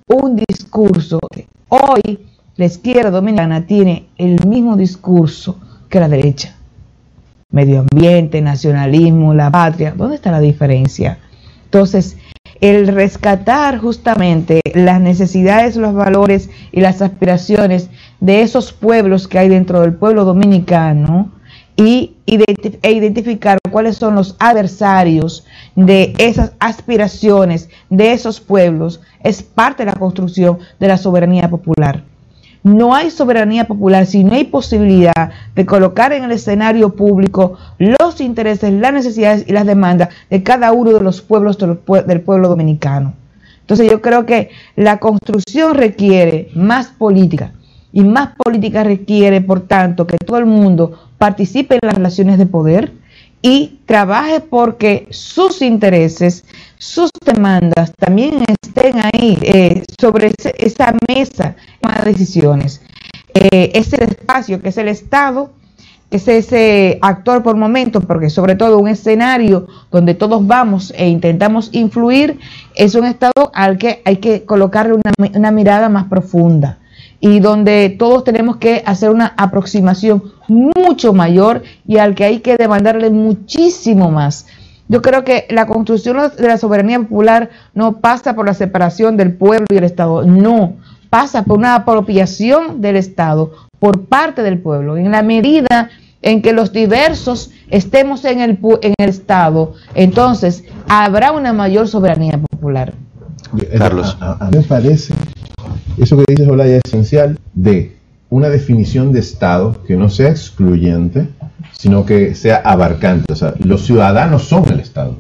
un 0.07 0.35
discurso. 0.35 1.19
Hoy, 1.69 2.19
la 2.55 2.65
izquierda 2.65 3.09
dominicana 3.09 3.65
tiene 3.65 4.05
el 4.17 4.45
mismo 4.45 4.77
discurso 4.77 5.59
que 5.89 5.99
la 5.99 6.07
derecha. 6.07 6.55
Medio 7.49 7.85
ambiente, 7.91 8.41
nacionalismo, 8.41 9.33
la 9.33 9.51
patria. 9.51 9.93
¿Dónde 9.95 10.15
está 10.15 10.31
la 10.31 10.39
diferencia? 10.39 11.19
Entonces, 11.65 12.17
el 12.61 12.87
rescatar 12.87 13.77
justamente 13.79 14.61
las 14.73 15.01
necesidades, 15.01 15.75
los 15.75 15.93
valores 15.93 16.49
y 16.71 16.81
las 16.81 17.01
aspiraciones 17.01 17.89
de 18.19 18.41
esos 18.41 18.71
pueblos 18.71 19.27
que 19.27 19.39
hay 19.39 19.49
dentro 19.49 19.81
del 19.81 19.93
pueblo 19.93 20.23
dominicano 20.23 21.31
y 21.75 22.13
e 22.25 22.91
identificar 22.91 23.57
cuáles 23.71 23.97
son 23.97 24.15
los 24.15 24.35
adversarios 24.39 25.45
de 25.75 26.13
esas 26.19 26.53
aspiraciones 26.59 27.69
de 27.89 28.13
esos 28.13 28.39
pueblos 28.39 29.01
es 29.23 29.43
parte 29.43 29.83
de 29.83 29.91
la 29.91 29.97
construcción 29.97 30.59
de 30.79 30.87
la 30.87 30.97
soberanía 30.97 31.49
popular. 31.49 32.03
No 32.63 32.95
hay 32.95 33.11
soberanía 33.11 33.67
popular 33.67 34.05
si 34.05 34.23
no 34.23 34.33
hay 34.33 34.45
posibilidad 34.45 35.31
de 35.53 35.65
colocar 35.65 36.13
en 36.13 36.23
el 36.23 36.31
escenario 36.31 36.95
público 36.95 37.57
los 37.77 38.21
intereses, 38.21 38.71
las 38.71 38.93
necesidades 38.93 39.43
y 39.47 39.51
las 39.51 39.65
demandas 39.65 40.09
de 40.29 40.43
cada 40.43 40.71
uno 40.71 40.93
de 40.93 41.01
los 41.01 41.21
pueblos 41.21 41.57
del 41.57 42.21
pueblo 42.21 42.47
dominicano. 42.47 43.13
Entonces 43.59 43.91
yo 43.91 44.01
creo 44.01 44.25
que 44.25 44.49
la 44.77 44.99
construcción 44.99 45.75
requiere 45.75 46.49
más 46.55 46.87
política 46.87 47.51
y 47.91 48.01
más 48.03 48.29
política 48.35 48.83
requiere, 48.83 49.41
por 49.41 49.61
tanto, 49.67 50.07
que 50.07 50.17
todo 50.17 50.37
el 50.37 50.45
mundo 50.45 51.09
participe 51.17 51.75
en 51.75 51.81
las 51.83 51.95
relaciones 51.95 52.37
de 52.37 52.45
poder 52.45 52.93
y 53.45 53.79
trabaje 53.85 54.39
porque 54.39 55.05
sus 55.11 55.61
intereses, 55.61 56.45
sus 56.77 57.11
demandas 57.25 57.91
también 57.97 58.43
estén 58.63 58.95
ahí 59.03 59.37
eh, 59.41 59.83
sobre 59.99 60.31
esa 60.57 60.93
mesa 61.09 61.55
de 61.81 62.11
decisiones. 62.11 62.81
Eh, 63.33 63.71
es 63.75 63.91
el 63.91 64.03
espacio 64.03 64.61
que 64.61 64.69
es 64.69 64.77
el 64.77 64.87
Estado, 64.87 65.51
que 66.09 66.17
es 66.17 66.27
ese 66.29 66.99
actor 67.01 67.43
por 67.43 67.57
momento, 67.57 67.99
porque 67.99 68.29
sobre 68.29 68.55
todo 68.55 68.79
un 68.79 68.87
escenario 68.87 69.67
donde 69.91 70.13
todos 70.13 70.47
vamos 70.47 70.93
e 70.95 71.09
intentamos 71.09 71.67
influir, 71.73 72.39
es 72.75 72.95
un 72.95 73.05
Estado 73.05 73.51
al 73.53 73.77
que 73.77 74.01
hay 74.05 74.17
que 74.17 74.45
colocarle 74.45 74.95
una 75.33 75.51
mirada 75.51 75.89
más 75.89 76.05
profunda 76.05 76.79
y 77.25 77.39
donde 77.39 77.95
todos 77.97 78.25
tenemos 78.25 78.57
que 78.57 78.83
hacer 78.85 79.09
una 79.09 79.33
aproximación 79.37 80.23
mucho 80.49 81.13
mayor 81.13 81.63
y 81.87 81.97
al 81.97 82.15
que 82.15 82.25
hay 82.25 82.39
que 82.41 82.57
demandarle 82.57 83.09
muchísimo 83.11 84.11
más. 84.11 84.45
Yo 84.89 85.01
creo 85.01 85.23
que 85.23 85.47
la 85.49 85.65
construcción 85.65 86.17
de 86.37 86.47
la 86.49 86.57
soberanía 86.57 86.99
popular 86.99 87.49
no 87.73 88.01
pasa 88.01 88.35
por 88.35 88.45
la 88.45 88.53
separación 88.53 89.15
del 89.15 89.33
pueblo 89.33 89.67
y 89.71 89.77
el 89.77 89.85
Estado, 89.85 90.23
no, 90.23 90.73
pasa 91.09 91.43
por 91.43 91.59
una 91.59 91.75
apropiación 91.75 92.81
del 92.81 92.97
Estado 92.97 93.53
por 93.79 94.01
parte 94.01 94.43
del 94.43 94.59
pueblo. 94.59 94.97
En 94.97 95.09
la 95.09 95.23
medida 95.23 95.91
en 96.21 96.41
que 96.41 96.51
los 96.51 96.73
diversos 96.73 97.51
estemos 97.69 98.25
en 98.25 98.41
el, 98.41 98.59
en 98.81 98.93
el 98.97 99.09
Estado, 99.09 99.75
entonces 99.95 100.65
habrá 100.89 101.31
una 101.31 101.53
mayor 101.53 101.87
soberanía 101.87 102.37
popular. 102.37 102.93
Carlos. 103.77 104.17
A, 104.19 104.49
mí 104.51 104.57
me 104.57 104.63
parece, 104.63 105.13
eso 105.97 106.17
que 106.17 106.23
dices, 106.27 106.47
Olaya, 106.47 106.77
es 106.77 106.81
esencial 106.85 107.39
de 107.53 107.95
una 108.29 108.49
definición 108.49 109.11
de 109.11 109.19
Estado 109.19 109.83
que 109.85 109.95
no 109.95 110.09
sea 110.09 110.29
excluyente, 110.29 111.27
sino 111.71 112.05
que 112.05 112.33
sea 112.35 112.57
abarcante. 112.57 113.31
O 113.31 113.35
sea, 113.35 113.53
los 113.63 113.85
ciudadanos 113.85 114.43
son 114.43 114.67
el 114.69 114.79
Estado. 114.79 115.17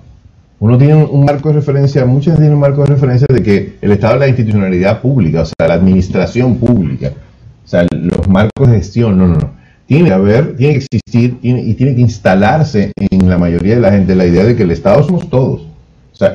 Uno 0.59 0.77
tiene 0.77 0.95
un, 0.95 1.25
marco 1.25 1.49
de 1.49 1.55
referencia, 1.55 2.05
muchos 2.05 2.35
tienen 2.35 2.53
un 2.53 2.59
marco 2.61 2.81
de 2.81 2.87
referencia 2.87 3.27
de 3.29 3.43
que 3.43 3.75
el 3.81 3.91
Estado 3.91 4.13
es 4.13 4.19
la 4.21 4.27
institucionalidad 4.29 5.01
pública, 5.01 5.41
o 5.41 5.45
sea, 5.45 5.67
la 5.67 5.73
administración 5.73 6.55
pública, 6.55 7.11
o 7.65 7.67
sea, 7.67 7.85
los 7.91 8.27
marcos 8.29 8.69
de 8.69 8.77
gestión, 8.77 9.17
no, 9.17 9.27
no, 9.27 9.35
no. 9.35 9.51
Tiene 9.85 10.05
que 10.05 10.13
haber, 10.13 10.55
tiene 10.55 10.73
que 10.73 10.85
existir 10.85 11.37
y 11.41 11.73
tiene 11.73 11.95
que 11.95 12.01
instalarse 12.01 12.93
en 12.95 13.29
la 13.29 13.37
mayoría 13.37 13.75
de 13.75 13.81
la 13.81 13.91
gente 13.91 14.15
la 14.15 14.25
idea 14.25 14.45
de 14.45 14.55
que 14.55 14.63
el 14.63 14.71
Estado 14.71 15.03
somos 15.03 15.29
todos. 15.29 15.67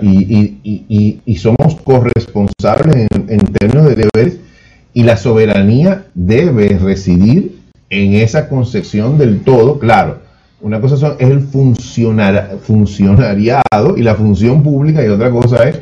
Y, 0.03 1.37
somos 1.37 1.77
corresponsables 1.85 3.07
en, 3.11 3.39
términos 3.39 3.87
de 3.87 3.95
deberes 3.95 4.41
y 4.93 5.05
la 5.05 5.17
soberanía 5.17 6.07
debe 6.15 6.79
residir 6.79 7.59
en 7.91 8.15
esa 8.15 8.49
concepción 8.49 9.19
del 9.19 9.41
todo, 9.41 9.79
claro. 9.79 10.19
Una 10.61 10.81
cosa 10.81 11.17
es 11.19 11.31
el 11.31 11.41
funcionar, 11.41 12.59
funcionariado 12.63 13.97
y 13.97 14.03
la 14.03 14.17
función 14.17 14.63
pública 14.63 15.05
y 15.05 15.09
otra 15.09 15.31
cosa 15.31 15.69
es 15.69 15.81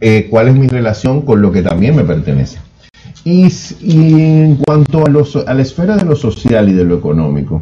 eh, 0.00 0.28
cuál 0.30 0.48
es 0.48 0.54
mi 0.54 0.68
relación 0.68 1.22
con 1.22 1.42
lo 1.42 1.50
que 1.50 1.62
también 1.62 1.96
me 1.96 2.04
pertenece. 2.04 2.58
Y, 3.24 3.50
en 3.82 4.56
cuanto 4.56 5.04
a, 5.04 5.10
los, 5.10 5.34
a 5.34 5.52
la 5.52 5.62
esfera 5.62 5.96
de 5.96 6.04
lo 6.04 6.14
social 6.14 6.68
y 6.68 6.72
de 6.72 6.84
lo 6.84 6.96
económico, 6.96 7.60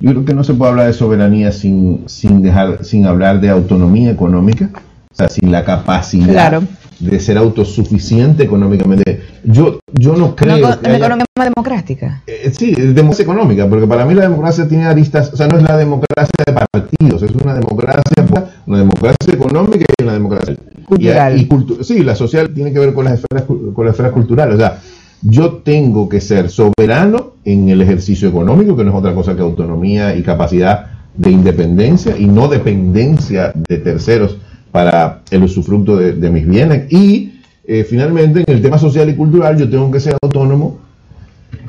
yo 0.00 0.10
creo 0.10 0.24
que 0.24 0.32
no 0.32 0.42
se 0.42 0.54
puede 0.54 0.70
hablar 0.70 0.86
de 0.86 0.94
soberanía 0.94 1.52
sin, 1.52 2.04
sin, 2.06 2.40
dejar, 2.40 2.82
sin 2.82 3.04
hablar 3.04 3.40
de 3.42 3.50
autonomía 3.50 4.10
económica, 4.10 4.70
o 5.12 5.14
sea, 5.14 5.28
sin 5.28 5.52
la 5.52 5.64
capacidad 5.64 6.32
claro 6.32 6.62
de 7.02 7.18
ser 7.18 7.36
autosuficiente 7.36 8.44
económicamente. 8.44 9.20
Yo, 9.44 9.80
yo 9.92 10.16
no 10.16 10.36
creo. 10.36 10.58
Una, 10.58 10.78
que 10.78 10.96
economía 10.96 11.24
democrática. 11.36 12.22
Eh, 12.26 12.52
sí, 12.56 12.72
democracia 12.72 13.24
económica, 13.24 13.68
porque 13.68 13.86
para 13.86 14.04
mí 14.04 14.14
la 14.14 14.22
democracia 14.22 14.68
tiene 14.68 14.84
aristas, 14.84 15.32
o 15.32 15.36
sea, 15.36 15.48
no 15.48 15.58
es 15.58 15.64
la 15.64 15.76
democracia 15.76 16.32
de 16.46 16.52
partidos, 16.52 17.22
es 17.22 17.32
una 17.32 17.54
democracia, 17.54 18.02
una 18.66 18.78
democracia 18.78 19.32
económica 19.32 19.84
y 19.98 20.02
una 20.02 20.12
democracia 20.12 20.56
cultural. 20.84 21.40
Y, 21.40 21.84
sí, 21.84 22.04
la 22.04 22.14
social 22.14 22.54
tiene 22.54 22.72
que 22.72 22.78
ver 22.78 22.94
con 22.94 23.04
las 23.04 23.14
esferas, 23.14 23.44
con 23.46 23.84
las 23.84 23.94
esferas 23.94 24.12
culturales. 24.12 24.54
O 24.54 24.58
sea, 24.58 24.78
yo 25.22 25.54
tengo 25.64 26.08
que 26.08 26.20
ser 26.20 26.50
soberano 26.50 27.32
en 27.44 27.68
el 27.68 27.82
ejercicio 27.82 28.28
económico, 28.28 28.76
que 28.76 28.84
no 28.84 28.90
es 28.90 28.96
otra 28.96 29.14
cosa 29.14 29.34
que 29.34 29.42
autonomía 29.42 30.14
y 30.14 30.22
capacidad 30.22 30.86
de 31.16 31.30
independencia 31.30 32.16
y 32.16 32.26
no 32.26 32.48
dependencia 32.48 33.52
de 33.54 33.78
terceros 33.78 34.38
para 34.72 35.20
el 35.30 35.44
usufructo 35.44 35.96
de, 35.96 36.30
mis 36.30 36.48
bienes. 36.48 36.90
Y 36.90 37.34
eh, 37.64 37.84
finalmente, 37.88 38.42
en 38.46 38.56
el 38.56 38.62
tema 38.62 38.78
social 38.78 39.08
y 39.08 39.14
cultural, 39.14 39.56
yo 39.58 39.68
tengo 39.68 39.90
que 39.90 40.00
ser 40.00 40.16
autónomo. 40.20 40.78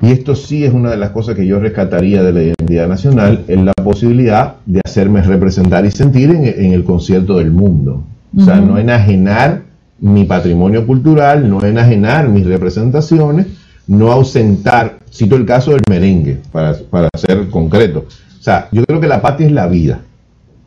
Y 0.02 0.12
esto 0.12 0.36
sí 0.36 0.64
es 0.64 0.74
una 0.74 0.90
de 0.90 0.98
las 0.98 1.12
cosas 1.12 1.36
que 1.36 1.46
yo 1.46 1.60
rescataría 1.60 2.24
de 2.24 2.34
la 2.34 2.42
identidad 2.42 2.88
nacional, 2.88 3.44
es 3.48 3.62
la 3.62 3.74
posibilidad 3.74 4.56
de 4.66 4.82
hacerme 4.84 5.22
representar 5.22 5.86
y 5.86 5.92
sentir 5.92 6.32
en, 6.32 6.74
el 6.74 6.84
concierto 6.84 7.38
del 7.38 7.52
mundo. 7.52 8.04
O 8.36 8.42
sea, 8.42 8.56
no 8.56 8.78
enajenar 8.78 9.62
mi 10.00 10.26
patrimonio 10.26 10.88
cultural, 10.88 11.48
no 11.50 11.64
enajenar 11.64 12.28
mis 12.28 12.46
representaciones, 12.46 13.48
no 13.88 14.12
ausentar, 14.12 15.00
cito 15.12 15.36
el 15.36 15.46
caso 15.46 15.72
del 15.72 15.84
merengue, 15.90 16.40
para, 16.52 16.76
para 16.90 17.10
ser 17.16 17.50
concreto. 17.50 18.06
O 18.40 18.44
sea, 18.44 18.68
yo 18.72 18.84
creo 18.86 19.00
que 19.00 19.08
la 19.08 19.22
patria 19.22 19.48
es 19.48 19.54
la 19.54 19.68
vida. 19.68 20.02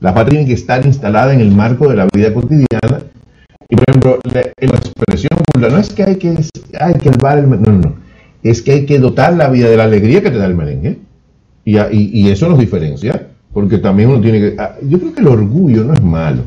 La 0.00 0.14
patria 0.14 0.38
tiene 0.38 0.46
que 0.46 0.54
estar 0.54 0.84
instalada 0.84 1.32
en 1.32 1.40
el 1.40 1.50
marco 1.50 1.88
de 1.88 1.96
la 1.96 2.06
vida 2.12 2.32
cotidiana. 2.34 3.00
Y 3.68 3.76
por 3.76 3.84
ejemplo, 3.88 4.18
la, 4.32 4.40
expresión 4.40 5.38
no 5.58 5.78
es 5.78 5.90
que 5.90 6.02
hay 6.04 6.16
que, 6.16 6.36
hay 6.78 6.94
que 6.94 7.08
el 7.08 7.50
no, 7.50 7.56
no, 7.56 7.72
no. 7.72 7.94
Es 8.42 8.62
que 8.62 8.72
hay 8.72 8.86
que 8.86 8.98
dotar 8.98 9.34
la 9.34 9.48
vida 9.48 9.68
de 9.68 9.76
la 9.76 9.84
alegría 9.84 10.22
que 10.22 10.30
te 10.30 10.38
da 10.38 10.46
el 10.46 10.54
merengue. 10.54 10.98
Y, 11.64 11.78
y, 11.90 12.28
eso 12.28 12.48
nos 12.48 12.60
diferencia, 12.60 13.26
porque 13.52 13.78
también 13.78 14.10
uno 14.10 14.20
tiene 14.20 14.38
que... 14.38 14.54
Ah, 14.56 14.76
yo 14.82 15.00
creo 15.00 15.14
que 15.14 15.20
el 15.20 15.26
orgullo 15.26 15.82
no 15.82 15.94
es 15.94 16.02
malo, 16.02 16.42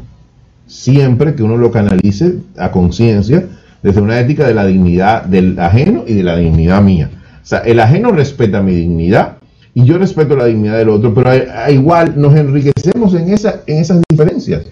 siempre 0.65 1.35
que 1.35 1.43
uno 1.43 1.57
lo 1.57 1.71
canalice 1.71 2.35
a 2.57 2.71
conciencia 2.71 3.45
desde 3.83 3.99
una 3.99 4.17
ética 4.17 4.47
de 4.47 4.53
la 4.53 4.65
dignidad 4.65 5.25
del 5.25 5.59
ajeno 5.59 6.05
y 6.07 6.13
de 6.13 6.23
la 6.23 6.37
dignidad 6.37 6.81
mía. 6.81 7.09
O 7.41 7.45
sea, 7.45 7.59
el 7.59 7.81
ajeno 7.81 8.11
respeta 8.11 8.61
mi 8.61 8.73
dignidad 8.73 9.38
y 9.79 9.85
yo 9.85 9.97
respeto 9.97 10.35
la 10.35 10.45
dignidad 10.45 10.77
del 10.77 10.89
otro, 10.89 11.13
pero 11.13 11.31
igual 11.71 12.13
nos 12.17 12.35
enriquecemos 12.35 13.13
en, 13.13 13.29
esa, 13.29 13.61
en 13.65 13.77
esas 13.77 14.01
diferencias. 14.09 14.65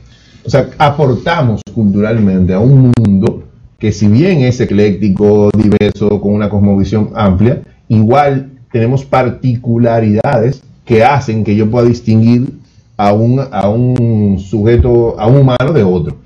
O 0.46 0.50
sea, 0.50 0.70
aportamos 0.78 1.62
culturalmente 1.74 2.54
a 2.54 2.60
un 2.60 2.92
mundo 2.98 3.44
que 3.80 3.94
si 3.94 4.08
bien 4.08 4.42
es 4.42 4.60
ecléctico, 4.60 5.50
diverso, 5.58 6.20
con 6.20 6.34
una 6.34 6.50
cosmovisión 6.50 7.12
amplia, 7.16 7.62
igual 7.88 8.50
tenemos 8.72 9.06
particularidades 9.06 10.62
que 10.84 11.04
hacen 11.06 11.46
que 11.46 11.56
yo 11.56 11.72
pueda 11.72 11.88
distinguir 11.88 12.54
a 12.98 13.14
un, 13.14 13.40
a 13.50 13.70
un 13.70 14.40
sujeto, 14.40 15.18
a 15.20 15.28
un 15.28 15.38
humano 15.38 15.72
de 15.74 15.84
otro. 15.84 16.18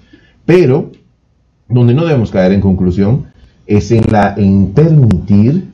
Pero 0.45 0.91
donde 1.67 1.93
no 1.93 2.05
debemos 2.05 2.31
caer 2.31 2.53
en 2.53 2.61
conclusión 2.61 3.25
es 3.67 3.91
en, 3.91 4.05
la, 4.11 4.33
en 4.37 4.71
permitir 4.71 5.70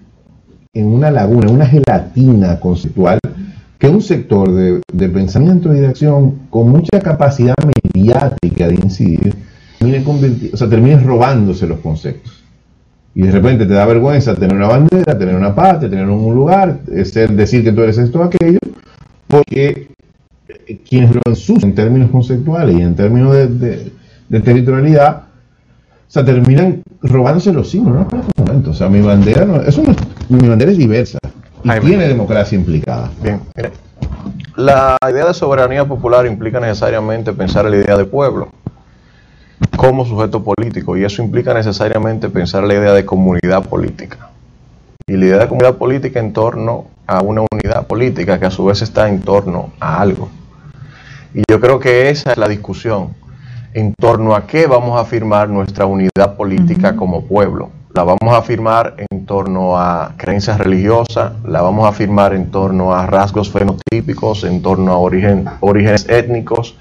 en 0.79 0.87
una 0.87 1.11
laguna, 1.11 1.47
en 1.47 1.55
una 1.55 1.65
gelatina 1.65 2.59
conceptual, 2.59 3.19
que 3.79 3.87
un 3.87 4.01
sector 4.01 4.51
de, 4.51 5.09
pensamiento 5.09 5.73
y 5.73 5.79
de 5.79 5.87
acción 5.87 6.47
con 6.49 6.69
mucha 6.69 6.99
capacidad 6.99 7.55
mediática 7.93 8.67
de 8.67 8.75
incidir, 8.75 9.35
termine, 9.79 10.03
o 10.53 10.57
sea, 10.57 10.69
termine 10.69 10.99
robándose 10.99 11.67
los 11.67 11.79
conceptos. 11.79 12.43
Y 13.13 13.23
de 13.23 13.31
repente 13.31 13.65
te 13.65 13.73
da 13.73 13.85
vergüenza 13.85 14.35
tener 14.35 14.55
una 14.55 14.67
bandera, 14.67 15.17
tener 15.17 15.35
una 15.35 15.55
patria, 15.55 15.89
tener 15.89 16.07
un 16.07 16.35
lugar, 16.35 16.79
ser, 17.05 17.31
decir 17.31 17.63
que 17.63 17.71
tú 17.71 17.81
eres 17.81 17.97
esto 17.97 18.19
o 18.19 18.23
aquello, 18.23 18.59
porque 19.27 19.87
quienes 20.87 21.15
lo 21.15 21.21
ensucian 21.25 21.71
en 21.71 21.75
términos 21.75 22.11
conceptuales 22.11 22.75
y 22.77 22.81
en 22.81 22.95
términos 22.95 23.33
de 23.33 24.39
territorialidad, 24.41 25.26
o 26.07 26.09
sea, 26.09 26.23
terminan 26.23 26.83
robándose 27.01 27.51
los 27.51 27.69
símbolos. 27.69 28.11
No, 28.11 28.19
un 28.19 28.45
momento. 28.45 28.71
O 28.71 28.73
sea, 28.73 28.87
mi 28.87 29.01
bandera 29.01 29.45
no, 29.45 29.61
eso 29.61 29.83
mi 30.29 30.47
bandera 30.47 30.71
es 30.71 30.77
diversa 30.77 31.19
y 31.63 31.79
tiene 31.81 32.07
democracia 32.07 32.57
implicada. 32.57 33.11
Bien, 33.21 33.41
La 34.55 34.97
idea 35.09 35.25
de 35.25 35.33
soberanía 35.33 35.85
popular 35.85 36.25
implica 36.25 36.59
necesariamente 36.59 37.33
pensar 37.33 37.65
en 37.65 37.71
la 37.71 37.77
idea 37.77 37.97
de 37.97 38.05
pueblo 38.05 38.49
como 39.75 40.05
sujeto 40.05 40.43
político 40.43 40.97
y 40.97 41.03
eso 41.03 41.21
implica 41.21 41.53
necesariamente 41.53 42.29
pensar 42.29 42.63
la 42.63 42.73
idea 42.73 42.93
de 42.93 43.05
comunidad 43.05 43.63
política. 43.63 44.29
Y 45.07 45.17
la 45.17 45.25
idea 45.25 45.37
de 45.39 45.47
comunidad 45.47 45.75
política 45.75 46.19
en 46.19 46.33
torno 46.33 46.85
a 47.05 47.21
una 47.21 47.41
unidad 47.51 47.87
política 47.87 48.39
que 48.39 48.45
a 48.45 48.51
su 48.51 48.65
vez 48.65 48.81
está 48.81 49.09
en 49.09 49.21
torno 49.21 49.71
a 49.79 50.01
algo. 50.01 50.29
Y 51.33 51.43
yo 51.49 51.59
creo 51.59 51.79
que 51.79 52.09
esa 52.09 52.31
es 52.31 52.37
la 52.37 52.47
discusión 52.47 53.15
en 53.77 53.93
torno 53.93 54.33
a 54.33 54.47
qué 54.47 54.65
vamos 54.65 54.97
a 54.97 55.01
afirmar 55.01 55.49
nuestra 55.49 55.85
unidad 55.85 56.35
política 56.35 56.95
como 56.95 57.25
pueblo. 57.25 57.69
La 57.93 58.03
vamos 58.03 58.33
a 58.33 58.37
afirmar 58.37 58.95
en 59.11 59.27
torno 59.27 59.77
a 59.77 60.15
creencias 60.17 60.57
religiosas, 60.57 61.33
la 61.45 61.61
vamos 61.61 61.85
a 61.85 61.89
afirmar 61.89 62.33
en 62.33 62.49
torno 62.49 62.95
a 62.95 63.05
rasgos 63.05 63.51
fenotípicos, 63.51 64.45
en 64.45 64.63
torno 64.63 64.93
a 64.93 64.97
orígenes 64.97 66.09
étnicos, 66.09 66.75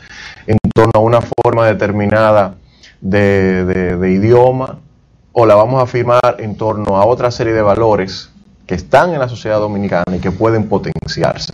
en 0.46 0.56
torno 0.74 0.92
a 0.94 1.00
una 1.00 1.20
forma 1.20 1.66
determinada 1.66 2.54
de, 3.02 3.66
de 3.66 4.10
idioma, 4.10 4.78
o 5.32 5.44
la 5.44 5.54
vamos 5.54 5.80
a 5.80 5.82
afirmar 5.82 6.36
en 6.38 6.56
torno 6.56 6.96
a 6.96 7.04
otra 7.04 7.30
serie 7.30 7.52
de 7.52 7.60
valores 7.60 8.30
que 8.66 8.74
están 8.74 9.12
en 9.12 9.18
la 9.18 9.28
sociedad 9.28 9.58
dominicana 9.58 10.16
y 10.16 10.18
que 10.18 10.30
pueden 10.30 10.66
potenciarse 10.66 11.52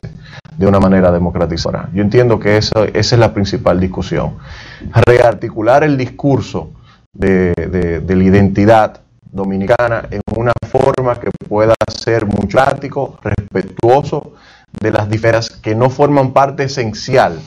de 0.56 0.66
una 0.66 0.80
manera 0.80 1.10
democratizadora. 1.10 1.88
Yo 1.92 2.02
entiendo 2.02 2.38
que 2.38 2.56
esa, 2.56 2.84
esa 2.84 3.14
es 3.14 3.18
la 3.18 3.32
principal 3.32 3.80
discusión. 3.80 4.36
Rearticular 5.06 5.84
el 5.84 5.96
discurso 5.96 6.70
de, 7.12 7.52
de, 8.04 8.16
la 8.16 8.24
identidad 8.24 9.00
dominicana 9.30 10.06
en 10.10 10.20
una 10.36 10.52
forma 10.68 11.14
que 11.16 11.30
pueda 11.48 11.74
ser 11.88 12.26
muy 12.26 12.46
práctico, 12.46 13.18
respetuoso 13.22 14.34
de 14.80 14.90
las 14.90 15.08
diferencias 15.08 15.58
que 15.58 15.74
no 15.74 15.90
forman 15.90 16.32
parte 16.32 16.64
esencial 16.64 17.40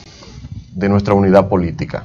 de 0.72 0.88
nuestra 0.88 1.14
unidad 1.14 1.48
política. 1.48 2.04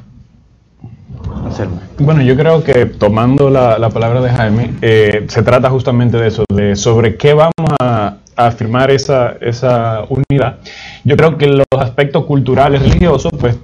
Bueno, 2.00 2.22
yo 2.22 2.36
creo 2.36 2.64
que 2.64 2.86
tomando 2.86 3.50
la, 3.50 3.78
la 3.78 3.90
palabra 3.90 4.22
de 4.22 4.30
Jaime, 4.30 4.74
eh, 4.82 5.26
se 5.28 5.44
trata 5.44 5.70
justamente 5.70 6.18
de 6.18 6.28
eso, 6.28 6.46
de 6.52 6.76
sobre 6.76 7.18
qué 7.18 7.34
vamos 7.34 7.54
a, 7.80 8.18
afirmar 8.36 8.92
esa, 8.92 9.36
esa 9.42 10.04
unidad. 10.10 10.58
Yo 11.04 11.16
creo 11.16 11.38
que 11.38 11.48
los 11.48 11.66
aspectos 11.78 12.26
culturales 12.26 12.82
religiosos, 12.82 13.32
pues 13.40 13.58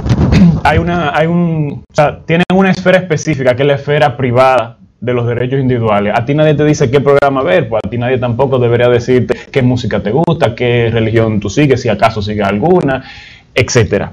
hay 0.64 0.78
una, 0.78 1.16
hay 1.16 1.26
un, 1.26 1.82
o 1.90 1.94
sea, 1.94 2.20
tienen 2.24 2.44
una 2.54 2.70
esfera 2.70 2.98
específica 2.98 3.54
que 3.54 3.62
es 3.62 3.68
la 3.68 3.74
esfera 3.74 4.16
privada 4.16 4.78
de 5.00 5.14
los 5.14 5.26
derechos 5.26 5.60
individuales. 5.60 6.12
A 6.16 6.24
ti 6.24 6.34
nadie 6.34 6.54
te 6.54 6.64
dice 6.64 6.90
qué 6.90 7.00
programa 7.00 7.42
ver, 7.42 7.68
pues 7.68 7.80
a 7.84 7.88
ti 7.88 7.96
nadie 7.96 8.18
tampoco 8.18 8.58
debería 8.58 8.88
decirte 8.88 9.34
qué 9.50 9.62
música 9.62 10.00
te 10.00 10.10
gusta, 10.10 10.54
qué 10.54 10.90
religión 10.92 11.40
tú 11.40 11.48
sigues, 11.48 11.80
si 11.80 11.88
acaso 11.88 12.20
sigues 12.20 12.46
alguna, 12.46 13.04
etcétera. 13.54 14.12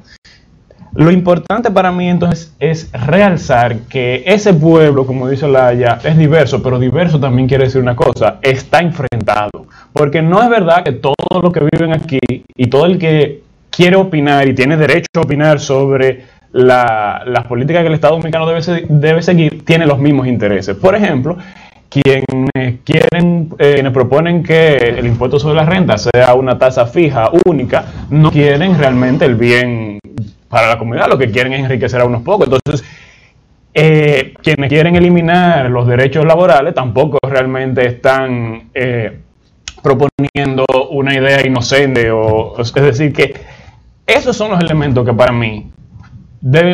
Lo 0.97 1.11
importante 1.11 1.69
para 1.69 1.91
mí 1.91 2.09
entonces 2.09 2.55
es 2.59 2.91
realzar 2.91 3.81
que 3.81 4.23
ese 4.25 4.51
pueblo, 4.51 5.05
como 5.05 5.29
dice 5.29 5.47
Laya, 5.47 5.99
es 6.03 6.17
diverso, 6.17 6.63
pero 6.63 6.79
diverso 6.79 7.19
también 7.19 7.47
quiere 7.47 7.65
decir 7.65 7.79
una 7.79 7.95
cosa, 7.95 8.39
está 8.41 8.79
enfrentado. 8.79 9.67
Porque 9.93 10.23
no 10.23 10.41
es 10.41 10.49
verdad 10.49 10.83
que 10.83 10.93
todos 10.93 11.15
los 11.43 11.53
que 11.53 11.67
viven 11.71 11.93
aquí 11.93 12.17
y 12.55 12.65
todo 12.65 12.87
el 12.87 12.97
que 12.97 13.43
quiere 13.69 13.95
opinar 13.95 14.47
y 14.47 14.55
tiene 14.55 14.75
derecho 14.75 15.05
a 15.17 15.21
opinar 15.21 15.59
sobre 15.59 16.25
la, 16.51 17.21
las 17.27 17.45
políticas 17.45 17.83
que 17.83 17.89
el 17.89 17.93
Estado 17.93 18.15
Dominicano 18.15 18.47
debe, 18.47 18.87
debe 18.89 19.21
seguir, 19.21 19.63
tiene 19.63 19.85
los 19.85 19.99
mismos 19.99 20.25
intereses. 20.25 20.75
Por 20.75 20.95
ejemplo, 20.95 21.37
quienes 21.89 22.79
quieren, 22.83 23.49
eh, 23.59 23.73
quienes 23.75 23.93
proponen 23.93 24.41
que 24.41 24.77
el 24.77 25.05
impuesto 25.05 25.37
sobre 25.37 25.57
la 25.57 25.65
renta 25.65 25.95
sea 25.99 26.33
una 26.33 26.57
tasa 26.57 26.87
fija, 26.87 27.29
única, 27.45 27.85
no 28.09 28.31
quieren 28.31 28.75
realmente 28.79 29.25
el 29.25 29.35
bien 29.35 29.99
para 30.49 30.67
la 30.67 30.77
comunidad, 30.77 31.07
lo 31.09 31.17
que 31.17 31.29
quieren 31.29 31.53
es 31.53 31.59
enriquecer 31.61 32.01
a 32.01 32.05
unos 32.05 32.21
pocos. 32.21 32.47
Entonces, 32.47 32.87
eh, 33.73 34.33
quienes 34.41 34.69
quieren 34.69 34.95
eliminar 34.95 35.69
los 35.69 35.87
derechos 35.87 36.25
laborales 36.25 36.73
tampoco 36.73 37.19
realmente 37.21 37.85
están 37.85 38.69
eh, 38.73 39.19
proponiendo 39.83 40.65
una 40.91 41.13
idea 41.13 41.45
inocente, 41.45 42.09
o, 42.11 42.59
es 42.59 42.73
decir, 42.73 43.13
que 43.13 43.35
esos 44.05 44.35
son 44.35 44.51
los 44.51 44.59
elementos 44.61 45.05
que 45.05 45.13
para 45.13 45.31
mí 45.31 45.71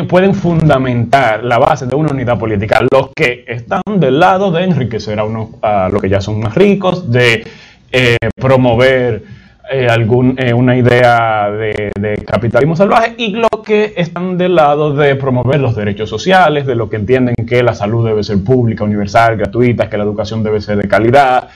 pueden 0.08 0.34
fundamentar 0.34 1.42
la 1.42 1.58
base 1.58 1.86
de 1.86 1.94
una 1.94 2.10
unidad 2.12 2.38
política, 2.38 2.80
los 2.90 3.10
que 3.14 3.44
están 3.48 3.82
del 3.96 4.20
lado 4.20 4.50
de 4.50 4.64
enriquecer 4.64 5.18
a, 5.18 5.24
uno, 5.24 5.50
a 5.62 5.88
los 5.90 6.00
que 6.00 6.08
ya 6.08 6.20
son 6.20 6.40
más 6.40 6.54
ricos, 6.54 7.10
de 7.10 7.44
eh, 7.90 8.16
promover 8.36 9.22
eh, 9.70 9.88
algún, 9.88 10.36
eh, 10.38 10.52
una 10.52 10.76
idea 10.76 11.50
de, 11.50 12.22
capitalismo 12.26 12.76
salvaje 12.76 13.14
y 13.16 13.30
los 13.30 13.48
que 13.64 13.94
están 13.96 14.36
del 14.36 14.56
lado 14.56 14.94
de 14.94 15.16
promover 15.16 15.58
los 15.58 15.74
derechos 15.74 16.10
sociales, 16.10 16.66
de 16.66 16.74
lo 16.74 16.90
que 16.90 16.96
entienden 16.96 17.34
que 17.34 17.62
la 17.62 17.74
salud 17.74 18.06
debe 18.06 18.22
ser 18.22 18.44
pública, 18.44 18.84
universal, 18.84 19.38
gratuita, 19.38 19.88
que 19.88 19.96
la 19.96 20.04
educación 20.04 20.42
debe 20.42 20.60
ser 20.60 20.76
de 20.76 20.86
calidad 20.86 21.48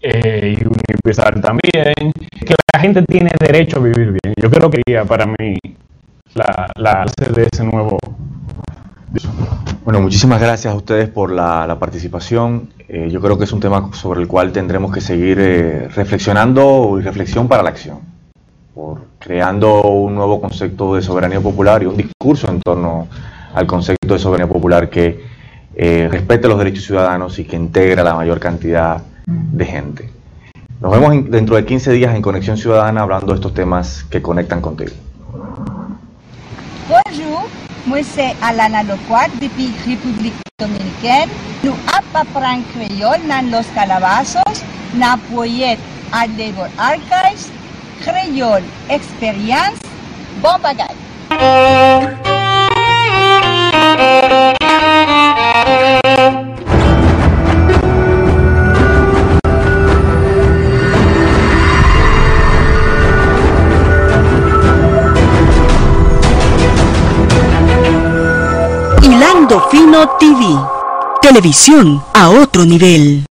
eh, 0.00 0.56
y 0.58 0.64
universal 0.66 1.40
también, 1.40 2.12
que 2.44 2.54
la 2.72 2.80
gente 2.80 3.02
tiene 3.02 3.30
derecho 3.38 3.78
a 3.78 3.82
vivir 3.82 4.10
bien. 4.10 4.34
Yo 4.36 4.50
creo 4.50 4.68
que 4.68 4.82
para 5.06 5.26
mí 5.26 5.56
la, 6.34 6.72
la 6.76 7.06
de 7.34 7.48
ese 7.52 7.64
nuevo 7.64 7.98
bueno, 9.84 10.00
muchísimas 10.00 10.40
gracias 10.40 10.72
a 10.72 10.76
ustedes 10.76 11.08
por 11.08 11.30
la, 11.30 11.76
participación. 11.78 12.70
Eh, 12.88 13.08
yo 13.10 13.20
creo 13.20 13.38
que 13.38 13.44
es 13.44 13.52
un 13.52 13.60
tema 13.60 13.90
sobre 13.92 14.20
el 14.20 14.28
cual 14.28 14.52
tendremos 14.52 14.92
que 14.92 15.00
seguir 15.00 15.38
eh, 15.40 15.88
reflexionando 15.88 16.96
y 16.98 17.02
reflexión 17.02 17.48
para 17.48 17.62
la 17.62 17.70
acción, 17.70 17.98
por 18.74 19.02
creando 19.18 19.82
un 19.82 20.14
nuevo 20.14 20.40
concepto 20.40 20.94
de 20.94 21.02
soberanía 21.02 21.40
popular 21.40 21.82
y 21.82 21.86
un 21.86 21.96
discurso 21.96 22.50
en 22.50 22.60
torno 22.60 23.08
al 23.54 23.66
concepto 23.66 24.14
de 24.14 24.18
soberanía 24.18 24.52
popular 24.52 24.90
que 24.90 25.22
eh, 25.76 26.08
respete 26.10 26.48
los 26.48 26.58
derechos 26.58 26.84
ciudadanos 26.84 27.38
y 27.38 27.44
que 27.44 27.56
integre 27.56 28.00
a 28.00 28.04
la 28.04 28.14
mayor 28.14 28.40
cantidad 28.40 29.02
de 29.26 29.64
gente. 29.64 30.10
Nos 30.80 30.92
vemos 30.92 31.30
dentro 31.30 31.56
de 31.56 31.64
15 31.64 31.92
días 31.92 32.14
en 32.14 32.22
Conexión 32.22 32.56
Ciudadana 32.56 33.02
hablando 33.02 33.28
de 33.28 33.34
estos 33.34 33.54
temas 33.54 34.04
que 34.04 34.20
conectan 34.20 34.60
contigo. 34.60 34.92
C'est 38.02 38.34
Alana 38.42 38.82
Loquat, 38.82 39.28
depuis 39.40 39.70
République 39.86 40.34
Dominicaine. 40.58 41.28
Nous 41.62 41.74
apprenons 41.86 42.62
créole 42.74 43.20
dans 43.28 43.50
los 43.52 43.64
calabazos, 43.72 44.64
na 44.94 45.16
poyet 45.30 45.78
à 46.12 46.26
Labor 46.26 46.66
Archives, 46.76 47.50
créole 48.00 48.64
expérience, 48.90 49.78
bon. 50.42 52.33
Fino 69.74 70.08
TV. 70.20 70.38
Televisión 71.20 72.00
a 72.14 72.30
otro 72.30 72.64
nivel. 72.64 73.24